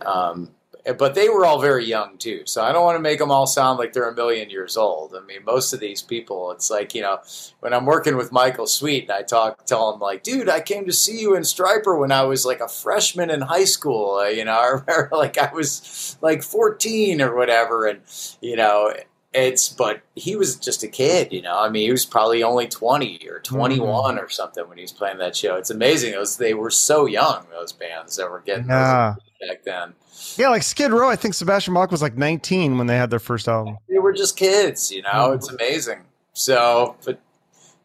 Um, 0.01 0.54
but 0.93 1.15
they 1.15 1.29
were 1.29 1.45
all 1.45 1.59
very 1.59 1.85
young 1.85 2.17
too, 2.17 2.43
so 2.45 2.63
I 2.63 2.71
don't 2.71 2.83
want 2.83 2.95
to 2.95 3.01
make 3.01 3.19
them 3.19 3.31
all 3.31 3.47
sound 3.47 3.79
like 3.79 3.93
they're 3.93 4.09
a 4.09 4.15
million 4.15 4.49
years 4.49 4.77
old. 4.77 5.15
I 5.15 5.25
mean, 5.25 5.43
most 5.43 5.73
of 5.73 5.79
these 5.79 6.01
people, 6.01 6.51
it's 6.51 6.69
like 6.69 6.93
you 6.93 7.01
know, 7.01 7.19
when 7.59 7.73
I'm 7.73 7.85
working 7.85 8.17
with 8.17 8.31
Michael 8.31 8.67
Sweet 8.67 9.03
and 9.03 9.11
I 9.11 9.23
talk, 9.23 9.65
tell 9.65 9.93
him 9.93 9.99
like, 9.99 10.23
dude, 10.23 10.49
I 10.49 10.61
came 10.61 10.85
to 10.85 10.93
see 10.93 11.19
you 11.19 11.35
in 11.35 11.43
Stryper 11.43 11.99
when 11.99 12.11
I 12.11 12.23
was 12.23 12.45
like 12.45 12.59
a 12.59 12.67
freshman 12.67 13.29
in 13.29 13.41
high 13.41 13.65
school. 13.65 14.15
Uh, 14.15 14.27
you 14.27 14.45
know, 14.45 14.51
I 14.59 14.65
remember 14.67 15.09
like 15.11 15.37
I 15.37 15.51
was 15.53 16.17
like 16.21 16.43
14 16.43 17.21
or 17.21 17.35
whatever, 17.35 17.87
and 17.87 18.01
you 18.41 18.55
know, 18.55 18.93
it's 19.35 19.69
but 19.69 20.01
he 20.15 20.35
was 20.35 20.55
just 20.55 20.83
a 20.83 20.87
kid. 20.87 21.31
You 21.33 21.41
know, 21.41 21.57
I 21.57 21.69
mean, 21.69 21.83
he 21.83 21.91
was 21.91 22.05
probably 22.05 22.43
only 22.43 22.67
20 22.67 23.27
or 23.29 23.39
21 23.39 24.17
or 24.17 24.29
something 24.29 24.67
when 24.67 24.77
he 24.77 24.83
was 24.83 24.91
playing 24.91 25.17
that 25.19 25.35
show. 25.35 25.55
It's 25.55 25.69
amazing. 25.69 26.13
Those 26.13 26.37
they 26.37 26.53
were 26.53 26.69
so 26.71 27.05
young. 27.05 27.45
Those 27.51 27.71
bands 27.73 28.15
that 28.17 28.29
were 28.29 28.41
getting 28.41 28.67
Yeah. 28.69 29.15
back 29.47 29.63
then. 29.63 29.93
Yeah, 30.37 30.49
like 30.49 30.63
Skid 30.63 30.91
Row. 30.91 31.09
I 31.09 31.15
think 31.15 31.33
Sebastian 31.33 31.73
Bach 31.73 31.91
was 31.91 32.01
like 32.01 32.17
19 32.17 32.77
when 32.77 32.87
they 32.87 32.97
had 32.97 33.09
their 33.09 33.19
first 33.19 33.47
album. 33.47 33.77
they 33.89 33.99
were 33.99 34.13
just 34.13 34.37
kids, 34.37 34.91
you 34.91 35.01
know. 35.01 35.09
Mhm. 35.31 35.35
It's 35.35 35.49
amazing. 35.49 35.99
So, 36.33 36.95
but 37.05 37.19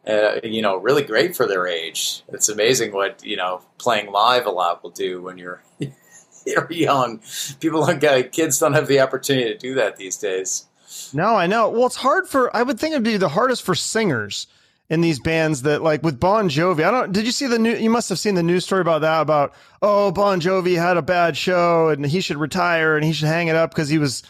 uh, 0.07 0.39
you 0.43 0.61
know, 0.63 0.77
really 0.77 1.03
great 1.03 1.35
for 1.35 1.45
their 1.45 1.67
age. 1.67 2.23
It's 2.29 2.49
amazing 2.49 2.91
what 2.93 3.23
you 3.23 3.35
know 3.37 3.61
playing 3.77 4.11
live 4.11 4.45
a 4.45 4.49
lot 4.51 4.81
will 4.83 4.89
do 4.89 5.21
when 5.21 5.37
you're 5.37 5.61
you're 6.45 6.67
young. 6.71 7.21
People 7.59 7.85
don't 7.85 7.99
get 7.99 8.31
kids 8.31 8.57
don't 8.57 8.73
have 8.73 8.87
the 8.87 8.99
opportunity 8.99 9.51
to 9.51 9.57
do 9.57 9.75
that 9.75 9.97
these 9.97 10.17
days. 10.17 10.65
No, 11.13 11.35
I 11.35 11.47
know. 11.47 11.69
Well, 11.69 11.85
it's 11.85 11.95
hard 11.95 12.27
for. 12.27 12.55
I 12.55 12.63
would 12.63 12.79
think 12.79 12.93
it'd 12.93 13.03
be 13.03 13.17
the 13.17 13.29
hardest 13.29 13.63
for 13.63 13.75
singers 13.75 14.47
in 14.89 15.01
these 15.01 15.19
bands 15.19 15.61
that 15.61 15.81
like 15.81 16.03
with 16.03 16.19
Bon 16.19 16.49
Jovi. 16.49 16.83
I 16.83 16.91
don't. 16.91 17.11
Did 17.11 17.25
you 17.25 17.31
see 17.31 17.47
the 17.47 17.59
new? 17.59 17.75
You 17.75 17.89
must 17.89 18.09
have 18.09 18.19
seen 18.19 18.35
the 18.35 18.43
news 18.43 18.65
story 18.65 18.81
about 18.81 19.01
that. 19.01 19.21
About 19.21 19.53
oh, 19.81 20.11
Bon 20.11 20.41
Jovi 20.41 20.77
had 20.77 20.97
a 20.97 21.01
bad 21.01 21.37
show 21.37 21.89
and 21.89 22.05
he 22.05 22.21
should 22.21 22.37
retire 22.37 22.95
and 22.95 23.05
he 23.05 23.13
should 23.13 23.27
hang 23.27 23.47
it 23.47 23.55
up 23.55 23.71
because 23.71 23.89
he 23.89 23.97
was 23.97 24.23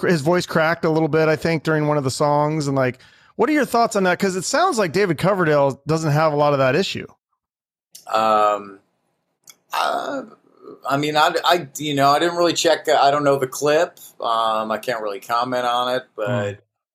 his 0.00 0.20
voice 0.20 0.46
cracked 0.46 0.84
a 0.84 0.90
little 0.90 1.08
bit. 1.08 1.28
I 1.28 1.36
think 1.36 1.62
during 1.62 1.86
one 1.86 1.96
of 1.96 2.04
the 2.04 2.10
songs 2.10 2.66
and 2.66 2.76
like. 2.76 3.00
What 3.36 3.48
are 3.48 3.52
your 3.52 3.66
thoughts 3.66 3.94
on 3.94 4.02
that? 4.02 4.18
Because 4.18 4.34
it 4.34 4.42
sounds 4.42 4.78
like 4.78 4.90
David 4.90 5.16
Coverdale 5.16 5.80
doesn't 5.86 6.10
have 6.10 6.32
a 6.32 6.36
lot 6.36 6.54
of 6.54 6.58
that 6.58 6.74
issue. 6.74 7.06
Um, 8.12 8.80
uh, 9.72 10.22
I 10.88 10.96
mean, 10.96 11.16
I, 11.16 11.34
I, 11.44 11.68
you 11.78 11.94
know, 11.94 12.10
I 12.10 12.18
didn't 12.18 12.36
really 12.36 12.52
check. 12.52 12.88
I 12.88 13.10
don't 13.10 13.24
know 13.24 13.38
the 13.38 13.46
clip. 13.46 13.98
Um, 14.20 14.70
I 14.70 14.78
can't 14.78 15.02
really 15.02 15.20
comment 15.20 15.64
on 15.64 15.94
it, 15.94 16.04
but 16.16 16.28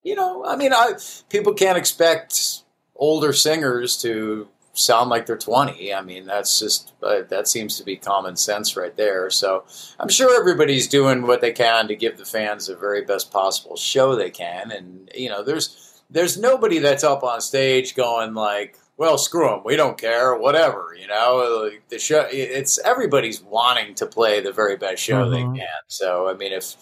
you 0.03 0.15
know, 0.15 0.45
I 0.45 0.55
mean, 0.55 0.73
I 0.73 0.93
people 1.29 1.53
can't 1.53 1.77
expect 1.77 2.63
older 2.95 3.33
singers 3.33 4.01
to 4.01 4.47
sound 4.73 5.09
like 5.09 5.25
they're 5.25 5.38
20. 5.38 5.93
I 5.93 6.01
mean, 6.01 6.25
that's 6.25 6.59
just 6.59 6.93
uh, 7.01 7.21
that 7.29 7.47
seems 7.47 7.77
to 7.77 7.83
be 7.83 7.95
common 7.95 8.36
sense 8.36 8.75
right 8.75 8.95
there. 8.95 9.29
So 9.29 9.63
I'm 9.99 10.09
sure 10.09 10.39
everybody's 10.39 10.88
doing 10.88 11.23
what 11.23 11.41
they 11.41 11.51
can 11.51 11.88
to 11.88 11.95
give 11.95 12.17
the 12.17 12.25
fans 12.25 12.67
the 12.67 12.75
very 12.75 13.03
best 13.03 13.31
possible 13.31 13.75
show 13.77 14.15
they 14.15 14.31
can, 14.31 14.71
and 14.71 15.09
you 15.15 15.29
know, 15.29 15.43
there's 15.43 16.01
there's 16.09 16.38
nobody 16.38 16.79
that's 16.79 17.03
up 17.03 17.23
on 17.23 17.41
stage 17.41 17.95
going 17.95 18.33
like, 18.33 18.77
"Well, 18.97 19.17
screw 19.17 19.47
them, 19.49 19.62
we 19.65 19.75
don't 19.75 19.97
care, 19.97 20.36
whatever." 20.36 20.95
You 20.99 21.08
know, 21.08 21.63
like 21.71 21.88
the 21.89 21.99
show. 21.99 22.27
It's 22.32 22.77
everybody's 22.79 23.41
wanting 23.41 23.95
to 23.95 24.06
play 24.06 24.39
the 24.41 24.51
very 24.51 24.75
best 24.77 25.01
show 25.03 25.25
Mhm. 25.25 25.32
they 25.32 25.60
can. 25.60 25.67
So 25.88 26.27
I 26.29 26.34
mean, 26.34 26.53
if, 26.53 26.75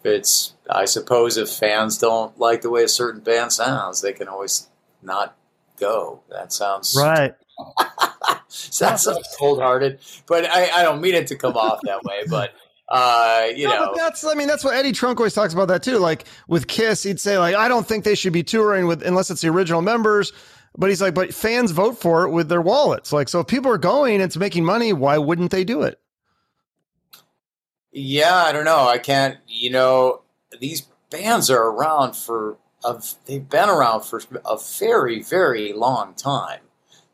if 0.00 0.06
it's, 0.06 0.54
I 0.70 0.84
suppose, 0.86 1.36
if 1.36 1.50
fans 1.50 1.98
don't 1.98 2.38
like 2.38 2.62
the 2.62 2.70
way 2.70 2.82
a 2.84 2.88
certain 2.88 3.20
band 3.20 3.52
sounds, 3.52 4.00
they 4.00 4.12
can 4.12 4.28
always 4.28 4.68
not 5.02 5.36
go. 5.78 6.20
That 6.30 6.52
sounds 6.52 6.94
Right. 6.98 7.34
That 7.86 8.40
sounds 9.00 9.36
cold 9.38 9.60
hearted, 9.60 9.98
but 10.26 10.44
I, 10.46 10.70
I 10.80 10.82
don't 10.82 11.00
mean 11.00 11.14
it 11.14 11.26
to 11.28 11.36
come 11.36 11.56
off 11.56 11.80
that 11.82 12.02
way. 12.04 12.22
But 12.28 12.52
uh, 12.88 13.46
you 13.54 13.66
no, 13.68 13.74
know, 13.74 13.86
but 13.92 13.96
that's 13.96 14.24
I 14.24 14.34
mean 14.34 14.48
that's 14.48 14.64
what 14.64 14.74
Eddie 14.74 14.92
Trunk 14.92 15.18
always 15.20 15.34
talks 15.34 15.52
about 15.52 15.68
that 15.68 15.82
too. 15.82 15.98
Like 15.98 16.24
with 16.46 16.66
Kiss, 16.68 17.02
he'd 17.02 17.20
say 17.20 17.36
like 17.38 17.54
I 17.54 17.68
don't 17.68 17.86
think 17.86 18.04
they 18.04 18.14
should 18.14 18.32
be 18.32 18.42
touring 18.42 18.86
with 18.86 19.02
unless 19.02 19.30
it's 19.30 19.40
the 19.42 19.48
original 19.48 19.82
members. 19.82 20.32
But 20.78 20.90
he's 20.90 21.02
like, 21.02 21.12
but 21.14 21.34
fans 21.34 21.72
vote 21.72 21.98
for 21.98 22.24
it 22.24 22.30
with 22.30 22.48
their 22.48 22.62
wallets. 22.62 23.12
Like, 23.12 23.28
so 23.28 23.40
if 23.40 23.48
people 23.48 23.70
are 23.70 23.78
going 23.78 24.14
and 24.14 24.22
it's 24.22 24.36
making 24.36 24.64
money, 24.64 24.92
why 24.92 25.18
wouldn't 25.18 25.50
they 25.50 25.64
do 25.64 25.82
it? 25.82 26.00
Yeah, 27.90 28.34
I 28.34 28.52
don't 28.52 28.64
know. 28.64 28.86
I 28.86 28.98
can't. 28.98 29.38
You 29.48 29.70
know, 29.70 30.22
these 30.60 30.86
bands 31.10 31.50
are 31.50 31.62
around 31.62 32.14
for. 32.14 32.56
A, 32.84 33.02
they've 33.26 33.48
been 33.48 33.68
around 33.68 34.02
for 34.02 34.22
a 34.46 34.56
very, 34.78 35.20
very 35.20 35.72
long 35.72 36.14
time. 36.14 36.60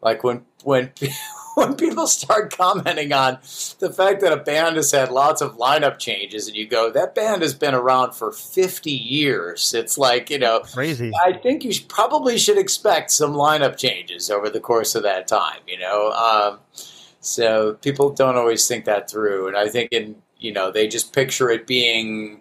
Like 0.03 0.23
when 0.23 0.45
when 0.63 0.93
when 1.65 1.75
people 1.75 2.07
start 2.07 2.57
commenting 2.57 3.13
on 3.13 3.39
the 3.79 3.93
fact 3.93 4.21
that 4.21 4.33
a 4.33 4.37
band 4.37 4.77
has 4.77 4.91
had 4.91 5.11
lots 5.11 5.41
of 5.41 5.57
lineup 5.57 5.99
changes, 5.99 6.49
and 6.49 6.57
you 6.57 6.67
go, 6.67 6.91
that 6.91 7.15
band 7.15 7.43
has 7.43 7.55
been 7.55 7.75
around 7.75 8.13
for 8.13 8.33
fifty 8.33 8.93
years. 8.93 9.73
It's 9.73 9.97
like 9.97 10.31
you 10.31 10.39
know, 10.39 10.61
Crazy. 10.61 11.13
I 11.25 11.35
think 11.35 11.65
you 11.65 11.73
should, 11.73 11.89
probably 11.89 12.39
should 12.39 12.59
expect 12.59 13.11
some 13.11 13.35
lineup 13.35 13.77
changes 13.77 14.31
over 14.31 14.51
the 14.51 14.61
course 14.61 14.95
of 14.95 15.03
that 15.05 15.29
time. 15.29 15.61
You 15.69 15.79
know, 15.79 16.11
um, 16.11 16.59
so 17.21 17.75
people 17.75 18.11
don't 18.11 18.37
always 18.37 18.67
think 18.67 18.85
that 18.87 19.09
through, 19.11 19.49
and 19.49 19.57
I 19.57 19.69
think 19.69 19.93
in 19.93 20.17
you 20.39 20.53
know 20.53 20.71
they 20.71 20.89
just 20.89 21.13
picture 21.13 21.51
it 21.51 21.67
being 21.67 22.41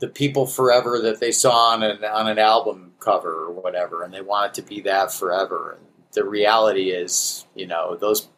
the 0.00 0.08
people 0.08 0.46
forever 0.46 1.00
that 1.00 1.20
they 1.20 1.32
saw 1.32 1.72
on 1.72 1.82
an 1.82 2.04
on 2.04 2.28
an 2.28 2.38
album 2.38 2.92
cover 3.00 3.46
or 3.46 3.52
whatever, 3.52 4.02
and 4.02 4.14
they 4.14 4.20
want 4.22 4.52
it 4.52 4.62
to 4.62 4.68
be 4.68 4.80
that 4.82 5.12
forever. 5.12 5.78
And 5.78 5.86
the 6.12 6.24
reality 6.24 6.90
is, 6.90 7.46
you 7.54 7.66
know, 7.66 7.96
those 7.96 8.28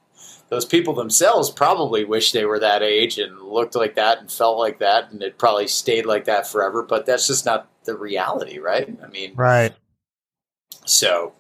those 0.51 0.65
people 0.65 0.95
themselves 0.95 1.49
probably 1.49 2.05
wish 2.05 2.33
they 2.33 2.45
were 2.45 2.59
that 2.59 2.83
age 2.83 3.19
and 3.19 3.41
looked 3.41 3.77
like 3.77 3.95
that 3.95 4.19
and 4.19 4.31
felt 4.31 4.59
like 4.59 4.81
that 4.81 5.11
and 5.11 5.23
it 5.23 5.39
probably 5.39 5.69
stayed 5.69 6.05
like 6.05 6.25
that 6.25 6.47
forever 6.47 6.83
but 6.83 7.07
that's 7.07 7.29
just 7.29 7.47
not 7.47 7.71
the 7.85 7.97
reality 7.97 8.59
right? 8.59 8.99
I 9.03 9.07
mean 9.09 9.35
right. 9.37 9.73
so. 10.85 11.33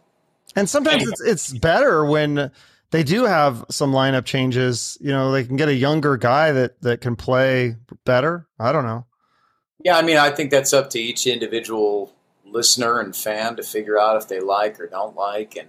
And 0.56 0.68
sometimes 0.68 1.06
it's 1.06 1.20
it's 1.20 1.52
better 1.52 2.04
when 2.04 2.50
they 2.90 3.02
do 3.02 3.24
have 3.24 3.64
some 3.70 3.92
lineup 3.92 4.24
changes 4.24 4.96
you 5.00 5.10
know 5.10 5.32
they 5.32 5.44
can 5.44 5.56
get 5.56 5.68
a 5.68 5.74
younger 5.74 6.16
guy 6.16 6.52
that 6.52 6.80
that 6.82 7.00
can 7.00 7.16
play 7.16 7.76
better. 8.04 8.46
I 8.58 8.72
don't 8.72 8.84
know. 8.84 9.06
Yeah 9.82 9.96
i 9.96 10.02
mean 10.02 10.18
i 10.18 10.30
think 10.30 10.50
that's 10.50 10.72
up 10.72 10.90
to 10.90 11.00
each 11.00 11.26
individual 11.26 12.12
listener 12.44 13.00
and 13.00 13.14
fan 13.14 13.56
to 13.56 13.62
figure 13.62 13.98
out 13.98 14.16
if 14.16 14.28
they 14.28 14.40
like 14.40 14.78
or 14.80 14.86
don't 14.86 15.16
like 15.16 15.56
and 15.56 15.68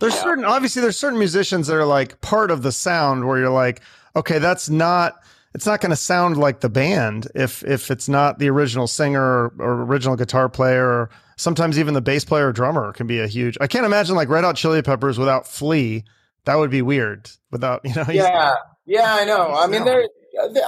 there's 0.00 0.14
yeah. 0.14 0.22
certain 0.22 0.44
obviously 0.44 0.82
there's 0.82 0.98
certain 0.98 1.18
musicians 1.18 1.66
that 1.66 1.76
are 1.76 1.84
like 1.84 2.20
part 2.20 2.50
of 2.50 2.62
the 2.62 2.72
sound 2.72 3.26
where 3.26 3.38
you're 3.38 3.50
like, 3.50 3.80
okay, 4.14 4.38
that's 4.38 4.68
not 4.68 5.22
it's 5.54 5.66
not 5.66 5.80
going 5.80 5.90
to 5.90 5.96
sound 5.96 6.36
like 6.36 6.60
the 6.60 6.68
band 6.68 7.28
if 7.34 7.62
if 7.64 7.90
it's 7.90 8.08
not 8.08 8.38
the 8.38 8.48
original 8.50 8.86
singer 8.86 9.22
or, 9.22 9.54
or, 9.58 9.82
original 9.82 10.16
guitar 10.16 10.48
player 10.48 10.86
or 10.86 11.10
sometimes 11.36 11.78
even 11.78 11.94
the 11.94 12.00
bass 12.00 12.24
player 12.24 12.48
or 12.48 12.52
drummer 12.52 12.92
can 12.92 13.06
be 13.06 13.20
a 13.20 13.26
huge 13.26 13.56
I 13.60 13.66
can't 13.66 13.86
imagine 13.86 14.16
like 14.16 14.28
Red 14.28 14.44
Hot 14.44 14.56
Chili 14.56 14.82
Peppers 14.82 15.18
without 15.18 15.46
Flea. 15.46 16.04
That 16.44 16.56
would 16.56 16.70
be 16.70 16.82
weird 16.82 17.30
without, 17.50 17.80
you 17.84 17.94
know. 17.94 18.04
Yeah. 18.10 18.54
Yeah, 18.88 19.14
I 19.14 19.24
know. 19.24 19.52
I 19.52 19.66
mean 19.66 19.84
there 19.84 20.06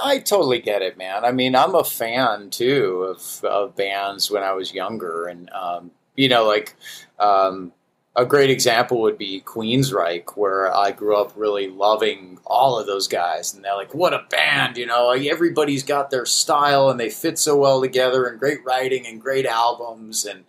I 0.03 0.19
totally 0.19 0.59
get 0.59 0.81
it, 0.81 0.97
man. 0.97 1.25
I 1.25 1.31
mean, 1.31 1.55
I'm 1.55 1.75
a 1.75 1.83
fan 1.83 2.49
too 2.49 3.03
of, 3.03 3.43
of 3.45 3.75
bands 3.75 4.31
when 4.31 4.43
I 4.43 4.53
was 4.53 4.73
younger, 4.73 5.25
and 5.25 5.49
um, 5.51 5.91
you 6.15 6.29
know, 6.29 6.45
like 6.45 6.75
um, 7.19 7.71
a 8.19 8.25
great 8.25 8.49
example 8.49 8.99
would 8.99 9.17
be 9.17 9.41
Queensryche, 9.45 10.35
where 10.35 10.75
I 10.75 10.91
grew 10.91 11.15
up 11.15 11.31
really 11.37 11.69
loving 11.69 12.37
all 12.45 12.77
of 12.77 12.85
those 12.85 13.07
guys, 13.07 13.53
and 13.53 13.63
they're 13.63 13.75
like, 13.75 13.93
"What 13.93 14.13
a 14.13 14.25
band!" 14.29 14.77
You 14.77 14.85
know, 14.85 15.07
like 15.07 15.23
everybody's 15.23 15.83
got 15.83 16.11
their 16.11 16.25
style, 16.25 16.89
and 16.89 16.99
they 16.99 17.09
fit 17.09 17.39
so 17.39 17.55
well 17.55 17.79
together, 17.79 18.25
and 18.25 18.37
great 18.37 18.63
writing, 18.65 19.07
and 19.07 19.21
great 19.21 19.45
albums, 19.45 20.25
and 20.25 20.43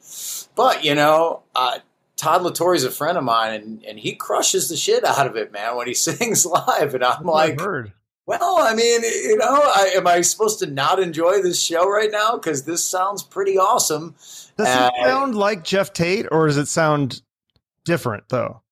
but 0.56 0.84
you 0.84 0.96
know, 0.96 1.42
uh, 1.54 1.78
Todd 2.16 2.54
Torre's 2.56 2.82
a 2.82 2.90
friend 2.90 3.16
of 3.16 3.22
mine, 3.22 3.54
and 3.54 3.84
and 3.84 4.00
he 4.00 4.16
crushes 4.16 4.68
the 4.68 4.76
shit 4.76 5.04
out 5.04 5.28
of 5.28 5.36
it, 5.36 5.52
man, 5.52 5.76
when 5.76 5.86
he 5.86 5.94
sings 6.06 6.44
live, 6.44 6.94
and 6.94 7.04
I'm 7.04 7.24
like. 7.24 7.60
Well, 8.26 8.58
I 8.60 8.74
mean, 8.76 9.02
you 9.02 9.36
know, 9.38 9.46
I, 9.48 9.92
am 9.96 10.06
I 10.06 10.20
supposed 10.20 10.60
to 10.60 10.66
not 10.66 11.00
enjoy 11.00 11.42
this 11.42 11.60
show 11.60 11.90
right 11.90 12.12
now? 12.12 12.36
Because 12.36 12.62
this 12.62 12.84
sounds 12.84 13.24
pretty 13.24 13.58
awesome. 13.58 14.14
Does 14.56 14.68
uh, 14.68 14.88
it 14.94 15.04
sound 15.04 15.34
like 15.34 15.64
Geoff 15.64 15.92
Tate, 15.92 16.26
or 16.30 16.46
does 16.46 16.56
it 16.56 16.68
sound 16.68 17.22
different 17.84 18.28
though? 18.28 18.62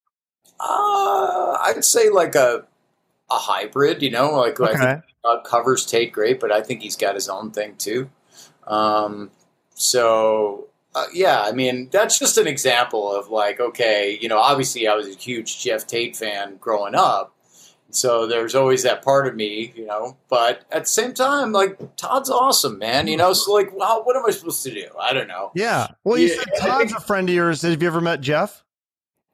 Uh, 0.61 1.57
I'd 1.63 1.85
say 1.85 2.11
like 2.11 2.35
a 2.35 2.65
a 3.31 3.35
hybrid. 3.35 4.03
You 4.03 4.11
know, 4.11 4.33
like 4.33 4.61
okay. 4.61 4.73
I 4.73 4.77
think 4.77 5.05
uh, 5.25 5.41
covers 5.43 5.87
Tate 5.87 6.13
great, 6.13 6.41
but 6.41 6.53
I 6.53 6.63
think 6.63 6.83
he's 6.83 6.97
got 6.97 7.15
his 7.15 7.29
own 7.29 7.51
thing 7.51 7.77
too. 7.77 8.11
Um, 8.67 9.31
so 9.75 10.69
uh, 10.95 11.07
yeah, 11.13 11.43
I 11.43 11.53
mean 11.53 11.89
that's 11.91 12.19
just 12.19 12.39
an 12.39 12.47
example 12.47 13.15
of 13.15 13.31
like 13.31 13.61
okay, 13.61 14.19
you 14.21 14.29
know, 14.29 14.39
obviously 14.39 14.89
I 14.89 14.95
was 14.95 15.09
a 15.09 15.19
huge 15.19 15.61
Geoff 15.63 15.87
Tate 15.87 16.17
fan 16.17 16.57
growing 16.57 16.95
up. 16.95 17.35
So 17.91 18.27
there's 18.27 18.55
always 18.55 18.83
that 18.83 19.03
part 19.03 19.27
of 19.27 19.35
me, 19.35 19.73
you 19.75 19.87
know. 19.87 20.19
But 20.29 20.65
at 20.71 20.85
the 20.85 20.91
same 20.91 21.15
time, 21.15 21.53
like 21.53 21.97
Todd's 21.97 22.29
awesome, 22.29 22.79
man. 22.79 23.09
You 23.09 23.17
know, 23.17 23.33
so 23.33 23.53
like, 23.53 23.75
well, 23.75 24.05
what 24.05 24.15
am 24.15 24.25
I 24.27 24.31
supposed 24.31 24.63
to 24.65 24.71
do? 24.71 24.89
I 25.01 25.15
don't 25.15 25.29
know. 25.29 25.53
Yeah. 25.55 25.89
Well, 26.05 26.19
you 26.19 26.29
yeah. 26.29 26.35
said 26.35 26.49
Todd's 26.61 26.93
a 26.93 27.01
friend 27.01 27.29
of 27.29 27.35
yours. 27.35 27.63
Have 27.63 27.81
you 27.81 27.89
ever 27.89 28.01
met 28.01 28.21
Geoff? 28.21 28.63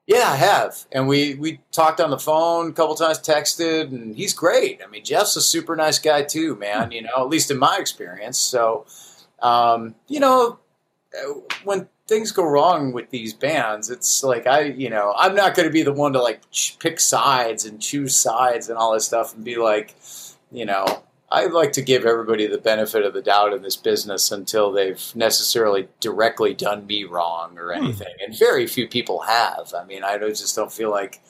Yeah, 0.07 0.30
I 0.30 0.36
have, 0.36 0.84
and 0.92 1.09
we 1.09 1.34
we 1.36 1.61
talked 1.72 1.98
on 1.98 2.11
the 2.11 2.18
phone 2.18 2.70
a 2.70 2.72
couple 2.72 2.94
times, 2.94 3.20
texted, 3.20 3.84
and 3.88 4.14
he's 4.14 4.34
great. 4.34 4.82
I 4.84 4.86
mean, 4.86 5.02
Geoff's 5.02 5.34
a 5.36 5.40
super 5.40 5.74
nice 5.76 5.98
guy 5.98 6.22
too, 6.22 6.57
man. 6.57 6.90
You 6.92 7.02
know, 7.02 7.16
at 7.16 7.28
least 7.28 7.50
in 7.50 7.59
my 7.59 7.78
experience. 7.80 8.36
So, 8.36 8.84
um, 9.40 9.94
you 10.07 10.20
know, 10.20 10.59
when 11.64 11.88
things 12.07 12.32
go 12.32 12.44
wrong 12.44 12.92
with 12.92 13.09
these 13.09 13.32
bands, 13.32 13.88
it's 13.88 14.22
like 14.22 14.46
I, 14.46 14.61
you 14.64 14.90
know, 14.90 15.14
I'm 15.16 15.34
not 15.34 15.55
going 15.55 15.68
to 15.68 15.72
be 15.72 15.82
the 15.82 15.92
one 15.92 16.12
to 16.12 16.22
like 16.22 16.42
pick 16.80 17.00
sides 17.00 17.64
and 17.64 17.80
choose 17.80 18.14
sides 18.14 18.68
and 18.68 18.76
all 18.76 18.92
this 18.92 19.07
stuff 19.07 19.34
and 19.34 19.42
be 19.42 19.57
like, 19.57 19.94
you 20.52 20.66
know, 20.66 21.02
I 21.35 21.47
like 21.47 21.72
to 21.72 21.82
give 21.82 22.07
everybody 22.07 22.47
the 22.47 22.59
benefit 22.59 23.05
of 23.05 23.12
the 23.12 23.20
doubt 23.20 23.53
in 23.53 23.62
this 23.62 23.74
business 23.74 24.30
until 24.30 24.70
they've 24.70 25.03
necessarily 25.16 25.89
directly 25.99 26.55
done 26.55 26.87
me 26.87 27.03
wrong 27.03 27.59
or 27.59 27.74
hmm. 27.74 27.82
anything. 27.82 28.14
Hmm. 28.20 28.26
And 28.26 28.39
very 28.39 28.68
few 28.68 28.87
people 28.87 29.22
have. 29.22 29.74
I 29.76 29.85
mean, 29.85 30.05
I 30.05 30.16
just 30.18 30.55
don't 30.55 30.72
feel 30.72 30.93
like, 30.93 31.20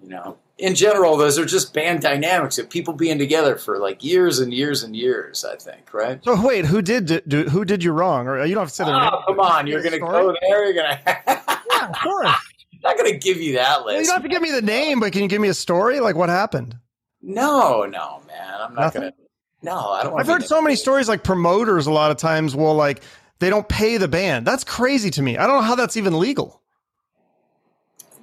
you 0.00 0.08
know, 0.08 0.38
in 0.56 0.76
general, 0.76 1.16
those 1.16 1.36
are 1.36 1.44
just 1.44 1.74
band 1.74 2.00
dynamics 2.00 2.58
of 2.58 2.70
people 2.70 2.94
being 2.94 3.18
together 3.18 3.56
for 3.56 3.78
like 3.78 4.04
years 4.04 4.38
and 4.38 4.54
years 4.54 4.84
and 4.84 4.94
years. 4.94 5.44
I 5.44 5.56
think, 5.56 5.92
right? 5.92 6.22
So 6.22 6.40
wait, 6.40 6.64
who 6.64 6.80
did 6.80 7.24
do, 7.26 7.42
who 7.44 7.64
did 7.64 7.82
you 7.82 7.90
wrong? 7.90 8.28
Or 8.28 8.44
you 8.44 8.54
don't 8.54 8.62
have 8.62 8.68
to 8.68 8.74
say 8.74 8.84
their 8.84 8.94
oh, 8.94 9.00
name. 9.00 9.10
come 9.26 9.40
on, 9.40 9.66
you're 9.66 9.82
going 9.82 9.94
to 9.94 9.98
go 9.98 10.32
there. 10.40 10.64
You're 10.64 10.74
going 10.74 10.96
to. 11.06 11.22
Yeah, 11.26 11.88
of 11.88 11.96
course. 11.96 12.28
I'm 12.28 12.80
not 12.84 12.96
going 12.96 13.12
to 13.12 13.18
give 13.18 13.38
you 13.38 13.54
that 13.54 13.84
list. 13.84 13.86
Well, 13.86 14.00
you 14.00 14.06
don't 14.06 14.14
have 14.14 14.22
to 14.22 14.28
give 14.28 14.42
me 14.42 14.52
the 14.52 14.62
name, 14.62 15.00
but 15.00 15.12
can 15.12 15.22
you 15.22 15.28
give 15.28 15.40
me 15.40 15.48
a 15.48 15.54
story? 15.54 15.98
Like 15.98 16.14
what 16.14 16.28
happened? 16.28 16.78
No, 17.20 17.84
no, 17.84 18.22
man. 18.28 18.60
I'm 18.60 18.74
not 18.74 18.94
going 18.94 19.10
to. 19.10 19.23
No, 19.64 19.78
I 19.78 20.02
don't. 20.02 20.20
I've 20.20 20.26
heard 20.26 20.44
so 20.44 20.60
many 20.60 20.76
stories 20.76 21.08
like 21.08 21.24
promoters 21.24 21.86
a 21.86 21.90
lot 21.90 22.10
of 22.10 22.18
times 22.18 22.54
will 22.54 22.74
like 22.74 23.02
they 23.38 23.48
don't 23.48 23.66
pay 23.66 23.96
the 23.96 24.08
band. 24.08 24.46
That's 24.46 24.62
crazy 24.62 25.10
to 25.12 25.22
me. 25.22 25.38
I 25.38 25.46
don't 25.46 25.56
know 25.56 25.62
how 25.62 25.74
that's 25.74 25.96
even 25.96 26.18
legal. 26.18 26.60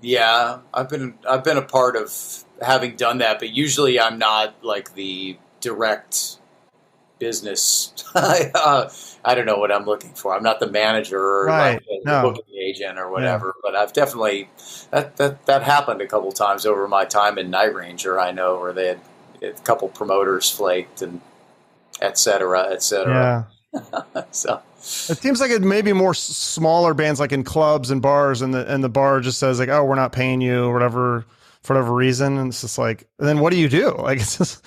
Yeah, 0.01 0.59
I've 0.71 0.87
been 0.87 1.15
I've 1.27 1.43
been 1.43 1.57
a 1.57 1.63
part 1.63 1.95
of 1.95 2.13
having 2.61 2.95
done 2.95 3.17
that, 3.17 3.39
but 3.39 3.49
usually 3.49 3.99
I'm 3.99 4.19
not 4.19 4.63
like 4.63 4.93
the 4.93 5.35
direct 5.61 6.37
business. 7.17 7.91
uh, 8.15 8.89
I 9.25 9.35
don't 9.35 9.47
know 9.47 9.57
what 9.57 9.71
I'm 9.71 9.85
looking 9.85 10.13
for. 10.13 10.35
I'm 10.35 10.43
not 10.43 10.59
the 10.59 10.69
manager 10.69 11.19
or 11.19 11.45
right. 11.45 11.73
like 11.73 11.85
the 11.85 12.01
no. 12.05 12.21
booking 12.21 12.55
agent 12.55 12.99
or 12.99 13.11
whatever. 13.11 13.47
Yeah. 13.47 13.61
But 13.63 13.75
I've 13.75 13.93
definitely 13.93 14.47
that, 14.91 15.17
that 15.17 15.47
that 15.47 15.63
happened 15.63 16.01
a 16.01 16.07
couple 16.07 16.31
times 16.31 16.67
over 16.67 16.87
my 16.87 17.05
time 17.05 17.39
in 17.39 17.49
Night 17.49 17.73
Ranger. 17.73 18.19
I 18.19 18.31
know 18.31 18.59
where 18.59 18.73
they 18.73 18.87
had 18.89 18.99
a 19.41 19.51
couple 19.63 19.87
promoters 19.89 20.49
flaked 20.51 21.01
and 21.01 21.19
et 22.01 22.17
cetera, 22.17 22.69
et 22.71 22.83
cetera. 22.83 23.47
Yeah. 23.73 24.23
so 24.31 24.61
it 24.77 24.83
seems 25.17 25.39
like 25.39 25.51
it 25.51 25.61
may 25.61 25.81
be 25.81 25.93
more 25.93 26.13
smaller 26.13 26.93
bands, 26.93 27.19
like 27.19 27.31
in 27.31 27.43
clubs 27.43 27.91
and 27.91 28.01
bars, 28.01 28.41
and 28.41 28.53
the 28.53 28.71
and 28.71 28.83
the 28.83 28.89
bar 28.89 29.19
just 29.21 29.39
says 29.39 29.59
like, 29.59 29.69
"Oh, 29.69 29.83
we're 29.83 29.95
not 29.95 30.11
paying 30.11 30.41
you," 30.41 30.65
or 30.65 30.73
whatever 30.73 31.25
for 31.63 31.75
whatever 31.75 31.93
reason, 31.93 32.37
and 32.37 32.49
it's 32.49 32.61
just 32.61 32.77
like, 32.77 33.07
then 33.19 33.39
what 33.39 33.51
do 33.51 33.59
you 33.59 33.69
do? 33.69 33.95
Like, 34.01 34.19
it's 34.19 34.37
just 34.37 34.65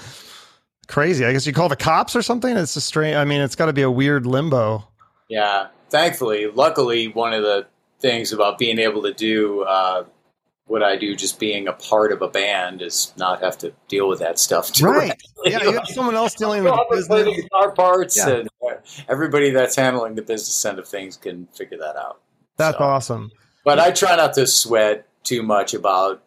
crazy. 0.87 1.25
I 1.25 1.33
guess 1.33 1.47
you 1.47 1.53
call 1.53 1.69
the 1.69 1.77
cops 1.77 2.15
or 2.15 2.23
something. 2.23 2.57
It's 2.57 2.77
a 2.77 2.81
strange. 2.81 3.17
I 3.17 3.25
mean, 3.25 3.41
it's 3.41 3.57
got 3.57 3.67
to 3.67 3.73
be 3.73 3.83
a 3.83 3.91
weird 3.91 4.27
limbo. 4.27 4.87
Yeah. 5.29 5.69
Thankfully, 5.91 6.47
luckily, 6.47 7.09
one 7.09 7.33
of 7.33 7.43
the 7.43 7.67
things 8.01 8.33
about 8.33 8.59
being 8.59 8.79
able 8.79 9.03
to 9.03 9.13
do 9.13 9.63
uh, 9.63 10.05
what 10.67 10.83
I 10.83 10.97
do, 10.97 11.15
just 11.15 11.39
being 11.39 11.69
a 11.69 11.73
part 11.73 12.11
of 12.11 12.23
a 12.23 12.29
band, 12.29 12.81
is 12.81 13.13
not 13.17 13.43
have 13.43 13.59
to 13.59 13.73
deal 13.89 14.09
with 14.09 14.19
that 14.21 14.39
stuff. 14.39 14.73
Directly. 14.73 15.09
Right? 15.09 15.23
Yeah, 15.45 15.63
you 15.63 15.73
have 15.73 15.89
someone 15.89 16.15
else 16.15 16.35
dealing 16.35 16.65
with 16.65 16.73
the 16.73 16.87
business. 16.91 17.25
The 17.25 17.43
guitar 17.43 17.73
parts, 17.73 18.17
yeah. 18.17 18.31
and 18.31 18.49
everybody 19.09 19.51
that's 19.51 19.77
handling 19.77 20.15
the 20.15 20.23
business 20.23 20.65
end 20.65 20.79
of 20.79 20.89
things 20.89 21.17
can 21.17 21.47
figure 21.49 21.79
that 21.79 21.97
out. 21.97 22.21
That's 22.57 22.79
so, 22.79 22.85
awesome. 22.85 23.33
But 23.65 23.79
I 23.79 23.91
try 23.91 24.17
not 24.17 24.35
to 24.35 24.47
sweat 24.47 25.07
too 25.25 25.43
much 25.43 25.75
about, 25.75 26.23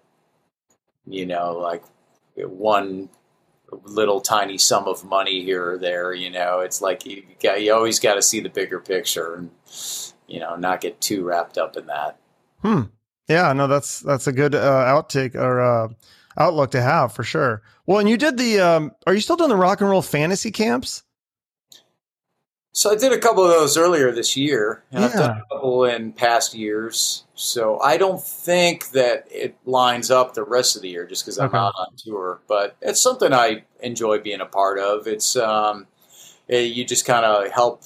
you 1.05 1.25
know, 1.25 1.53
like 1.53 1.83
one 2.35 3.09
little 3.83 4.21
tiny 4.21 4.57
sum 4.57 4.87
of 4.87 5.03
money 5.03 5.43
here 5.43 5.71
or 5.73 5.77
there. 5.77 6.13
You 6.13 6.29
know, 6.29 6.59
it's 6.59 6.81
like 6.81 7.05
you 7.05 7.23
got, 7.41 7.61
you 7.61 7.73
always 7.73 7.99
got 7.99 8.15
to 8.15 8.21
see 8.21 8.39
the 8.39 8.49
bigger 8.49 8.79
picture 8.79 9.35
and 9.35 9.51
you 10.27 10.39
know 10.39 10.55
not 10.55 10.81
get 10.81 10.99
too 11.01 11.23
wrapped 11.23 11.57
up 11.57 11.77
in 11.77 11.87
that. 11.87 12.19
Hmm. 12.61 12.81
Yeah, 13.27 13.51
no, 13.53 13.67
that's 13.67 13.99
that's 13.99 14.27
a 14.27 14.31
good 14.31 14.55
uh, 14.55 14.85
outtake 14.85 15.35
or 15.35 15.59
uh, 15.59 15.89
outlook 16.37 16.71
to 16.71 16.81
have 16.81 17.13
for 17.13 17.23
sure. 17.23 17.61
Well, 17.85 17.99
and 17.99 18.09
you 18.09 18.17
did 18.17 18.37
the. 18.37 18.59
Um, 18.59 18.91
are 19.05 19.13
you 19.13 19.21
still 19.21 19.35
doing 19.35 19.49
the 19.49 19.55
rock 19.55 19.81
and 19.81 19.89
roll 19.89 20.01
fantasy 20.01 20.51
camps? 20.51 21.03
So 22.71 22.91
I 22.91 22.95
did 22.95 23.11
a 23.11 23.17
couple 23.17 23.43
of 23.43 23.49
those 23.49 23.75
earlier 23.75 24.11
this 24.11 24.37
year, 24.37 24.83
and 24.91 25.01
yeah. 25.01 25.07
I've 25.07 25.13
done 25.13 25.37
a 25.37 25.43
couple 25.49 25.83
in 25.85 26.13
past 26.13 26.53
years. 26.53 27.23
So 27.33 27.79
I 27.79 27.97
don't 27.97 28.21
think 28.21 28.91
that 28.91 29.27
it 29.31 29.57
lines 29.65 30.11
up 30.11 30.35
the 30.35 30.43
rest 30.43 30.75
of 30.75 30.83
the 30.83 30.89
year 30.89 31.07
just 31.07 31.25
because 31.25 31.39
I'm 31.39 31.47
okay. 31.47 31.57
out 31.57 31.73
on 31.75 31.95
tour. 31.97 32.39
But 32.47 32.75
it's 32.81 33.01
something 33.01 33.33
I 33.33 33.63
enjoy 33.81 34.19
being 34.19 34.41
a 34.41 34.45
part 34.45 34.77
of. 34.77 35.07
It's 35.07 35.35
um, 35.35 35.87
it, 36.47 36.71
you 36.75 36.85
just 36.85 37.05
kind 37.05 37.25
of 37.25 37.51
help 37.51 37.81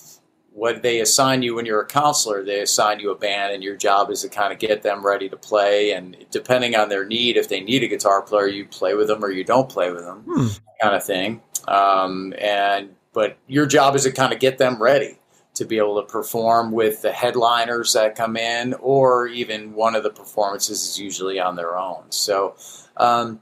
what 0.53 0.81
they 0.81 0.99
assign 0.99 1.41
you 1.41 1.55
when 1.55 1.65
you're 1.65 1.81
a 1.81 1.87
counselor, 1.87 2.43
they 2.43 2.59
assign 2.59 2.99
you 2.99 3.11
a 3.11 3.15
band, 3.15 3.53
and 3.53 3.63
your 3.63 3.75
job 3.75 4.11
is 4.11 4.21
to 4.21 4.29
kind 4.29 4.51
of 4.51 4.59
get 4.59 4.83
them 4.83 5.05
ready 5.05 5.29
to 5.29 5.37
play. 5.37 5.93
And 5.93 6.17
depending 6.29 6.75
on 6.75 6.89
their 6.89 7.05
need, 7.05 7.37
if 7.37 7.47
they 7.49 7.61
need 7.61 7.83
a 7.83 7.87
guitar 7.87 8.21
player, 8.21 8.47
you 8.47 8.65
play 8.65 8.93
with 8.93 9.07
them 9.07 9.23
or 9.23 9.31
you 9.31 9.43
don't 9.43 9.69
play 9.69 9.91
with 9.91 10.03
them, 10.03 10.23
hmm. 10.27 10.47
kind 10.81 10.95
of 10.95 11.03
thing. 11.03 11.41
Um, 11.67 12.33
and 12.37 12.95
but 13.13 13.37
your 13.47 13.65
job 13.65 13.95
is 13.95 14.03
to 14.03 14.11
kind 14.11 14.33
of 14.33 14.39
get 14.39 14.57
them 14.57 14.81
ready 14.81 15.17
to 15.53 15.65
be 15.65 15.77
able 15.77 16.01
to 16.01 16.07
perform 16.07 16.71
with 16.71 17.01
the 17.01 17.11
headliners 17.11 17.93
that 17.93 18.15
come 18.15 18.37
in, 18.37 18.73
or 18.75 19.27
even 19.27 19.73
one 19.73 19.95
of 19.95 20.03
the 20.03 20.09
performances 20.09 20.83
is 20.83 20.99
usually 20.99 21.39
on 21.39 21.55
their 21.55 21.77
own. 21.77 22.03
So. 22.09 22.55
Um, 22.97 23.41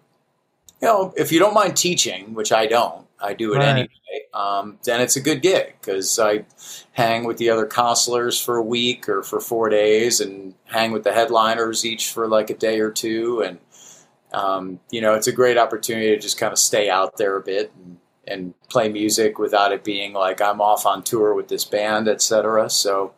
you 0.81 0.87
know, 0.87 1.13
if 1.17 1.31
you 1.31 1.39
don't 1.39 1.53
mind 1.53 1.75
teaching, 1.75 2.33
which 2.33 2.53
I 2.53 2.65
don't, 2.65 3.05
I 3.19 3.33
do 3.33 3.53
it 3.53 3.57
Right. 3.57 3.67
anyway. 3.67 3.89
Um, 4.33 4.77
then 4.83 5.01
it's 5.01 5.15
a 5.15 5.21
good 5.21 5.41
gig 5.41 5.75
because 5.79 6.19
I 6.19 6.45
hang 6.91 7.23
with 7.23 7.37
the 7.37 7.49
other 7.49 7.65
counselors 7.65 8.39
for 8.39 8.57
a 8.57 8.63
week 8.63 9.09
or 9.09 9.23
for 9.23 9.39
four 9.39 9.69
days, 9.69 10.19
and 10.19 10.53
hang 10.65 10.91
with 10.91 11.03
the 11.03 11.13
headliners 11.13 11.85
each 11.85 12.11
for 12.11 12.27
like 12.27 12.49
a 12.49 12.55
day 12.55 12.79
or 12.79 12.91
two, 12.91 13.41
and 13.41 13.59
um, 14.33 14.79
you 14.91 15.01
know, 15.01 15.15
it's 15.15 15.27
a 15.27 15.31
great 15.31 15.57
opportunity 15.57 16.09
to 16.09 16.19
just 16.19 16.37
kind 16.37 16.53
of 16.53 16.59
stay 16.59 16.89
out 16.89 17.17
there 17.17 17.35
a 17.35 17.41
bit 17.41 17.71
and, 17.75 17.97
and 18.27 18.53
play 18.69 18.89
music 18.89 19.39
without 19.39 19.71
it 19.71 19.83
being 19.83 20.13
like 20.13 20.41
I'm 20.41 20.61
off 20.61 20.85
on 20.85 21.03
tour 21.03 21.33
with 21.33 21.47
this 21.47 21.65
band, 21.65 22.07
etc. 22.07 22.69
So, 22.69 23.13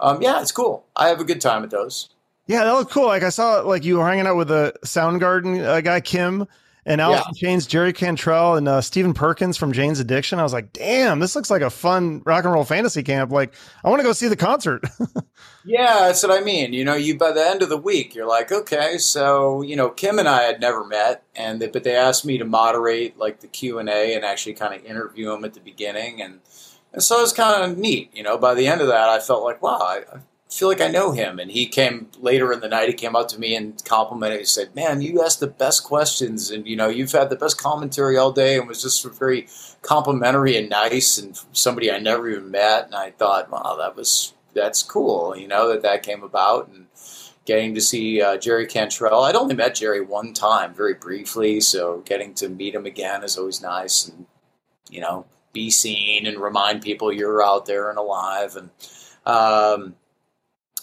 um, 0.00 0.20
yeah, 0.20 0.40
it's 0.40 0.52
cool. 0.52 0.84
I 0.96 1.08
have 1.08 1.20
a 1.20 1.24
good 1.24 1.40
time 1.40 1.62
at 1.62 1.70
those. 1.70 2.10
Yeah, 2.46 2.64
that 2.64 2.72
looked 2.72 2.92
cool. 2.92 3.06
Like 3.06 3.22
I 3.22 3.30
saw, 3.30 3.60
like 3.60 3.84
you 3.84 3.98
were 3.98 4.06
hanging 4.06 4.26
out 4.26 4.36
with 4.36 4.48
the 4.48 4.74
Soundgarden 4.84 5.64
uh, 5.64 5.80
guy 5.80 6.00
Kim 6.00 6.46
and 6.86 7.00
Alice 7.00 7.24
in 7.28 7.34
Chains, 7.34 7.66
Jerry 7.66 7.92
Cantrell, 7.92 8.54
and 8.54 8.68
uh, 8.68 8.80
Stephen 8.80 9.12
Perkins 9.12 9.56
from 9.56 9.72
Jane's 9.72 9.98
Addiction. 9.98 10.38
I 10.38 10.44
was 10.44 10.52
like, 10.52 10.72
damn, 10.72 11.18
this 11.18 11.34
looks 11.34 11.50
like 11.50 11.60
a 11.60 11.68
fun 11.68 12.22
rock 12.24 12.44
and 12.44 12.54
roll 12.54 12.64
fantasy 12.64 13.02
camp. 13.02 13.32
Like, 13.32 13.52
I 13.84 13.90
want 13.90 14.00
to 14.00 14.04
go 14.04 14.12
see 14.12 14.28
the 14.28 14.36
concert. 14.36 14.84
Yeah, 15.68 16.06
that's 16.06 16.22
what 16.22 16.30
I 16.30 16.44
mean. 16.44 16.72
You 16.72 16.84
know, 16.84 16.94
you 16.94 17.18
by 17.18 17.32
the 17.32 17.44
end 17.44 17.60
of 17.60 17.68
the 17.68 17.76
week, 17.76 18.14
you're 18.14 18.28
like, 18.28 18.52
okay, 18.52 18.98
so 18.98 19.62
you 19.62 19.74
know, 19.74 19.90
Kim 19.90 20.20
and 20.20 20.28
I 20.28 20.42
had 20.42 20.60
never 20.60 20.84
met, 20.84 21.24
and 21.34 21.60
they, 21.60 21.66
but 21.66 21.82
they 21.82 21.96
asked 21.96 22.24
me 22.24 22.38
to 22.38 22.44
moderate 22.44 23.18
like 23.18 23.40
the 23.40 23.48
Q 23.48 23.80
and 23.80 23.88
A 23.88 24.14
and 24.14 24.24
actually 24.24 24.54
kind 24.54 24.74
of 24.74 24.84
interview 24.84 25.28
them 25.28 25.44
at 25.44 25.54
the 25.54 25.60
beginning, 25.60 26.22
and 26.22 26.38
and 26.92 27.02
so 27.02 27.18
it 27.18 27.22
was 27.22 27.32
kind 27.32 27.64
of 27.64 27.76
neat. 27.76 28.10
You 28.14 28.22
know, 28.22 28.38
by 28.38 28.54
the 28.54 28.68
end 28.68 28.80
of 28.80 28.86
that, 28.86 29.08
I 29.08 29.18
felt 29.18 29.42
like, 29.42 29.60
wow, 29.60 29.78
I 29.80 30.04
feel 30.56 30.68
like 30.68 30.80
I 30.80 30.88
know 30.88 31.12
him. 31.12 31.38
And 31.38 31.50
he 31.50 31.66
came 31.66 32.08
later 32.18 32.52
in 32.52 32.60
the 32.60 32.68
night. 32.68 32.88
He 32.88 32.94
came 32.94 33.14
up 33.14 33.28
to 33.28 33.38
me 33.38 33.54
and 33.54 33.82
complimented. 33.84 34.40
He 34.40 34.46
said, 34.46 34.74
"Man, 34.74 35.02
you 35.02 35.22
asked 35.22 35.40
the 35.40 35.46
best 35.46 35.84
questions, 35.84 36.50
and 36.50 36.66
you 36.66 36.76
know, 36.76 36.88
you've 36.88 37.12
had 37.12 37.30
the 37.30 37.36
best 37.36 37.58
commentary 37.58 38.16
all 38.16 38.32
day, 38.32 38.58
and 38.58 38.66
was 38.66 38.82
just 38.82 39.04
very 39.04 39.48
complimentary 39.82 40.56
and 40.56 40.70
nice, 40.70 41.18
and 41.18 41.38
somebody 41.52 41.90
I 41.90 41.98
never 41.98 42.28
even 42.28 42.50
met." 42.50 42.86
And 42.86 42.94
I 42.94 43.10
thought, 43.10 43.50
wow, 43.50 43.76
that 43.78 43.96
was 43.96 44.32
that's 44.54 44.82
cool. 44.82 45.36
You 45.36 45.48
know 45.48 45.68
that 45.68 45.82
that 45.82 46.02
came 46.02 46.22
about 46.22 46.68
and. 46.68 46.86
Getting 47.46 47.76
to 47.76 47.80
see 47.80 48.20
uh, 48.20 48.38
Jerry 48.38 48.66
Cantrell. 48.66 49.22
I'd 49.22 49.36
only 49.36 49.54
met 49.54 49.76
Jerry 49.76 50.00
one 50.00 50.34
time, 50.34 50.74
very 50.74 50.94
briefly, 50.94 51.60
so 51.60 52.02
getting 52.04 52.34
to 52.34 52.48
meet 52.48 52.74
him 52.74 52.86
again 52.86 53.22
is 53.22 53.38
always 53.38 53.62
nice, 53.62 54.08
and 54.08 54.26
you 54.90 55.00
know, 55.00 55.26
be 55.52 55.70
seen 55.70 56.26
and 56.26 56.38
remind 56.40 56.82
people 56.82 57.12
you're 57.12 57.44
out 57.44 57.66
there 57.66 57.88
and 57.88 57.98
alive. 57.98 58.56
And 58.56 58.70
um, 59.24 59.94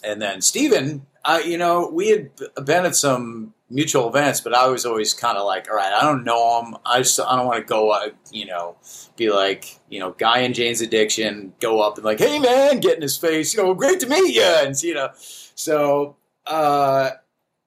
and 0.03 0.21
then 0.21 0.41
Stephen, 0.41 1.05
I, 1.25 1.41
you 1.41 1.57
know, 1.57 1.89
we 1.89 2.09
had 2.09 2.31
been 2.65 2.85
at 2.85 2.95
some 2.95 3.53
mutual 3.69 4.07
events, 4.07 4.41
but 4.41 4.53
I 4.53 4.67
was 4.67 4.85
always 4.85 5.13
kind 5.13 5.37
of 5.37 5.45
like, 5.45 5.69
all 5.69 5.75
right, 5.75 5.93
I 5.93 6.01
don't 6.01 6.23
know 6.23 6.61
him. 6.61 6.75
I 6.85 6.99
just, 6.99 7.19
I 7.19 7.35
don't 7.35 7.47
want 7.47 7.59
to 7.59 7.65
go, 7.65 7.91
uh, 7.91 8.09
you 8.31 8.45
know, 8.45 8.75
be 9.15 9.31
like, 9.31 9.79
you 9.89 9.99
know, 9.99 10.11
guy 10.11 10.39
in 10.39 10.53
Jane's 10.53 10.81
Addiction, 10.81 11.53
go 11.59 11.81
up 11.81 11.97
and 11.97 12.05
like, 12.05 12.19
hey 12.19 12.39
man, 12.39 12.79
get 12.79 12.95
in 12.95 13.01
his 13.01 13.17
face, 13.17 13.53
you 13.53 13.63
know, 13.63 13.73
great 13.73 13.99
to 14.01 14.07
meet 14.07 14.35
you, 14.35 14.43
and 14.43 14.81
you 14.83 14.93
know, 14.93 15.09
so 15.15 16.15
uh, 16.45 17.11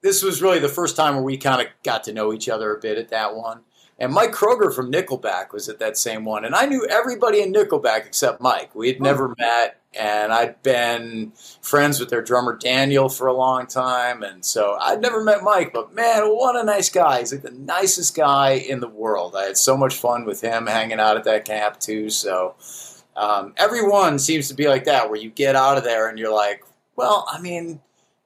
this 0.03 0.23
was 0.23 0.43
really 0.43 0.59
the 0.59 0.69
first 0.69 0.97
time 0.97 1.15
where 1.15 1.25
we 1.25 1.37
kind 1.37 1.61
of 1.61 1.69
got 1.83 2.05
to 2.05 2.13
know 2.13 2.33
each 2.33 2.49
other 2.49 2.75
a 2.75 2.81
bit 2.81 2.99
at 2.99 3.09
that 3.09 3.35
one. 3.35 3.61
And 3.99 4.13
Mike 4.13 4.33
Kroeger 4.33 4.75
from 4.75 4.93
Nickelback 4.93 5.53
was 5.53 5.71
at 5.71 5.79
that 5.79 5.97
same 5.97 6.25
one. 6.27 6.45
And 6.45 6.55
I 6.55 6.67
knew 6.67 6.87
everybody 6.87 7.41
in 7.41 7.53
Nickelback 7.53 8.05
except 8.05 8.43
Mike. 8.43 8.75
We 8.75 8.89
had 8.89 9.01
never 9.01 9.35
met, 9.39 9.81
and 9.99 10.33
I'd 10.33 10.63
been 10.63 11.33
friends 11.61 11.99
with 11.99 12.11
their 12.11 12.23
drummer 12.23 12.57
Daniel 12.57 13.09
for 13.09 13.27
a 13.27 13.33
long 13.33 13.67
time. 13.67 14.23
And 14.23 14.45
so 14.45 14.77
I'd 14.81 15.01
never 15.01 15.23
met 15.25 15.43
Mike, 15.43 15.73
but 15.73 15.95
man, 15.95 16.25
what 16.29 16.55
a 16.57 16.65
nice 16.65 16.89
guy. 16.91 17.21
He's 17.21 17.33
like 17.33 17.43
the 17.43 17.51
nicest 17.51 18.15
guy 18.15 18.53
in 18.53 18.81
the 18.81 18.89
world. 18.89 19.35
I 19.37 19.45
had 19.45 19.57
so 19.57 19.77
much 19.77 19.95
fun 19.95 20.25
with 20.25 20.41
him 20.41 20.67
hanging 20.67 21.01
out 21.01 21.17
at 21.17 21.25
that 21.25 21.45
camp, 21.45 21.81
too. 21.81 22.11
So 22.11 22.55
um, 23.17 23.55
everyone 23.57 24.19
seems 24.19 24.49
to 24.49 24.55
be 24.55 24.69
like 24.69 24.85
that, 24.85 25.09
where 25.09 25.19
you 25.19 25.31
get 25.31 25.57
out 25.57 25.79
of 25.79 25.85
there 25.85 26.09
and 26.09 26.19
you're 26.19 26.35
like, 26.35 26.63
well, 26.97 27.27
I 27.31 27.41
mean, 27.41 27.81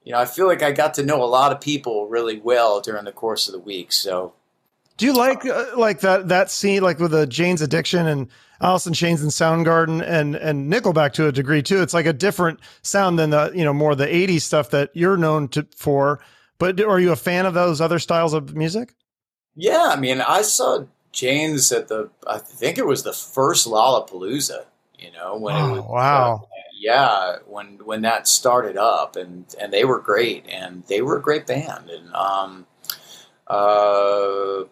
you 0.04 0.12
know, 0.12 0.18
I 0.18 0.24
feel 0.24 0.46
like 0.46 0.62
I 0.62 0.72
got 0.72 0.94
to 0.94 1.04
know 1.04 1.22
a 1.22 1.26
lot 1.26 1.52
of 1.52 1.60
people 1.60 2.08
really 2.08 2.40
well 2.40 2.80
during 2.80 3.04
the 3.04 3.12
course 3.12 3.48
of 3.48 3.52
the 3.52 3.60
week. 3.60 3.92
So 3.92 4.32
Do 4.96 5.06
you 5.06 5.14
like 5.14 5.46
uh, 5.46 5.66
like 5.76 6.00
that 6.00 6.28
that 6.28 6.50
scene, 6.50 6.82
like 6.82 6.98
with 6.98 7.12
the 7.12 7.26
Jane's 7.26 7.62
Addiction 7.62 8.06
and 8.06 8.28
Alice 8.60 8.86
in 8.86 8.92
Chains 8.92 9.22
and 9.22 9.30
Soundgarden 9.30 10.02
and 10.06 10.36
and 10.36 10.72
Nickelback 10.72 11.12
to 11.14 11.26
a 11.26 11.32
degree 11.32 11.62
too? 11.62 11.82
It's 11.82 11.94
like 11.94 12.06
a 12.06 12.12
different 12.12 12.60
sound 12.82 13.18
than 13.18 13.30
the 13.30 13.52
you 13.54 13.64
know 13.64 13.72
more 13.74 13.94
the 13.94 14.06
'80s 14.06 14.42
stuff 14.42 14.70
that 14.70 14.90
you're 14.94 15.16
known 15.16 15.48
to 15.48 15.66
for. 15.76 16.20
But 16.58 16.80
are 16.80 17.00
you 17.00 17.10
a 17.12 17.16
fan 17.16 17.46
of 17.46 17.54
those 17.54 17.80
other 17.80 17.98
styles 17.98 18.34
of 18.34 18.54
music? 18.54 18.94
Yeah, 19.56 19.90
I 19.92 19.96
mean, 19.96 20.20
I 20.20 20.42
saw 20.42 20.84
Jane's 21.12 21.72
at 21.72 21.88
the, 21.88 22.10
I 22.26 22.38
think 22.38 22.78
it 22.78 22.86
was 22.86 23.02
the 23.02 23.12
first 23.12 23.66
Lollapalooza, 23.66 24.64
you 24.98 25.10
know, 25.12 25.36
when 25.36 25.56
it 25.56 25.66
Oh, 25.66 25.72
was, 25.72 25.84
wow. 25.88 26.48
yeah, 26.72 27.36
when 27.46 27.78
when 27.84 28.02
that 28.02 28.28
started 28.28 28.76
up, 28.76 29.16
and 29.16 29.44
and 29.60 29.72
they 29.72 29.84
were 29.84 30.00
great, 30.00 30.46
and 30.48 30.84
they 30.86 31.02
were 31.02 31.16
a 31.16 31.22
great 31.22 31.46
band, 31.46 31.90
and 31.90 32.14
um, 32.14 32.66
uh, 33.46 34.64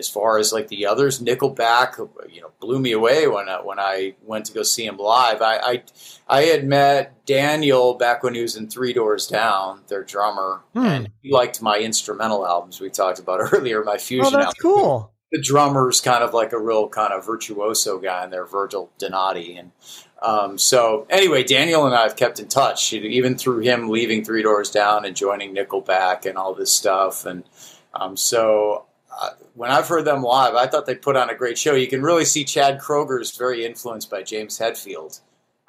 as 0.00 0.08
far 0.08 0.38
as 0.38 0.52
like 0.52 0.66
the 0.66 0.86
others, 0.86 1.20
Nickelback, 1.20 1.96
you 2.28 2.40
know, 2.40 2.50
blew 2.60 2.80
me 2.80 2.90
away 2.90 3.28
when 3.28 3.48
I, 3.48 3.60
when 3.60 3.78
I 3.78 4.14
went 4.24 4.46
to 4.46 4.52
go 4.52 4.64
see 4.64 4.84
him 4.84 4.96
live. 4.96 5.40
I, 5.40 5.58
I 5.58 5.82
I 6.28 6.42
had 6.46 6.66
met 6.66 7.24
Daniel 7.26 7.94
back 7.94 8.24
when 8.24 8.34
he 8.34 8.42
was 8.42 8.56
in 8.56 8.68
Three 8.68 8.92
Doors 8.92 9.28
Down, 9.28 9.82
their 9.86 10.02
drummer, 10.02 10.62
Hmm. 10.74 10.84
and 10.86 11.10
he 11.22 11.30
liked 11.32 11.62
my 11.62 11.78
instrumental 11.78 12.44
albums 12.44 12.80
we 12.80 12.90
talked 12.90 13.20
about 13.20 13.38
earlier, 13.52 13.84
my 13.84 13.98
fusion 13.98 14.26
Oh, 14.34 14.38
that's 14.38 14.46
album 14.46 14.60
cool. 14.60 15.12
the 15.30 15.40
drummer's 15.40 16.00
kind 16.00 16.24
of 16.24 16.34
like 16.34 16.52
a 16.52 16.58
real 16.58 16.88
kind 16.88 17.12
of 17.12 17.24
virtuoso 17.24 17.98
guy 18.00 18.24
in 18.24 18.30
there, 18.30 18.44
Virgil 18.46 18.90
Donati. 18.98 19.56
And 19.56 19.70
um, 20.22 20.58
so, 20.58 21.06
anyway, 21.08 21.44
Daniel 21.44 21.86
and 21.86 21.94
I 21.94 22.02
have 22.02 22.14
kept 22.16 22.38
in 22.40 22.46
touch, 22.48 22.92
even 22.92 23.38
through 23.38 23.60
him 23.60 23.88
leaving 23.88 24.22
Three 24.24 24.42
Doors 24.42 24.70
Down 24.70 25.04
and 25.06 25.16
joining 25.16 25.54
Nickelback 25.54 26.26
and 26.26 26.36
all 26.36 26.52
this 26.54 26.72
stuff. 26.72 27.24
And 27.24 27.44
um, 27.94 28.16
so, 28.18 28.84
uh, 29.18 29.30
when 29.54 29.70
I've 29.70 29.88
heard 29.88 30.04
them 30.04 30.22
live, 30.22 30.54
I 30.54 30.66
thought 30.66 30.86
they 30.86 30.94
put 30.94 31.16
on 31.16 31.30
a 31.30 31.34
great 31.34 31.58
show. 31.58 31.74
You 31.74 31.88
can 31.88 32.02
really 32.02 32.24
see 32.24 32.44
Chad 32.44 32.80
Kroeger's 32.80 33.36
very 33.36 33.64
influenced 33.64 34.10
by 34.10 34.22
James 34.22 34.58
Hetfield. 34.58 35.20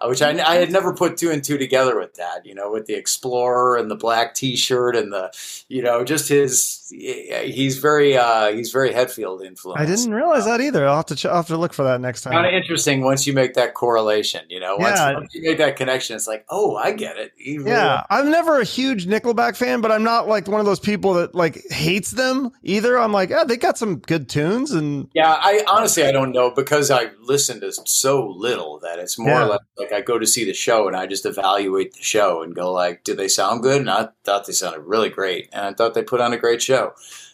Uh, 0.02 0.08
Which 0.08 0.22
I, 0.22 0.30
I 0.42 0.56
had 0.56 0.72
never 0.72 0.94
put 0.94 1.18
two 1.18 1.30
and 1.32 1.44
two 1.44 1.58
together 1.58 2.00
with 2.00 2.16
that, 2.16 2.46
you 2.46 2.56
know, 2.56 2.72
with 2.72 2.86
the 2.88 2.96
Explorer 2.96 3.78
and 3.78 3.92
the 3.92 3.96
black 3.96 4.34
T-shirt 4.34 4.96
and 4.96 5.12
the, 5.14 5.32
you 5.70 5.82
know, 5.82 6.04
just 6.04 6.28
his. 6.30 6.78
He's 6.94 7.78
very, 7.78 8.18
uh, 8.18 8.52
he's 8.52 8.72
very 8.72 8.90
Hetfield 8.92 9.46
influenced. 9.46 9.82
I 9.82 9.86
didn't 9.86 10.14
realize 10.14 10.44
that 10.46 10.60
either. 10.60 10.86
I'll 10.88 10.98
have 10.98 11.06
to 11.06 11.16
ch- 11.16 11.26
I'll 11.26 11.38
have 11.38 11.48
to 11.48 11.58
look 11.58 11.72
for 11.74 11.84
that 11.84 12.02
next 12.02 12.22
time. 12.24 12.34
Kind 12.34 12.46
of 12.46 12.52
time. 12.52 12.62
interesting 12.62 13.02
once 13.02 13.26
you 13.26 13.32
make 13.34 13.54
that 13.54 13.74
correlation. 13.76 14.42
You 14.50 14.60
know, 14.60 14.76
once, 14.76 15.00
Yeah. 15.00 15.14
once 15.14 15.34
you 15.34 15.42
make 15.44 15.58
that 15.60 15.78
connection, 15.78 16.18
it's 16.18 16.28
like, 16.28 16.46
oh, 16.50 16.76
I 16.76 16.92
get 16.92 17.16
it. 17.18 17.32
Really- 17.40 17.70
Yeah, 17.72 18.04
I'm 18.10 18.30
never 18.30 18.60
a 18.60 18.66
huge 18.66 19.06
Nickelback 19.08 19.56
fan, 19.56 19.80
but 19.80 19.90
I'm 19.92 20.04
not 20.04 20.28
like 20.28 20.48
one 20.50 20.60
of 20.60 20.66
those 20.66 20.80
people 20.82 21.14
that 21.14 21.34
like 21.34 21.64
hates 21.70 22.12
them 22.12 22.52
either. 22.64 22.98
I'm 23.00 23.14
like, 23.14 23.30
yeah, 23.30 23.46
they 23.46 23.56
got 23.56 23.78
some 23.78 24.00
good 24.00 24.28
tunes, 24.28 24.72
and 24.72 25.08
Yeah, 25.14 25.32
I 25.40 25.64
honestly 25.70 26.04
I 26.04 26.12
don't 26.12 26.34
know 26.34 26.52
because 26.52 26.92
I 26.92 27.12
listen 27.22 27.62
to 27.62 27.72
so 27.86 28.28
little 28.28 28.80
that 28.80 29.00
it's 29.00 29.18
more 29.18 29.30
Yeah. 29.30 29.44
like, 29.46 29.62
like 29.78 29.91
I 29.92 30.02
go 30.02 30.20
to 30.20 30.28
see 30.28 30.46
the 30.46 30.54
show 30.54 30.88
and 30.88 30.96
I 30.96 31.08
just 31.08 31.26
evaluate 31.26 31.94
the 31.94 32.04
show 32.04 32.44
and 32.44 32.56
go 32.56 32.72
like, 32.72 33.04
did 33.04 33.18
they 33.18 33.28
sound 33.28 33.64
good? 33.64 33.82
And 33.82 33.90
I 33.90 34.10
thought 34.24 34.46
they 34.46 34.54
sounded 34.54 34.82
really 34.82 35.10
great, 35.10 35.50
and 35.52 35.66
I 35.66 35.74
thought 35.74 35.94
they 35.94 36.04
put 36.04 36.22
on 36.22 36.34
a 36.34 36.38
great 36.38 36.62
show. 36.62 36.94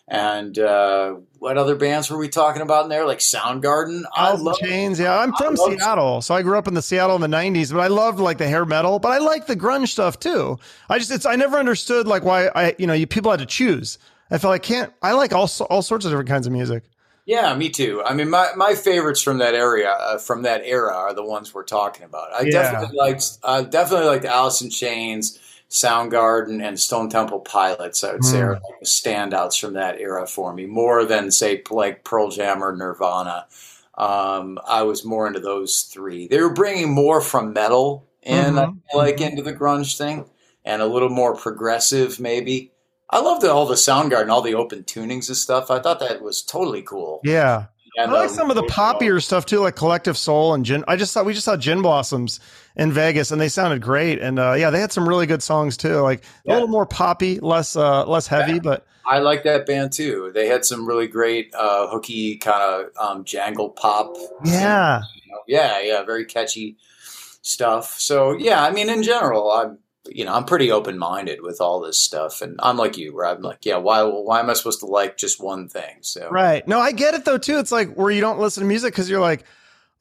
And 0.09 0.57
uh, 0.57 1.15
what 1.39 1.57
other 1.57 1.75
bands 1.75 2.09
were 2.09 2.17
we 2.17 2.29
talking 2.29 2.61
about 2.61 2.85
in 2.85 2.89
there? 2.89 3.05
Like 3.05 3.19
Soundgarden. 3.19 4.03
I 4.13 4.33
love 4.33 4.57
Chains. 4.57 4.99
Yeah, 4.99 5.19
I'm 5.19 5.33
from 5.33 5.57
Seattle, 5.57 6.21
so 6.21 6.33
I 6.33 6.41
grew 6.43 6.57
up 6.57 6.67
in 6.67 6.75
the 6.75 6.81
Seattle 6.81 7.15
in 7.15 7.21
the 7.29 7.35
'90s. 7.35 7.73
But 7.73 7.81
I 7.81 7.87
loved 7.87 8.19
like 8.19 8.37
the 8.37 8.47
hair 8.47 8.65
metal, 8.65 8.99
but 8.99 9.09
I 9.09 9.17
like 9.17 9.47
the 9.47 9.55
grunge 9.55 9.89
stuff 9.89 10.17
too. 10.17 10.57
I 10.89 10.97
just 10.97 11.11
it's 11.11 11.25
I 11.25 11.35
never 11.35 11.57
understood 11.57 12.07
like 12.07 12.23
why 12.23 12.47
I 12.55 12.73
you 12.79 12.87
know 12.87 12.93
you 12.93 13.05
people 13.05 13.31
had 13.31 13.41
to 13.41 13.45
choose. 13.45 13.97
I 14.31 14.37
felt 14.37 14.53
I 14.53 14.59
can't. 14.59 14.93
I 15.01 15.11
like 15.11 15.33
all 15.33 15.49
all 15.69 15.81
sorts 15.81 16.05
of 16.05 16.11
different 16.11 16.29
kinds 16.29 16.47
of 16.47 16.53
music. 16.53 16.83
Yeah, 17.27 17.53
me 17.57 17.69
too. 17.69 18.01
I 18.05 18.13
mean, 18.13 18.29
my, 18.29 18.51
my 18.55 18.73
favorites 18.73 19.21
from 19.21 19.39
that 19.39 19.53
area, 19.53 19.89
uh, 19.91 20.17
from 20.17 20.43
that 20.43 20.61
era, 20.63 20.93
are 20.95 21.13
the 21.13 21.25
ones 21.25 21.53
we're 21.53 21.65
talking 21.65 22.05
about. 22.05 22.31
I 22.33 22.45
Yeah. 22.45 22.51
definitely 22.51 22.97
liked, 22.97 23.25
uh, 23.43 23.63
definitely 23.63 24.07
liked 24.07 24.23
Alice 24.23 24.61
in 24.61 24.69
Chains, 24.69 25.37
Soundgarden, 25.69 26.63
and 26.65 26.79
Stone 26.79 27.09
Temple 27.09 27.41
Pilots. 27.41 28.01
I 28.05 28.13
would 28.13 28.23
say 28.23 28.39
Hmm. 28.39 28.43
are 28.43 28.53
like 28.53 28.79
the 28.79 28.85
standouts 28.85 29.59
from 29.59 29.73
that 29.73 29.99
era 29.99 30.25
for 30.25 30.53
me, 30.53 30.67
more 30.67 31.03
than 31.03 31.29
say 31.29 31.61
like 31.69 32.05
Pearl 32.05 32.29
Jam 32.29 32.63
or 32.63 32.73
Nirvana. 32.73 33.45
Um, 33.97 34.57
I 34.65 34.83
was 34.83 35.03
more 35.03 35.27
into 35.27 35.41
those 35.41 35.81
three. 35.81 36.27
They 36.29 36.39
were 36.39 36.53
bringing 36.53 36.93
more 36.93 37.19
from 37.19 37.51
metal 37.51 38.07
in, 38.23 38.57
I 38.57 38.61
Mhm. 38.61 38.79
feel 38.89 38.99
like, 39.01 39.19
into 39.19 39.41
the 39.41 39.53
grunge 39.53 39.97
thing, 39.97 40.29
and 40.63 40.81
a 40.81 40.85
little 40.87 41.09
more 41.09 41.35
progressive, 41.35 42.21
maybe. 42.21 42.71
I 43.09 43.19
loved 43.19 43.45
all 43.45 43.65
the 43.65 43.75
Soundgarden, 43.75 44.29
all 44.29 44.41
the 44.41 44.55
open 44.55 44.83
tunings 44.83 45.27
and 45.29 45.37
stuff. 45.37 45.71
I 45.71 45.79
thought 45.79 45.99
that 46.01 46.21
was 46.21 46.41
totally 46.41 46.81
cool 46.81 47.21
Yeah, 47.23 47.67
I 47.97 48.05
like 48.05 48.29
some 48.29 48.49
of 48.49 48.55
the 48.55 48.63
poppier 48.63 49.23
stuff 49.23 49.45
too, 49.45 49.59
like 49.59 49.75
Collective 49.75 50.17
Soul 50.17 50.53
and 50.53 50.63
Gin. 50.63 50.83
I 50.87 50.95
just 50.95 51.13
thought 51.13 51.25
we 51.25 51.33
just 51.33 51.45
saw 51.45 51.57
Gin 51.57 51.81
Blossoms 51.81 52.39
in 52.75 52.91
Vegas, 52.91 53.31
and 53.31 53.41
they 53.41 53.49
sounded 53.49 53.81
great. 53.81 54.19
And 54.19 54.37
uh, 54.37 54.53
yeah, 54.53 54.69
they 54.69 54.79
had 54.79 54.91
some 54.91 55.07
really 55.07 55.25
good 55.25 55.41
songs 55.41 55.77
too, 55.77 55.95
like 56.01 56.23
yeah. 56.45 56.51
a 56.51 56.55
little 56.55 56.67
more 56.67 56.85
poppy, 56.85 57.39
less 57.39 57.75
uh, 57.75 58.05
less 58.05 58.27
heavy. 58.27 58.53
Yeah. 58.53 58.59
But 58.59 58.87
I 59.05 59.19
like 59.19 59.43
that 59.43 59.65
band 59.65 59.93
too. 59.93 60.31
They 60.33 60.47
had 60.47 60.63
some 60.63 60.87
really 60.87 61.07
great 61.07 61.53
uh, 61.55 61.87
hooky 61.87 62.37
kind 62.37 62.61
of 62.61 62.89
um, 62.99 63.23
jangle 63.23 63.69
pop. 63.69 64.15
Yeah, 64.45 65.01
you 65.23 65.31
know? 65.31 65.39
yeah, 65.47 65.79
yeah, 65.81 66.03
very 66.03 66.25
catchy 66.25 66.77
stuff. 67.41 67.99
So 67.99 68.33
yeah, 68.33 68.63
I 68.63 68.71
mean, 68.71 68.89
in 68.89 69.01
general, 69.01 69.51
I'm 69.51 69.79
you 70.11 70.25
know, 70.25 70.33
I'm 70.33 70.45
pretty 70.45 70.71
open 70.71 70.97
minded 70.97 71.41
with 71.41 71.61
all 71.61 71.79
this 71.79 71.99
stuff, 71.99 72.41
and 72.41 72.59
I'm 72.61 72.77
like 72.77 72.97
you, 72.97 73.13
where 73.13 73.25
I'm 73.25 73.41
like, 73.41 73.65
yeah, 73.65 73.77
why 73.77 74.03
why 74.03 74.39
am 74.39 74.49
I 74.49 74.53
supposed 74.53 74.79
to 74.81 74.85
like 74.85 75.17
just 75.17 75.41
one 75.41 75.67
thing? 75.67 75.97
So 76.01 76.29
right, 76.29 76.67
no, 76.67 76.79
I 76.79 76.91
get 76.91 77.13
it 77.13 77.25
though 77.25 77.37
too. 77.37 77.59
It's 77.59 77.71
like 77.71 77.93
where 77.95 78.11
you 78.11 78.21
don't 78.21 78.39
listen 78.39 78.61
to 78.61 78.67
music 78.67 78.93
because 78.93 79.09
you're 79.09 79.21
like, 79.21 79.43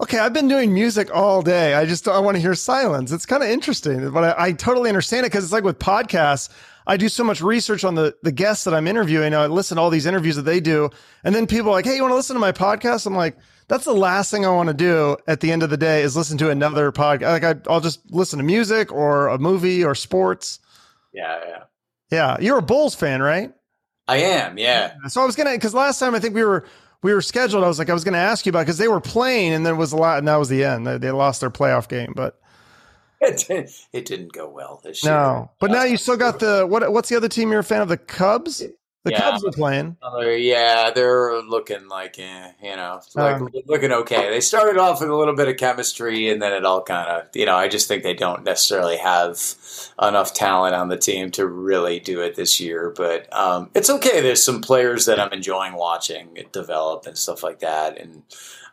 okay, 0.01 0.19
I've 0.19 0.33
been 0.33 0.49
doing 0.49 0.73
music 0.75 1.15
all 1.15 1.43
day. 1.43 1.75
I 1.75 1.87
just 1.87 2.07
I 2.09 2.19
want 2.19 2.37
to 2.37 2.41
hear 2.41 2.55
silence. 2.55 3.13
It's 3.13 3.27
kind 3.27 3.43
of 3.43 3.49
interesting, 3.49 4.11
but 4.11 4.39
I, 4.39 4.47
I 4.47 4.53
totally 4.53 4.89
understand 4.89 5.27
it 5.27 5.31
because 5.31 5.45
it's 5.45 5.53
like 5.53 5.65
with 5.65 5.79
podcasts. 5.79 6.49
I 6.89 6.97
do 6.97 7.09
so 7.09 7.25
much 7.25 7.41
research 7.41 7.85
on 7.85 7.95
the 7.95 8.15
the 8.23 8.33
guests 8.33 8.65
that 8.65 8.75
I'm 8.75 8.87
interviewing. 8.87 9.35
I 9.35 9.47
listen 9.47 9.77
to 9.77 9.83
all 9.83 9.91
these 9.91 10.07
interviews 10.07 10.37
that 10.37 10.43
they 10.43 10.61
do, 10.61 10.91
and 11.25 11.35
then 11.35 11.47
people 11.47 11.71
are 11.71 11.73
like, 11.73 11.85
hey, 11.85 11.97
you 11.97 12.03
want 12.03 12.13
to 12.13 12.17
listen 12.17 12.35
to 12.35 12.41
my 12.41 12.53
podcast? 12.53 13.07
I'm 13.07 13.17
like 13.17 13.37
that's 13.69 13.85
the 13.85 13.95
last 13.95 14.31
thing 14.31 14.47
I 14.47 14.51
want 14.51 14.69
to 14.69 14.75
do 14.75 15.17
at 15.27 15.41
the 15.41 15.51
end 15.51 15.63
of 15.63 15.71
the 15.71 15.77
day 15.77 16.03
is 16.03 16.17
listen 16.17 16.39
to 16.39 16.51
another 16.51 16.93
podcast. 16.93 17.43
Like 17.43 17.45
I, 17.45 17.73
will 17.73 17.81
just 17.81 18.01
listen 18.11 18.39
to 18.39 18.45
music 18.45 18.93
or 18.93 19.29
a 19.29 19.39
movie 19.39 19.85
or 19.85 19.95
sports. 19.95 20.61
Yeah, 21.13 21.41
yeah, 21.47 21.63
yeah. 22.11 22.37
You're 22.41 22.59
a 22.59 22.63
Bulls 22.63 22.95
fan, 22.95 23.21
right? 23.21 23.53
I 24.09 24.19
am. 24.19 24.59
Yeah. 24.59 24.95
So 25.09 25.21
I 25.21 25.27
was 25.27 25.35
gonna 25.35 25.53
because 25.53 25.75
last 25.75 25.99
time 25.99 26.15
I 26.15 26.21
think 26.21 26.35
we 26.35 26.45
were 26.45 26.65
we 27.03 27.13
were 27.13 27.23
scheduled. 27.23 27.65
I 27.65 27.69
was 27.69 27.79
like 27.79 27.91
I 27.91 27.93
was 27.93 28.05
gonna 28.05 28.19
ask 28.19 28.47
you 28.47 28.51
about 28.51 28.61
because 28.61 28.79
they 28.79 28.89
were 28.89 29.01
playing 29.01 29.53
and 29.53 29.67
there 29.67 29.75
was 29.75 29.93
a 29.93 29.97
lot 29.97 30.19
and 30.19 30.29
that 30.29 30.37
was 30.37 30.49
the 30.49 30.65
end. 30.65 30.87
They, 30.87 30.99
they 30.99 31.11
lost 31.11 31.41
their 31.41 31.51
playoff 31.51 31.89
game, 31.89 32.13
but. 32.15 32.41
It, 33.19 33.47
did, 33.49 33.71
it 33.95 34.05
didn't 34.05 34.35
go 34.35 34.47
well 34.47 34.83
this 34.85 35.03
year. 35.03 35.11
No, 35.11 35.51
but 35.59 35.71
now 35.71 35.85
you 35.85 35.97
still 35.97 36.19
got 36.19 36.39
the 36.39 36.67
what? 36.67 36.93
What's 36.93 37.09
the 37.09 37.17
other 37.17 37.31
team 37.31 37.51
you're 37.51 37.61
a 37.61 37.65
fan 37.65 37.81
of? 37.81 37.89
The 37.89 37.97
Cubs. 37.97 38.63
The 39.07 39.13
yeah. 39.13 39.21
Cubs 39.21 39.45
are 39.45 39.53
playing. 39.53 39.97
Uh, 40.03 40.19
yeah, 40.23 40.91
they're 40.91 41.41
looking 41.41 41.87
like, 41.87 42.19
eh, 42.19 42.51
you 42.61 42.75
know, 42.75 43.01
like 43.15 43.37
um, 43.37 43.49
looking 43.67 43.93
okay. 43.93 44.31
They 44.31 44.41
started 44.41 44.79
off 44.79 45.01
with 45.01 45.11
a 45.11 45.15
little 45.15 45.37
bit 45.37 45.47
of 45.47 45.57
chemistry, 45.59 46.29
and 46.29 46.43
then 46.43 46.53
it 46.53 46.65
all 46.65 46.83
kind 46.83 47.09
of, 47.09 47.29
you 47.33 47.47
know, 47.47 47.55
I 47.55 47.69
just 47.69 47.87
think 47.87 48.03
they 48.03 48.15
don't 48.15 48.43
necessarily 48.43 48.97
have 48.97 49.41
enough 50.03 50.35
talent 50.35 50.75
on 50.75 50.89
the 50.89 50.97
team 50.97 51.31
to 51.33 51.47
really 51.47 52.01
do 52.01 52.21
it 52.21 52.35
this 52.35 52.59
year. 52.59 52.93
But 52.97 53.33
um, 53.33 53.71
it's 53.77 53.91
okay. 53.91 54.21
There's 54.21 54.43
some 54.43 54.61
players 54.61 55.07
that 55.07 55.21
I'm 55.21 55.33
enjoying 55.33 55.75
watching 55.75 56.37
it 56.37 56.53
develop 56.53 57.07
and 57.07 57.17
stuff 57.17 57.45
like 57.45 57.61
that, 57.61 58.01
and 58.01 58.25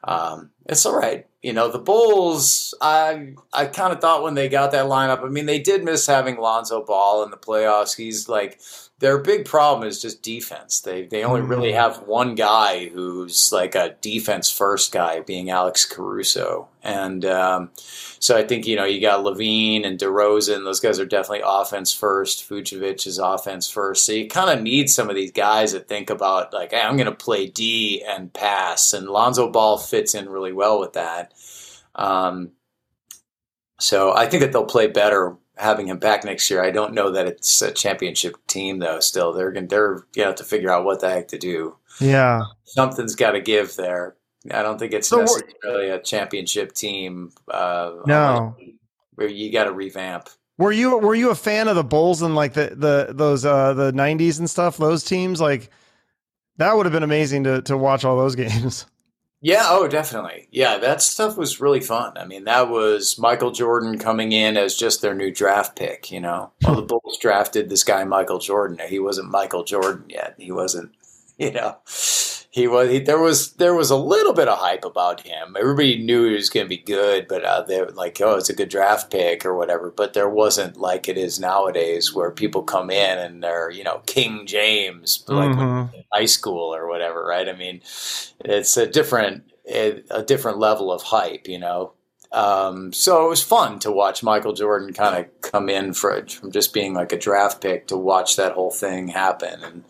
um, 0.04 0.50
it's 0.66 0.84
all 0.88 0.98
right. 0.98 1.28
You 1.44 1.54
know, 1.54 1.70
the 1.70 1.78
Bulls, 1.78 2.74
I 2.82 3.36
I 3.54 3.68
kind 3.68 3.94
of 3.94 4.02
thought 4.02 4.24
when 4.24 4.34
they 4.34 4.50
got 4.50 4.72
that 4.72 4.86
lineup, 4.86 5.24
I 5.24 5.30
mean, 5.30 5.46
they 5.46 5.60
did 5.60 5.84
miss 5.84 6.08
having 6.08 6.38
Lonzo 6.38 6.84
Ball 6.84 7.24
in 7.24 7.30
the 7.30 7.38
playoffs. 7.38 7.96
He's 7.96 8.28
like 8.28 8.60
their 9.04 9.18
big 9.18 9.43
problem 9.43 9.86
is 9.86 10.01
just 10.01 10.24
defense. 10.24 10.80
They 10.80 11.06
they 11.06 11.26
only 11.26 11.41
really 11.41 11.74
mm. 11.74 11.76
have 11.76 12.08
one 12.08 12.36
guy 12.36 12.88
who's 12.88 13.51
like 13.51 13.76
a 13.76 13.97
defense 13.99 14.49
first 14.49 14.93
guy, 14.93 15.20
being 15.20 15.49
Alex 15.49 15.86
Caruso, 15.86 16.70
and 16.82 17.26
um, 17.26 17.70
so 17.76 18.38
I 18.38 18.47
think 18.47 18.66
you 18.66 18.78
know 18.78 18.86
you 18.86 19.01
got 19.01 19.26
LaVine 19.26 19.86
and 19.86 19.99
DeRozan. 19.99 20.64
Those 20.64 20.80
guys 20.80 21.01
are 21.01 21.06
definitely 21.06 21.43
offense 21.45 21.93
first. 21.93 22.49
Vucevic 22.49 23.06
is 23.06 23.18
offense 23.20 23.70
first. 23.70 24.06
So 24.06 24.14
you 24.14 24.30
kind 24.30 24.58
of 24.58 24.64
need 24.64 24.89
some 24.89 25.10
of 25.10 25.18
these 25.18 25.34
guys 25.34 25.74
that 25.74 25.89
think 25.89 26.10
about 26.10 26.54
like, 26.54 26.72
hey, 26.72 26.80
I'm 26.80 26.95
going 26.95 27.08
to 27.08 27.12
play 27.12 27.47
D 27.47 28.01
and 28.08 28.34
pass, 28.34 28.93
and 28.93 29.10
Lonzo 29.10 29.51
Ball 29.51 29.78
fits 29.78 30.16
in 30.16 30.30
really 30.30 30.54
well 30.54 30.80
with 30.80 30.93
that. 30.93 31.34
Um, 31.93 32.51
so 33.82 34.16
I 34.16 34.28
think 34.28 34.43
that 34.43 34.54
they'll 34.54 34.64
play 34.64 34.88
better 34.88 35.36
having 35.58 35.88
him 35.88 35.97
back 35.97 36.24
next 36.24 36.49
year. 36.49 36.64
I 36.64 36.72
don't 36.72 36.93
know 36.93 37.12
that 37.12 37.28
it's 37.28 37.62
a 37.62 37.72
championship 37.72 38.36
team 38.47 38.80
though. 38.80 38.99
Still, 38.99 39.34
they're 39.34 39.51
gonna 39.51 39.68
they're 39.68 39.93
going 39.93 40.06
to 40.16 40.26
have 40.26 40.36
to 40.36 40.43
figure 40.43 40.72
out 40.72 40.86
what 40.86 41.01
the 41.01 41.10
heck 41.10 41.28
to 41.30 41.38
do. 41.38 41.76
Yeah, 41.99 42.43
something's 42.64 43.16
got 43.16 43.32
to 43.32 43.41
give 43.41 43.76
there. 43.76 44.16
I 44.51 44.62
don't 44.62 44.78
think 44.78 44.93
it's 44.93 45.08
so 45.08 45.22
necessarily 45.22 45.89
a 45.89 45.99
championship 46.01 46.74
team. 46.74 47.32
Uh, 47.47 47.93
no, 48.06 48.56
where 49.16 49.28
you 49.28 49.51
got 49.51 49.66
to 49.66 49.74
revamp. 49.74 50.30
Were 50.58 50.72
you 50.72 50.97
were 50.97 51.16
you 51.16 51.30
a 51.30 51.36
fan 51.36 51.68
of 51.68 51.76
the 51.76 51.84
Bulls 51.84 52.22
and 52.22 52.36
like 52.36 52.54
the 52.54 52.74
the 52.76 53.14
those 53.14 53.45
uh 53.45 53.74
the 53.74 53.91
'90s 53.91 54.39
and 54.39 54.49
stuff? 54.49 54.78
Those 54.78 55.04
teams 55.04 55.41
like 55.41 55.70
that 56.58 56.76
would 56.76 56.86
have 56.86 56.93
been 56.93 57.04
amazing 57.04 57.43
to 57.45 57.62
to 57.64 57.78
watch 57.78 58.06
all 58.06 58.18
those 58.18 58.36
games. 58.38 58.86
Yeah, 59.46 59.66
oh, 59.68 59.89
definitely. 59.89 60.48
Yeah, 60.52 60.78
that 60.78 61.02
stuff 61.02 61.36
was 61.36 61.60
really 61.60 61.82
fun. 61.82 62.18
I 62.18 62.26
mean, 62.26 62.46
that 62.46 62.70
was 62.70 63.20
Michael 63.20 63.52
Jordan 63.52 64.00
coming 64.00 64.32
in 64.32 64.56
as 64.56 64.74
just 64.74 65.02
their 65.02 65.14
new 65.14 65.32
draft 65.32 65.76
pick, 65.76 66.10
you 66.12 66.22
know. 66.22 66.52
Well, 66.64 66.76
the 66.76 66.82
Bulls 66.82 67.18
drafted 67.20 67.70
this 67.70 67.84
guy 67.84 68.06
Michael 68.06 68.39
Jordan. 68.39 68.80
He 68.88 69.00
wasn't 69.00 69.30
Michael 69.32 69.66
Jordan 69.66 70.06
yet. 70.08 70.36
He 70.38 70.54
wasn't, 70.54 70.94
you 71.38 71.52
know 71.52 71.76
he 72.54 72.68
was 72.68 72.91
he, 72.91 72.99
there 72.99 73.18
was 73.18 73.54
there 73.54 73.74
was 73.74 73.89
a 73.89 73.97
little 73.97 74.32
bit 74.32 74.47
of 74.47 74.60
hype 74.60 74.86
about 74.86 75.22
him. 75.22 75.56
Everybody 75.60 75.97
knew 75.97 76.26
he 76.26 76.36
was 76.36 76.51
going 76.51 76.68
to 76.68 76.70
be 76.70 76.78
good, 76.78 77.28
but 77.28 77.43
uh, 77.43 77.64
they 77.64 77.82
were 77.82 77.89
like, 77.89 78.22
"Oh, 78.22 78.36
it's 78.36 78.51
a 78.51 78.54
good 78.54 78.70
draft 78.70 79.10
pick" 79.10 79.43
or 79.43 79.58
whatever. 79.58 79.89
But 79.89 80.14
there 80.14 80.30
wasn't 80.30 80.78
like 80.78 81.10
it 81.10 81.18
is 81.18 81.39
nowadays, 81.39 82.14
where 82.14 82.30
people 82.30 82.62
come 82.62 82.91
in 82.91 83.18
and 83.18 83.41
they're 83.41 83.72
you 83.72 83.84
know 83.84 84.04
King 84.06 84.45
James, 84.45 85.26
like 85.28 85.49
mm-hmm. 85.49 85.97
high 86.12 86.26
school 86.26 86.76
or 86.76 86.88
whatever, 86.88 87.26
right? 87.26 87.49
I 87.49 87.54
mean, 87.54 87.82
it's 88.45 88.78
a 88.78 88.86
different 88.86 89.51
a 89.68 90.22
different 90.22 90.60
level 90.60 90.91
of 90.91 91.01
hype, 91.01 91.47
you 91.47 91.58
know. 91.58 91.93
Um, 92.32 92.93
so 92.93 93.26
it 93.26 93.30
was 93.30 93.41
fun 93.41 93.80
to 93.80 93.91
watch 93.91 94.22
Michael 94.22 94.54
Jordan 94.54 94.93
kind 94.93 95.26
of 95.26 95.41
come 95.41 95.70
in 95.70 95.93
for, 95.93 96.24
from 96.28 96.51
just 96.51 96.72
being 96.72 96.93
like 96.93 97.12
a 97.12 97.18
draft 97.18 97.62
pick 97.62 97.88
to 97.88 97.97
watch 97.97 98.36
that 98.36 98.54
whole 98.54 98.72
thing 98.72 99.08
happen 99.08 99.64
and 99.64 99.84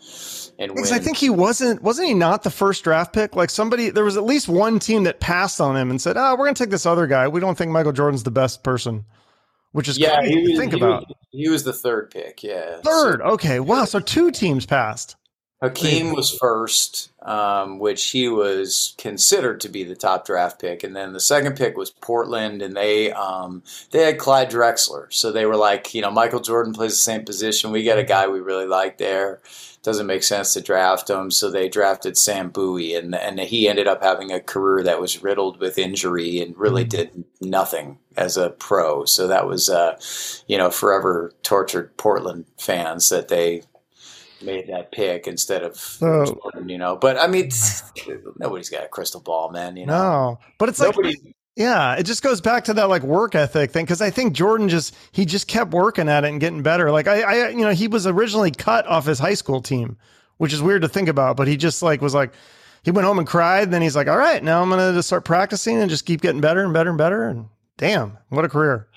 and 0.58 0.72
win. 0.72 0.84
I 0.92 0.98
think 0.98 1.16
he 1.16 1.30
wasn't 1.30 1.82
wasn't 1.82 2.08
he 2.08 2.14
not 2.14 2.42
the 2.42 2.50
first 2.50 2.84
draft 2.84 3.12
pick? 3.12 3.36
Like 3.36 3.50
somebody 3.50 3.90
there 3.90 4.04
was 4.04 4.16
at 4.16 4.24
least 4.24 4.48
one 4.48 4.78
team 4.78 5.04
that 5.04 5.20
passed 5.20 5.60
on 5.60 5.76
him 5.76 5.90
and 5.90 6.00
said, 6.00 6.16
"Oh, 6.16 6.32
we're 6.32 6.44
going 6.44 6.54
to 6.54 6.62
take 6.62 6.70
this 6.70 6.86
other 6.86 7.06
guy. 7.06 7.28
We 7.28 7.40
don't 7.40 7.56
think 7.56 7.70
Michael 7.70 7.92
Jordan's 7.92 8.22
the 8.22 8.30
best 8.30 8.62
person." 8.62 9.04
Which 9.72 9.88
is 9.88 9.98
yeah, 9.98 10.22
he 10.22 10.40
was, 10.40 10.58
think 10.58 10.72
he 10.72 10.78
about. 10.78 11.08
Was, 11.08 11.16
he 11.30 11.48
was 11.48 11.64
the 11.64 11.72
third 11.72 12.10
pick. 12.12 12.44
Yeah, 12.44 12.76
third. 12.82 13.20
So, 13.20 13.32
okay, 13.32 13.58
wow. 13.58 13.84
So 13.84 13.98
two 13.98 14.30
teams 14.30 14.66
passed. 14.66 15.16
Hakeem 15.64 16.12
was 16.12 16.36
first, 16.36 17.10
um, 17.22 17.78
which 17.78 18.10
he 18.10 18.28
was 18.28 18.94
considered 18.98 19.60
to 19.60 19.68
be 19.68 19.84
the 19.84 19.96
top 19.96 20.26
draft 20.26 20.60
pick, 20.60 20.84
and 20.84 20.94
then 20.94 21.12
the 21.12 21.20
second 21.20 21.56
pick 21.56 21.76
was 21.76 21.90
Portland, 21.90 22.62
and 22.62 22.76
they 22.76 23.12
um, 23.12 23.62
they 23.90 24.04
had 24.04 24.18
Clyde 24.18 24.50
Drexler, 24.50 25.12
so 25.12 25.32
they 25.32 25.46
were 25.46 25.56
like, 25.56 25.94
you 25.94 26.02
know, 26.02 26.10
Michael 26.10 26.40
Jordan 26.40 26.72
plays 26.72 26.92
the 26.92 26.96
same 26.98 27.24
position. 27.24 27.70
We 27.70 27.84
got 27.84 27.98
a 27.98 28.04
guy 28.04 28.28
we 28.28 28.40
really 28.40 28.66
like 28.66 28.98
there 28.98 29.40
doesn't 29.84 30.06
make 30.06 30.22
sense 30.22 30.54
to 30.54 30.62
draft 30.62 31.10
him. 31.10 31.30
So 31.30 31.50
they 31.50 31.68
drafted 31.68 32.16
Sam 32.16 32.48
Bowie, 32.48 32.94
and 32.94 33.14
and 33.14 33.38
he 33.38 33.68
ended 33.68 33.86
up 33.86 34.02
having 34.02 34.32
a 34.32 34.40
career 34.40 34.82
that 34.82 35.00
was 35.00 35.22
riddled 35.22 35.60
with 35.60 35.78
injury 35.78 36.40
and 36.40 36.56
really 36.58 36.82
mm-hmm. 36.82 36.96
did 36.96 37.24
nothing 37.40 37.98
as 38.16 38.36
a 38.36 38.50
pro. 38.50 39.04
So 39.04 39.28
that 39.28 39.46
was, 39.46 39.68
uh, 39.68 39.98
you 40.48 40.58
know, 40.58 40.70
forever 40.70 41.32
tortured 41.42 41.96
Portland 41.96 42.46
fans 42.58 43.10
that 43.10 43.28
they 43.28 43.62
made 44.44 44.68
that 44.68 44.92
pick 44.92 45.26
instead 45.26 45.62
of 45.62 45.76
so, 45.76 46.24
Jordan, 46.24 46.68
you 46.68 46.78
know. 46.78 46.96
But 46.96 47.18
I 47.18 47.26
mean, 47.26 47.50
nobody's 48.38 48.70
got 48.70 48.84
a 48.84 48.88
crystal 48.88 49.20
ball, 49.20 49.50
man. 49.50 49.76
You 49.76 49.86
know, 49.86 49.92
no. 49.92 50.38
But 50.58 50.68
it's 50.68 50.80
Nobody, 50.80 51.08
like 51.08 51.34
yeah, 51.56 51.94
it 51.94 52.04
just 52.04 52.22
goes 52.22 52.40
back 52.40 52.64
to 52.64 52.74
that 52.74 52.88
like 52.88 53.02
work 53.02 53.34
ethic 53.34 53.70
thing 53.70 53.84
because 53.84 54.00
I 54.00 54.10
think 54.10 54.34
Jordan 54.34 54.68
just 54.68 54.94
he 55.12 55.24
just 55.24 55.46
kept 55.46 55.70
working 55.70 56.08
at 56.08 56.24
it 56.24 56.28
and 56.28 56.40
getting 56.40 56.62
better. 56.62 56.90
Like 56.90 57.06
I, 57.06 57.22
I, 57.22 57.48
you 57.50 57.62
know, 57.62 57.72
he 57.72 57.88
was 57.88 58.06
originally 58.06 58.50
cut 58.50 58.86
off 58.86 59.06
his 59.06 59.18
high 59.18 59.34
school 59.34 59.62
team, 59.62 59.96
which 60.38 60.52
is 60.52 60.60
weird 60.60 60.82
to 60.82 60.88
think 60.88 61.08
about, 61.08 61.36
but 61.36 61.46
he 61.46 61.56
just 61.56 61.82
like 61.82 62.00
was 62.00 62.14
like 62.14 62.32
he 62.82 62.90
went 62.90 63.06
home 63.06 63.18
and 63.18 63.26
cried. 63.26 63.64
And 63.64 63.72
then 63.72 63.82
he's 63.82 63.96
like, 63.96 64.08
all 64.08 64.18
right, 64.18 64.42
now 64.42 64.62
I'm 64.62 64.68
gonna 64.68 64.92
just 64.92 65.08
start 65.08 65.24
practicing 65.24 65.80
and 65.80 65.88
just 65.88 66.06
keep 66.06 66.20
getting 66.20 66.40
better 66.40 66.64
and 66.64 66.72
better 66.72 66.90
and 66.90 66.98
better. 66.98 67.24
And 67.28 67.46
damn, 67.76 68.18
what 68.30 68.44
a 68.44 68.48
career! 68.48 68.88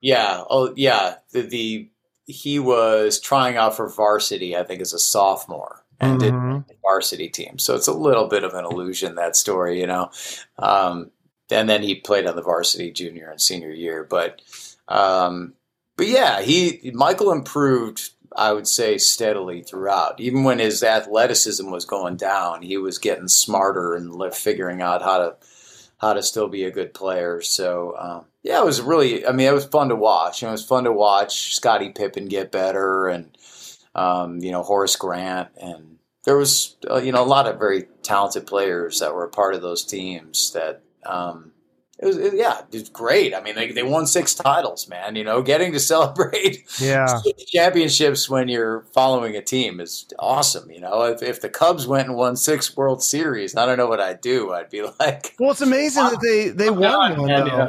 Yeah. 0.00 0.44
Oh, 0.48 0.72
yeah. 0.76 1.16
The, 1.32 1.42
the 1.42 1.90
he 2.26 2.58
was 2.58 3.20
trying 3.20 3.56
out 3.56 3.76
for 3.76 3.88
varsity, 3.88 4.56
I 4.56 4.64
think, 4.64 4.80
as 4.80 4.92
a 4.92 4.98
sophomore 4.98 5.84
and 6.00 6.20
mm-hmm. 6.20 6.58
did 6.58 6.76
varsity 6.82 7.28
team. 7.28 7.58
So 7.58 7.74
it's 7.74 7.86
a 7.86 7.92
little 7.92 8.26
bit 8.26 8.44
of 8.44 8.54
an 8.54 8.64
illusion 8.64 9.14
that 9.14 9.36
story, 9.36 9.80
you 9.80 9.86
know. 9.86 10.10
Um, 10.58 11.10
and 11.50 11.68
then 11.68 11.82
he 11.82 11.94
played 11.94 12.26
on 12.26 12.36
the 12.36 12.42
varsity 12.42 12.90
junior 12.90 13.30
and 13.30 13.40
senior 13.40 13.70
year. 13.70 14.04
But 14.04 14.42
um, 14.88 15.54
but 15.96 16.08
yeah, 16.08 16.42
he 16.42 16.90
Michael 16.92 17.32
improved. 17.32 18.10
I 18.36 18.52
would 18.52 18.66
say 18.66 18.98
steadily 18.98 19.62
throughout. 19.62 20.20
Even 20.20 20.44
when 20.44 20.58
his 20.58 20.82
athleticism 20.82 21.70
was 21.70 21.86
going 21.86 22.16
down, 22.16 22.60
he 22.60 22.76
was 22.76 22.98
getting 22.98 23.28
smarter 23.28 23.94
and 23.94 24.34
figuring 24.34 24.82
out 24.82 25.00
how 25.00 25.18
to 25.18 25.36
how 25.98 26.12
to 26.12 26.22
still 26.22 26.48
be 26.48 26.64
a 26.64 26.70
good 26.70 26.94
player. 26.94 27.40
So 27.42 27.96
um, 27.98 28.24
yeah, 28.42 28.60
it 28.60 28.64
was 28.64 28.80
really. 28.80 29.26
I 29.26 29.32
mean, 29.32 29.48
it 29.48 29.54
was 29.54 29.66
fun 29.66 29.88
to 29.88 29.96
watch. 29.96 30.42
And 30.42 30.48
it 30.48 30.52
was 30.52 30.64
fun 30.64 30.84
to 30.84 30.92
watch 30.92 31.54
Scottie 31.54 31.90
Pippen 31.90 32.28
get 32.28 32.52
better, 32.52 33.08
and 33.08 33.36
um, 33.94 34.38
you 34.38 34.52
know 34.52 34.62
Horace 34.62 34.96
Grant 34.96 35.48
and 35.60 35.96
there 36.26 36.36
was 36.36 36.76
uh, 36.90 36.98
you 36.98 37.12
know 37.12 37.22
a 37.22 37.24
lot 37.24 37.46
of 37.46 37.58
very 37.58 37.84
talented 38.02 38.46
players 38.46 39.00
that 39.00 39.14
were 39.14 39.24
a 39.24 39.30
part 39.30 39.54
of 39.54 39.62
those 39.62 39.84
teams 39.84 40.52
that 40.52 40.82
um, 41.06 41.52
it 41.98 42.06
was 42.06 42.16
it, 42.18 42.34
yeah 42.34 42.58
it 42.70 42.72
was 42.72 42.88
great 42.90 43.34
i 43.34 43.40
mean 43.40 43.54
they, 43.54 43.72
they 43.72 43.82
won 43.82 44.06
six 44.06 44.34
titles 44.34 44.88
man 44.88 45.16
you 45.16 45.24
know 45.24 45.40
getting 45.52 45.72
to 45.72 45.80
celebrate 45.80 46.64
Yeah. 46.80 47.20
championships 47.48 48.28
when 48.28 48.48
you're 48.48 48.82
following 48.92 49.34
a 49.36 49.42
team 49.42 49.80
is 49.80 50.06
awesome 50.18 50.70
you 50.70 50.80
know 50.80 51.02
if, 51.04 51.22
if 51.22 51.40
the 51.40 51.48
cubs 51.48 51.86
went 51.86 52.08
and 52.08 52.16
won 52.16 52.36
six 52.36 52.76
world 52.76 53.02
series 53.02 53.56
i 53.56 53.64
don't 53.64 53.78
know 53.78 53.86
what 53.86 54.00
i'd 54.00 54.20
do 54.20 54.52
i'd 54.52 54.68
be 54.70 54.82
like 55.00 55.34
Well, 55.38 55.50
it's 55.52 55.60
amazing 55.62 56.04
that 56.04 56.20
they 56.20 56.48
they 56.50 56.70
won 56.70 56.80
God, 56.82 57.18
one 57.18 57.26
man, 57.28 57.40
though. 57.40 57.56
yeah. 57.56 57.68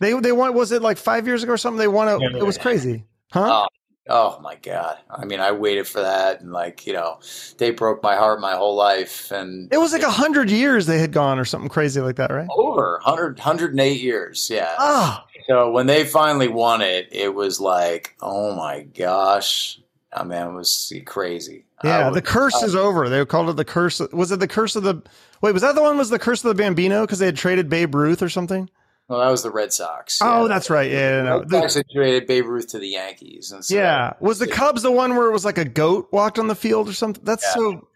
They 0.00 0.12
they 0.20 0.30
won. 0.32 0.54
Was 0.54 0.70
it 0.70 0.80
like 0.80 0.96
five 0.96 1.26
years 1.26 1.42
ago 1.42 1.54
or 1.54 1.56
something? 1.56 1.78
They 1.78 1.88
won 1.88 2.06
it. 2.08 2.20
Yeah, 2.20 2.38
It 2.38 2.44
was 2.46 2.56
yeah. 2.56 2.62
crazy, 2.62 3.04
huh? 3.32 3.64
oh 3.64 3.66
my 4.08 4.56
god 4.62 4.96
i 5.10 5.24
mean 5.24 5.38
i 5.40 5.50
waited 5.52 5.86
for 5.86 6.00
that 6.00 6.40
and 6.40 6.52
like 6.52 6.86
you 6.86 6.92
know 6.92 7.18
they 7.58 7.70
broke 7.70 8.02
my 8.02 8.16
heart 8.16 8.40
my 8.40 8.54
whole 8.56 8.74
life 8.74 9.30
and 9.30 9.72
it 9.72 9.78
was 9.78 9.92
like 9.92 10.02
a 10.02 10.10
hundred 10.10 10.50
years 10.50 10.86
they 10.86 10.98
had 10.98 11.12
gone 11.12 11.38
or 11.38 11.44
something 11.44 11.68
crazy 11.68 12.00
like 12.00 12.16
that, 12.16 12.30
right? 12.30 12.48
over 12.50 13.00
100 13.04 13.38
108 13.38 14.00
years 14.00 14.48
yeah 14.50 14.74
Ah, 14.78 15.26
So 15.48 15.70
when 15.70 15.86
they 15.86 16.04
finally 16.04 16.48
won 16.48 16.80
it, 16.82 17.08
it 17.12 17.34
was 17.34 17.60
like, 17.60 18.14
oh 18.20 18.54
my 18.54 18.82
gosh. 18.82 19.80
I 20.12 20.24
mean, 20.24 20.38
it 20.42 20.52
was 20.52 20.92
crazy. 21.06 21.64
Yeah. 21.84 22.06
was- 22.08 22.14
The 22.16 22.22
curse 22.22 22.62
is 22.62 22.74
over. 22.74 23.08
They 23.10 23.24
called 23.26 23.50
it 23.50 23.56
the 23.56 23.64
curse. 23.64 24.00
Was 24.12 24.32
it 24.32 24.40
the 24.40 24.48
curse 24.48 24.74
of 24.74 24.82
the? 24.82 25.02
Wait, 25.42 25.52
was 25.52 25.62
that 25.62 25.74
the 25.74 25.82
one? 25.82 25.98
Was 25.98 26.08
the 26.10 26.18
curse 26.18 26.42
of 26.44 26.48
the 26.48 26.54
Bambino 26.62 27.02
because 27.02 27.18
they 27.18 27.26
had 27.26 27.36
traded 27.36 27.68
Babe 27.68 27.94
Ruth 27.94 28.22
or 28.22 28.28
something? 28.30 28.68
Well, 29.08 29.20
that 29.20 29.30
was 29.30 29.42
the 29.42 29.50
Red 29.50 29.72
Sox. 29.72 30.18
Oh, 30.22 30.42
yeah. 30.42 30.48
that's 30.48 30.70
right. 30.70 30.90
Yeah, 30.90 31.22
no. 31.22 31.38
Red 31.40 31.48
The- 31.48 31.60
Sox 31.62 31.74
had 31.74 31.86
traded 31.94 32.26
Babe 32.26 32.46
Ruth 32.46 32.68
to 32.68 32.78
the 32.78 32.88
Yankees. 32.88 33.52
And 33.52 33.64
so 33.64 33.74
yeah. 33.74 34.12
Was 34.20 34.38
the 34.38 34.46
Cubs 34.46 34.82
the 34.82 34.92
one 34.92 35.16
where 35.16 35.28
it 35.28 35.32
was 35.32 35.44
like 35.44 35.58
a 35.58 35.64
goat 35.64 36.08
walked 36.12 36.38
on 36.38 36.46
the 36.48 36.54
field 36.54 36.88
or 36.88 36.92
something? 36.92 37.24
That's 37.24 37.44
Yeah. 37.44 37.54
so. 37.54 37.88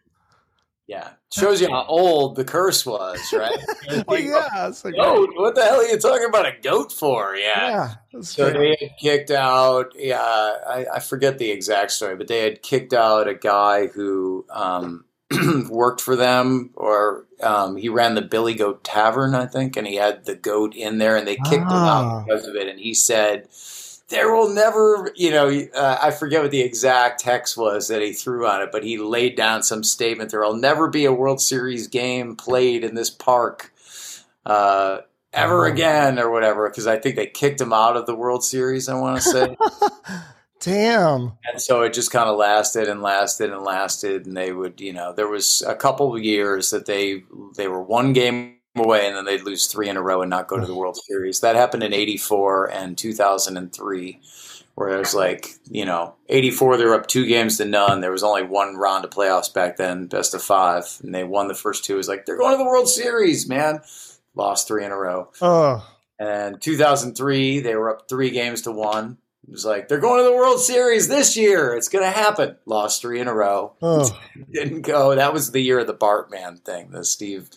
Yeah. 0.88 1.08
Shows 1.32 1.62
you 1.62 1.68
how 1.70 1.84
old 1.86 2.36
the 2.36 2.44
curse 2.44 2.84
was, 2.84 3.18
right? 3.32 3.56
Oh, 4.08 4.14
yeah. 4.16 4.68
It's 4.68 4.84
like, 4.84 4.94
Goat? 4.94 5.30
What 5.36 5.54
the 5.54 5.62
hell 5.62 5.76
are 5.80 5.84
you 5.84 5.98
talking 5.98 6.26
about 6.28 6.44
a 6.46 6.52
goat 6.62 6.92
for? 6.92 7.34
Yeah. 7.36 7.94
yeah. 8.12 8.20
So 8.20 8.50
great. 8.52 8.78
they 8.80 8.86
had 8.86 8.96
kicked 8.98 9.30
out. 9.30 9.92
Yeah, 9.96 10.20
I, 10.20 10.86
I 10.94 10.98
forget 11.00 11.38
the 11.38 11.50
exact 11.50 11.92
story, 11.92 12.16
but 12.16 12.28
they 12.28 12.40
had 12.40 12.62
kicked 12.62 12.92
out 12.92 13.28
a 13.28 13.34
guy 13.34 13.86
who 13.86 14.44
um, 14.50 15.04
worked 15.70 16.00
for 16.02 16.16
them, 16.16 16.70
or 16.74 17.26
um, 17.42 17.76
he 17.76 17.88
ran 17.88 18.14
the 18.14 18.22
Billy 18.22 18.54
Goat 18.54 18.82
Tavern, 18.84 19.34
I 19.34 19.46
think, 19.46 19.76
and 19.76 19.86
he 19.86 19.96
had 19.96 20.24
the 20.24 20.34
goat 20.34 20.74
in 20.74 20.98
there, 20.98 21.16
and 21.16 21.26
they 21.26 21.36
kicked 21.36 21.52
him 21.62 21.66
Ah. 21.70 22.20
out 22.20 22.26
because 22.26 22.46
of 22.46 22.54
it. 22.54 22.68
And 22.68 22.78
he 22.80 22.94
said, 22.94 23.48
"There 24.08 24.34
will 24.34 24.48
never," 24.48 25.10
you 25.16 25.30
know, 25.30 25.48
uh, 25.74 25.98
I 26.02 26.10
forget 26.10 26.42
what 26.42 26.50
the 26.50 26.60
exact 26.62 27.20
text 27.20 27.56
was 27.56 27.88
that 27.88 28.02
he 28.02 28.12
threw 28.12 28.46
on 28.46 28.62
it, 28.62 28.70
but 28.72 28.84
he 28.84 28.98
laid 28.98 29.36
down 29.36 29.62
some 29.62 29.82
statement: 29.84 30.30
"There 30.30 30.40
will 30.40 30.56
never 30.56 30.88
be 30.88 31.04
a 31.04 31.12
World 31.12 31.40
Series 31.40 31.86
game 31.88 32.36
played 32.36 32.84
in 32.84 32.94
this 32.94 33.10
park." 33.10 33.72
Uh, 34.44 34.98
ever 35.32 35.66
Oh. 35.66 35.70
again 35.72 36.18
or 36.18 36.30
whatever 36.30 36.68
because 36.68 36.86
I 36.86 36.98
think 36.98 37.16
they 37.16 37.26
kicked 37.26 37.60
him 37.60 37.72
out 37.72 37.96
of 37.96 38.04
the 38.06 38.14
World 38.14 38.44
Series. 38.44 38.88
I 38.88 38.94
want 38.94 39.16
to 39.16 39.22
say, 39.22 39.56
Damn. 40.62 41.32
and 41.50 41.60
so 41.60 41.82
it 41.82 41.92
just 41.92 42.12
kind 42.12 42.28
of 42.28 42.36
lasted 42.36 42.88
and 42.88 43.02
lasted 43.02 43.50
and 43.50 43.62
lasted. 43.62 44.26
And 44.26 44.36
they 44.36 44.52
would, 44.52 44.80
you 44.80 44.92
know, 44.92 45.12
there 45.12 45.28
was 45.28 45.62
a 45.66 45.74
couple 45.74 46.14
of 46.14 46.22
years 46.22 46.70
that 46.70 46.86
they 46.86 47.24
they 47.56 47.68
were 47.68 47.82
one 47.82 48.12
game 48.12 48.58
away, 48.76 49.06
and 49.06 49.16
then 49.16 49.24
they'd 49.24 49.42
lose 49.42 49.66
three 49.66 49.88
in 49.88 49.96
a 49.96 50.02
row 50.02 50.22
and 50.22 50.30
not 50.30 50.46
go 50.46 50.58
to 50.58 50.66
the 50.66 50.74
World 50.74 50.96
Series. 50.96 51.40
That 51.40 51.56
happened 51.56 51.82
in 51.82 51.92
'84 51.92 52.70
and 52.70 52.96
2003. 52.96 54.20
Where 54.74 54.88
it 54.88 54.98
was 54.98 55.14
like, 55.14 55.48
you 55.68 55.84
know, 55.84 56.14
84, 56.30 56.78
they 56.78 56.86
were 56.86 56.94
up 56.94 57.06
two 57.06 57.26
games 57.26 57.58
to 57.58 57.66
none. 57.66 58.00
There 58.00 58.10
was 58.10 58.22
only 58.22 58.42
one 58.42 58.76
round 58.76 59.04
of 59.04 59.10
playoffs 59.10 59.52
back 59.52 59.76
then, 59.76 60.06
best 60.06 60.32
of 60.32 60.42
five. 60.42 60.84
And 61.02 61.14
they 61.14 61.24
won 61.24 61.48
the 61.48 61.54
first 61.54 61.84
two. 61.84 61.92
It 61.92 61.98
was 61.98 62.08
like, 62.08 62.24
they're 62.24 62.38
going 62.38 62.52
to 62.52 62.56
the 62.56 62.64
World 62.64 62.88
Series, 62.88 63.46
man. 63.46 63.82
Lost 64.34 64.66
three 64.66 64.86
in 64.86 64.90
a 64.90 64.96
row. 64.96 65.28
Oh. 65.42 65.86
And 66.18 66.58
2003, 66.58 67.60
they 67.60 67.74
were 67.74 67.90
up 67.90 68.08
three 68.08 68.30
games 68.30 68.62
to 68.62 68.72
one. 68.72 69.18
It 69.46 69.50
was 69.50 69.64
like, 69.64 69.88
they're 69.88 69.98
going 69.98 70.18
to 70.18 70.30
the 70.30 70.36
World 70.36 70.60
Series 70.60 71.08
this 71.08 71.36
year. 71.36 71.74
It's 71.74 71.88
going 71.88 72.04
to 72.04 72.10
happen. 72.10 72.56
Lost 72.64 73.02
three 73.02 73.20
in 73.20 73.26
a 73.28 73.34
row. 73.34 73.74
Oh. 73.82 74.08
Didn't 74.52 74.82
go. 74.82 75.14
That 75.14 75.32
was 75.32 75.50
the 75.50 75.60
year 75.60 75.80
of 75.80 75.86
the 75.88 75.94
Bartman 75.94 76.64
thing, 76.64 76.90
the 76.92 77.04
Steve 77.04 77.50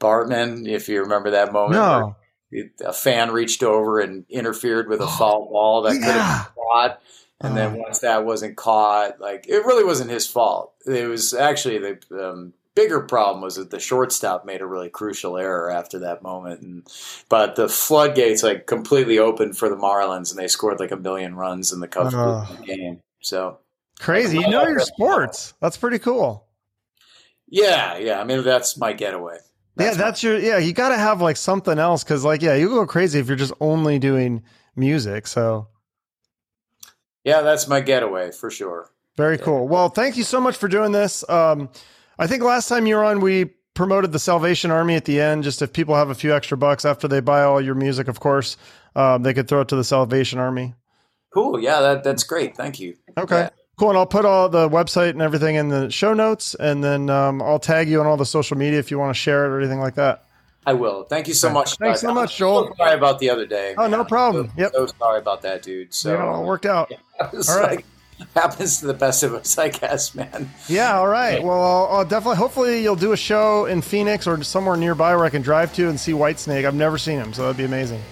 Bartman, 0.00 0.68
if 0.68 0.88
you 0.88 1.00
remember 1.00 1.30
that 1.30 1.52
moment. 1.52 1.74
No. 1.80 2.16
A 2.84 2.92
fan 2.92 3.30
reached 3.32 3.62
over 3.62 4.00
and 4.00 4.24
interfered 4.28 4.88
with 4.88 5.00
a 5.00 5.06
foul 5.18 5.48
ball 5.50 5.82
that 5.82 5.92
could 5.94 6.02
have 6.02 6.46
been 6.54 6.64
caught. 6.64 7.00
And 7.40 7.56
then 7.56 7.74
Oh. 7.76 7.78
once 7.80 7.98
that 8.00 8.24
wasn't 8.24 8.56
caught, 8.56 9.20
like 9.20 9.46
it 9.48 9.64
really 9.66 9.84
wasn't 9.84 10.10
his 10.10 10.26
fault. 10.26 10.72
It 10.86 11.08
was 11.08 11.34
actually 11.34 11.78
the 11.78 12.30
um, 12.30 12.52
bigger 12.74 13.00
problem 13.00 13.42
was 13.42 13.56
that 13.56 13.70
the 13.70 13.80
shortstop 13.80 14.44
made 14.44 14.60
a 14.60 14.66
really 14.66 14.88
crucial 14.88 15.36
error 15.36 15.70
after 15.70 16.00
that 16.00 16.22
moment. 16.22 16.60
And 16.60 16.86
but 17.28 17.56
the 17.56 17.68
floodgates 17.68 18.42
like 18.42 18.66
completely 18.66 19.18
opened 19.18 19.56
for 19.56 19.68
the 19.68 19.76
Marlins, 19.76 20.30
and 20.30 20.38
they 20.38 20.48
scored 20.48 20.80
like 20.80 20.90
a 20.90 20.96
million 20.96 21.36
runs, 21.36 21.72
in 21.72 21.80
the 21.80 21.88
Cubs 21.88 22.12
the 22.12 22.64
game. 22.64 23.00
So 23.20 23.58
Crazy. 24.00 24.38
You 24.38 24.48
know 24.48 24.66
your 24.66 24.80
sports. 24.80 25.54
That's 25.60 25.76
pretty 25.76 25.98
cool. 25.98 26.46
yeah, 27.48 27.96
yeah. 27.96 28.20
I 28.20 28.24
mean 28.24 28.42
that's 28.42 28.76
my 28.76 28.92
getaway. 28.92 29.38
yeah, 29.78 29.94
that's 29.94 30.22
your 30.22 30.38
yeah, 30.38 30.58
you 30.58 30.72
got 30.72 30.90
to 30.90 30.96
have 30.96 31.20
like 31.20 31.36
something 31.36 31.78
else 31.78 32.04
cuz 32.04 32.24
like 32.24 32.42
yeah, 32.42 32.54
you 32.54 32.68
go 32.68 32.86
crazy 32.86 33.18
if 33.18 33.28
you're 33.28 33.36
just 33.36 33.54
only 33.60 33.98
doing 33.98 34.42
music. 34.76 35.26
So, 35.26 35.68
yeah, 37.22 37.42
that's 37.42 37.68
my 37.68 37.80
getaway 37.80 38.32
for 38.32 38.50
sure. 38.50 38.90
very 39.16 39.38
cool. 39.38 39.68
Well, 39.68 39.88
thank 39.88 40.16
you 40.16 40.24
so 40.24 40.40
much 40.40 40.56
for 40.56 40.68
doing 40.68 40.92
this. 40.92 41.28
Um 41.28 41.70
I 42.18 42.26
think 42.26 42.42
last 42.42 42.68
time 42.68 42.86
you 42.86 42.96
were 42.96 43.04
on 43.04 43.20
we 43.20 43.46
promoted 43.74 44.12
the 44.12 44.18
Salvation 44.18 44.70
Army 44.70 44.94
at 44.94 45.04
the 45.04 45.20
end 45.20 45.42
just 45.42 45.60
if 45.60 45.72
people 45.72 45.94
have 45.96 46.10
a 46.10 46.14
few 46.14 46.34
extra 46.34 46.56
bucks 46.56 46.84
after 46.84 47.08
they 47.08 47.20
buy 47.20 47.42
all 47.42 47.60
your 47.60 47.74
music, 47.74 48.08
of 48.08 48.20
course, 48.20 48.56
um, 48.94 49.22
they 49.22 49.34
could 49.34 49.48
throw 49.48 49.60
it 49.60 49.68
to 49.68 49.76
the 49.76 49.84
Salvation 49.84 50.38
Army. 50.38 50.74
Cool. 51.32 51.60
Yeah, 51.60 51.80
that 51.80 52.04
that's 52.04 52.22
great. 52.22 52.56
Thank 52.56 52.78
you. 52.78 52.96
Okay. 53.18 53.38
Yeah. 53.40 53.50
Cool. 53.76 53.88
And 53.90 53.98
I'll 53.98 54.06
put 54.06 54.24
all 54.24 54.48
the 54.48 54.68
website 54.68 55.10
and 55.10 55.22
everything 55.22 55.56
in 55.56 55.68
the 55.68 55.90
show 55.90 56.14
notes. 56.14 56.54
And 56.54 56.84
then 56.84 57.10
um, 57.10 57.42
I'll 57.42 57.58
tag 57.58 57.88
you 57.88 57.98
on 57.98 58.06
all 58.06 58.16
the 58.16 58.24
social 58.24 58.56
media 58.56 58.78
if 58.78 58.90
you 58.92 59.00
want 59.00 59.10
to 59.14 59.20
share 59.20 59.44
it 59.46 59.48
or 59.48 59.58
anything 59.58 59.80
like 59.80 59.96
that. 59.96 60.24
I 60.66 60.72
will. 60.72 61.04
Thank 61.04 61.28
you 61.28 61.34
so 61.34 61.50
much. 61.50 61.76
Thanks 61.76 62.00
so 62.00 62.14
much, 62.14 62.34
I'm 62.34 62.36
Joel. 62.38 62.68
So 62.68 62.74
sorry 62.76 62.94
about 62.94 63.18
the 63.18 63.28
other 63.30 63.46
day. 63.46 63.74
Oh, 63.76 63.86
no 63.86 64.04
problem. 64.04 64.48
So, 64.48 64.52
Yep. 64.56 64.72
So 64.74 64.86
sorry 64.86 65.18
about 65.18 65.42
that, 65.42 65.62
dude. 65.62 65.92
So 65.92 66.10
So, 66.10 66.14
it 66.14 66.20
all 66.20 66.44
worked 66.44 66.66
out. 66.66 66.90
All 67.20 67.28
right. 67.32 67.76
like, 67.76 67.86
happens 68.34 68.80
to 68.80 68.86
the 68.86 68.94
best 68.94 69.22
of 69.22 69.34
us, 69.34 69.58
I 69.58 69.68
guess, 69.68 70.14
man. 70.14 70.50
Yeah. 70.68 70.98
All 70.98 71.08
right. 71.08 71.42
Well, 71.42 71.62
I'll, 71.62 71.98
I'll 71.98 72.04
definitely, 72.04 72.36
hopefully, 72.36 72.82
you'll 72.82 72.96
do 72.96 73.12
a 73.12 73.16
show 73.16 73.66
in 73.66 73.82
Phoenix 73.82 74.26
or 74.26 74.42
somewhere 74.42 74.76
nearby 74.76 75.14
where 75.16 75.24
I 75.24 75.30
can 75.30 75.42
drive 75.42 75.72
to 75.74 75.88
and 75.88 75.98
see 75.98 76.12
Whitesnake. 76.12 76.64
I've 76.64 76.74
never 76.74 76.98
seen 76.98 77.18
him. 77.18 77.32
So 77.32 77.42
that'd 77.42 77.56
be 77.56 77.64
amazing. 77.64 78.02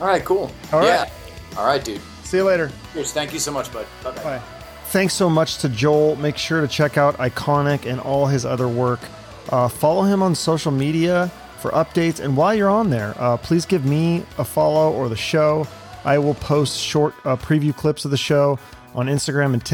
All 0.00 0.06
right, 0.06 0.24
cool. 0.24 0.50
All 0.72 0.80
right. 0.80 0.86
yeah. 0.86 1.10
All 1.56 1.66
right, 1.66 1.82
dude. 1.84 2.00
See 2.24 2.38
you 2.38 2.44
later. 2.44 2.70
Cheers. 2.92 3.12
Thank 3.12 3.32
you 3.32 3.38
so 3.38 3.52
much, 3.52 3.72
bud. 3.72 3.86
Bye 4.02 4.10
bye. 4.12 4.22
Bye. 4.22 4.42
Thanks 4.86 5.14
so 5.14 5.30
much 5.30 5.58
to 5.58 5.68
Joel. 5.68 6.16
Make 6.16 6.36
sure 6.36 6.60
to 6.60 6.68
check 6.68 6.98
out 6.98 7.16
Iconic 7.18 7.90
and 7.90 8.00
all 8.00 8.26
his 8.26 8.44
other 8.44 8.68
work. 8.68 9.00
Uh, 9.48 9.68
follow 9.68 10.02
him 10.02 10.22
on 10.22 10.34
social 10.34 10.72
media 10.72 11.30
for 11.60 11.70
updates. 11.70 12.20
And 12.20 12.36
while 12.36 12.54
you're 12.54 12.68
on 12.68 12.90
there, 12.90 13.14
uh, 13.18 13.36
please 13.36 13.64
give 13.64 13.84
me 13.86 14.24
a 14.38 14.44
follow 14.44 14.92
or 14.92 15.08
the 15.08 15.16
show. 15.16 15.66
I 16.04 16.18
will 16.18 16.34
post 16.34 16.78
short 16.78 17.14
uh, 17.24 17.36
preview 17.36 17.74
clips 17.74 18.04
of 18.04 18.10
the 18.10 18.16
show 18.16 18.58
on 18.94 19.06
Instagram 19.06 19.52
and 19.52 19.64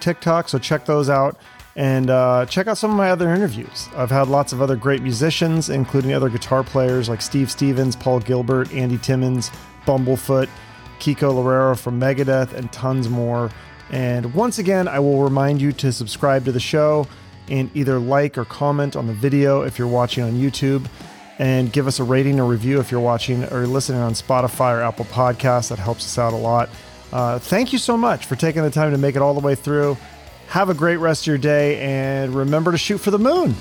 TikTok, 0.00 0.48
so 0.48 0.58
check 0.58 0.84
those 0.84 1.08
out. 1.08 1.36
And 1.76 2.10
uh, 2.10 2.46
check 2.46 2.66
out 2.66 2.78
some 2.78 2.90
of 2.90 2.96
my 2.96 3.10
other 3.10 3.32
interviews. 3.32 3.88
I've 3.96 4.10
had 4.10 4.28
lots 4.28 4.52
of 4.52 4.60
other 4.60 4.76
great 4.76 5.02
musicians, 5.02 5.70
including 5.70 6.12
other 6.12 6.28
guitar 6.28 6.64
players 6.64 7.08
like 7.08 7.22
Steve 7.22 7.50
Stevens, 7.50 7.94
Paul 7.94 8.20
Gilbert, 8.20 8.72
Andy 8.74 8.98
Timmons, 8.98 9.50
Bumblefoot, 9.86 10.48
Kiko 10.98 11.32
Loureiro 11.32 11.78
from 11.78 11.98
Megadeth, 12.00 12.52
and 12.52 12.70
tons 12.72 13.08
more. 13.08 13.50
And 13.90 14.34
once 14.34 14.58
again, 14.58 14.88
I 14.88 14.98
will 14.98 15.22
remind 15.22 15.60
you 15.60 15.72
to 15.72 15.92
subscribe 15.92 16.44
to 16.44 16.52
the 16.52 16.60
show 16.60 17.06
and 17.48 17.70
either 17.74 17.98
like 17.98 18.36
or 18.36 18.44
comment 18.44 18.96
on 18.96 19.06
the 19.06 19.14
video 19.14 19.62
if 19.62 19.78
you're 19.78 19.88
watching 19.88 20.24
on 20.24 20.32
YouTube, 20.32 20.86
and 21.38 21.72
give 21.72 21.86
us 21.86 21.98
a 21.98 22.04
rating 22.04 22.38
or 22.38 22.46
review 22.46 22.80
if 22.80 22.90
you're 22.90 23.00
watching 23.00 23.44
or 23.44 23.66
listening 23.66 24.00
on 24.00 24.12
Spotify 24.12 24.76
or 24.76 24.82
Apple 24.82 25.06
Podcasts. 25.06 25.70
That 25.70 25.78
helps 25.78 26.04
us 26.04 26.18
out 26.18 26.32
a 26.32 26.36
lot. 26.36 26.68
Uh, 27.12 27.38
thank 27.38 27.72
you 27.72 27.78
so 27.78 27.96
much 27.96 28.26
for 28.26 28.36
taking 28.36 28.62
the 28.62 28.70
time 28.70 28.92
to 28.92 28.98
make 28.98 29.16
it 29.16 29.22
all 29.22 29.34
the 29.34 29.40
way 29.40 29.54
through. 29.54 29.96
Have 30.48 30.68
a 30.68 30.74
great 30.74 30.96
rest 30.96 31.22
of 31.22 31.26
your 31.28 31.38
day, 31.38 31.80
and 31.80 32.34
remember 32.34 32.72
to 32.72 32.78
shoot 32.78 32.98
for 32.98 33.10
the 33.10 33.18
moon. 33.18 33.54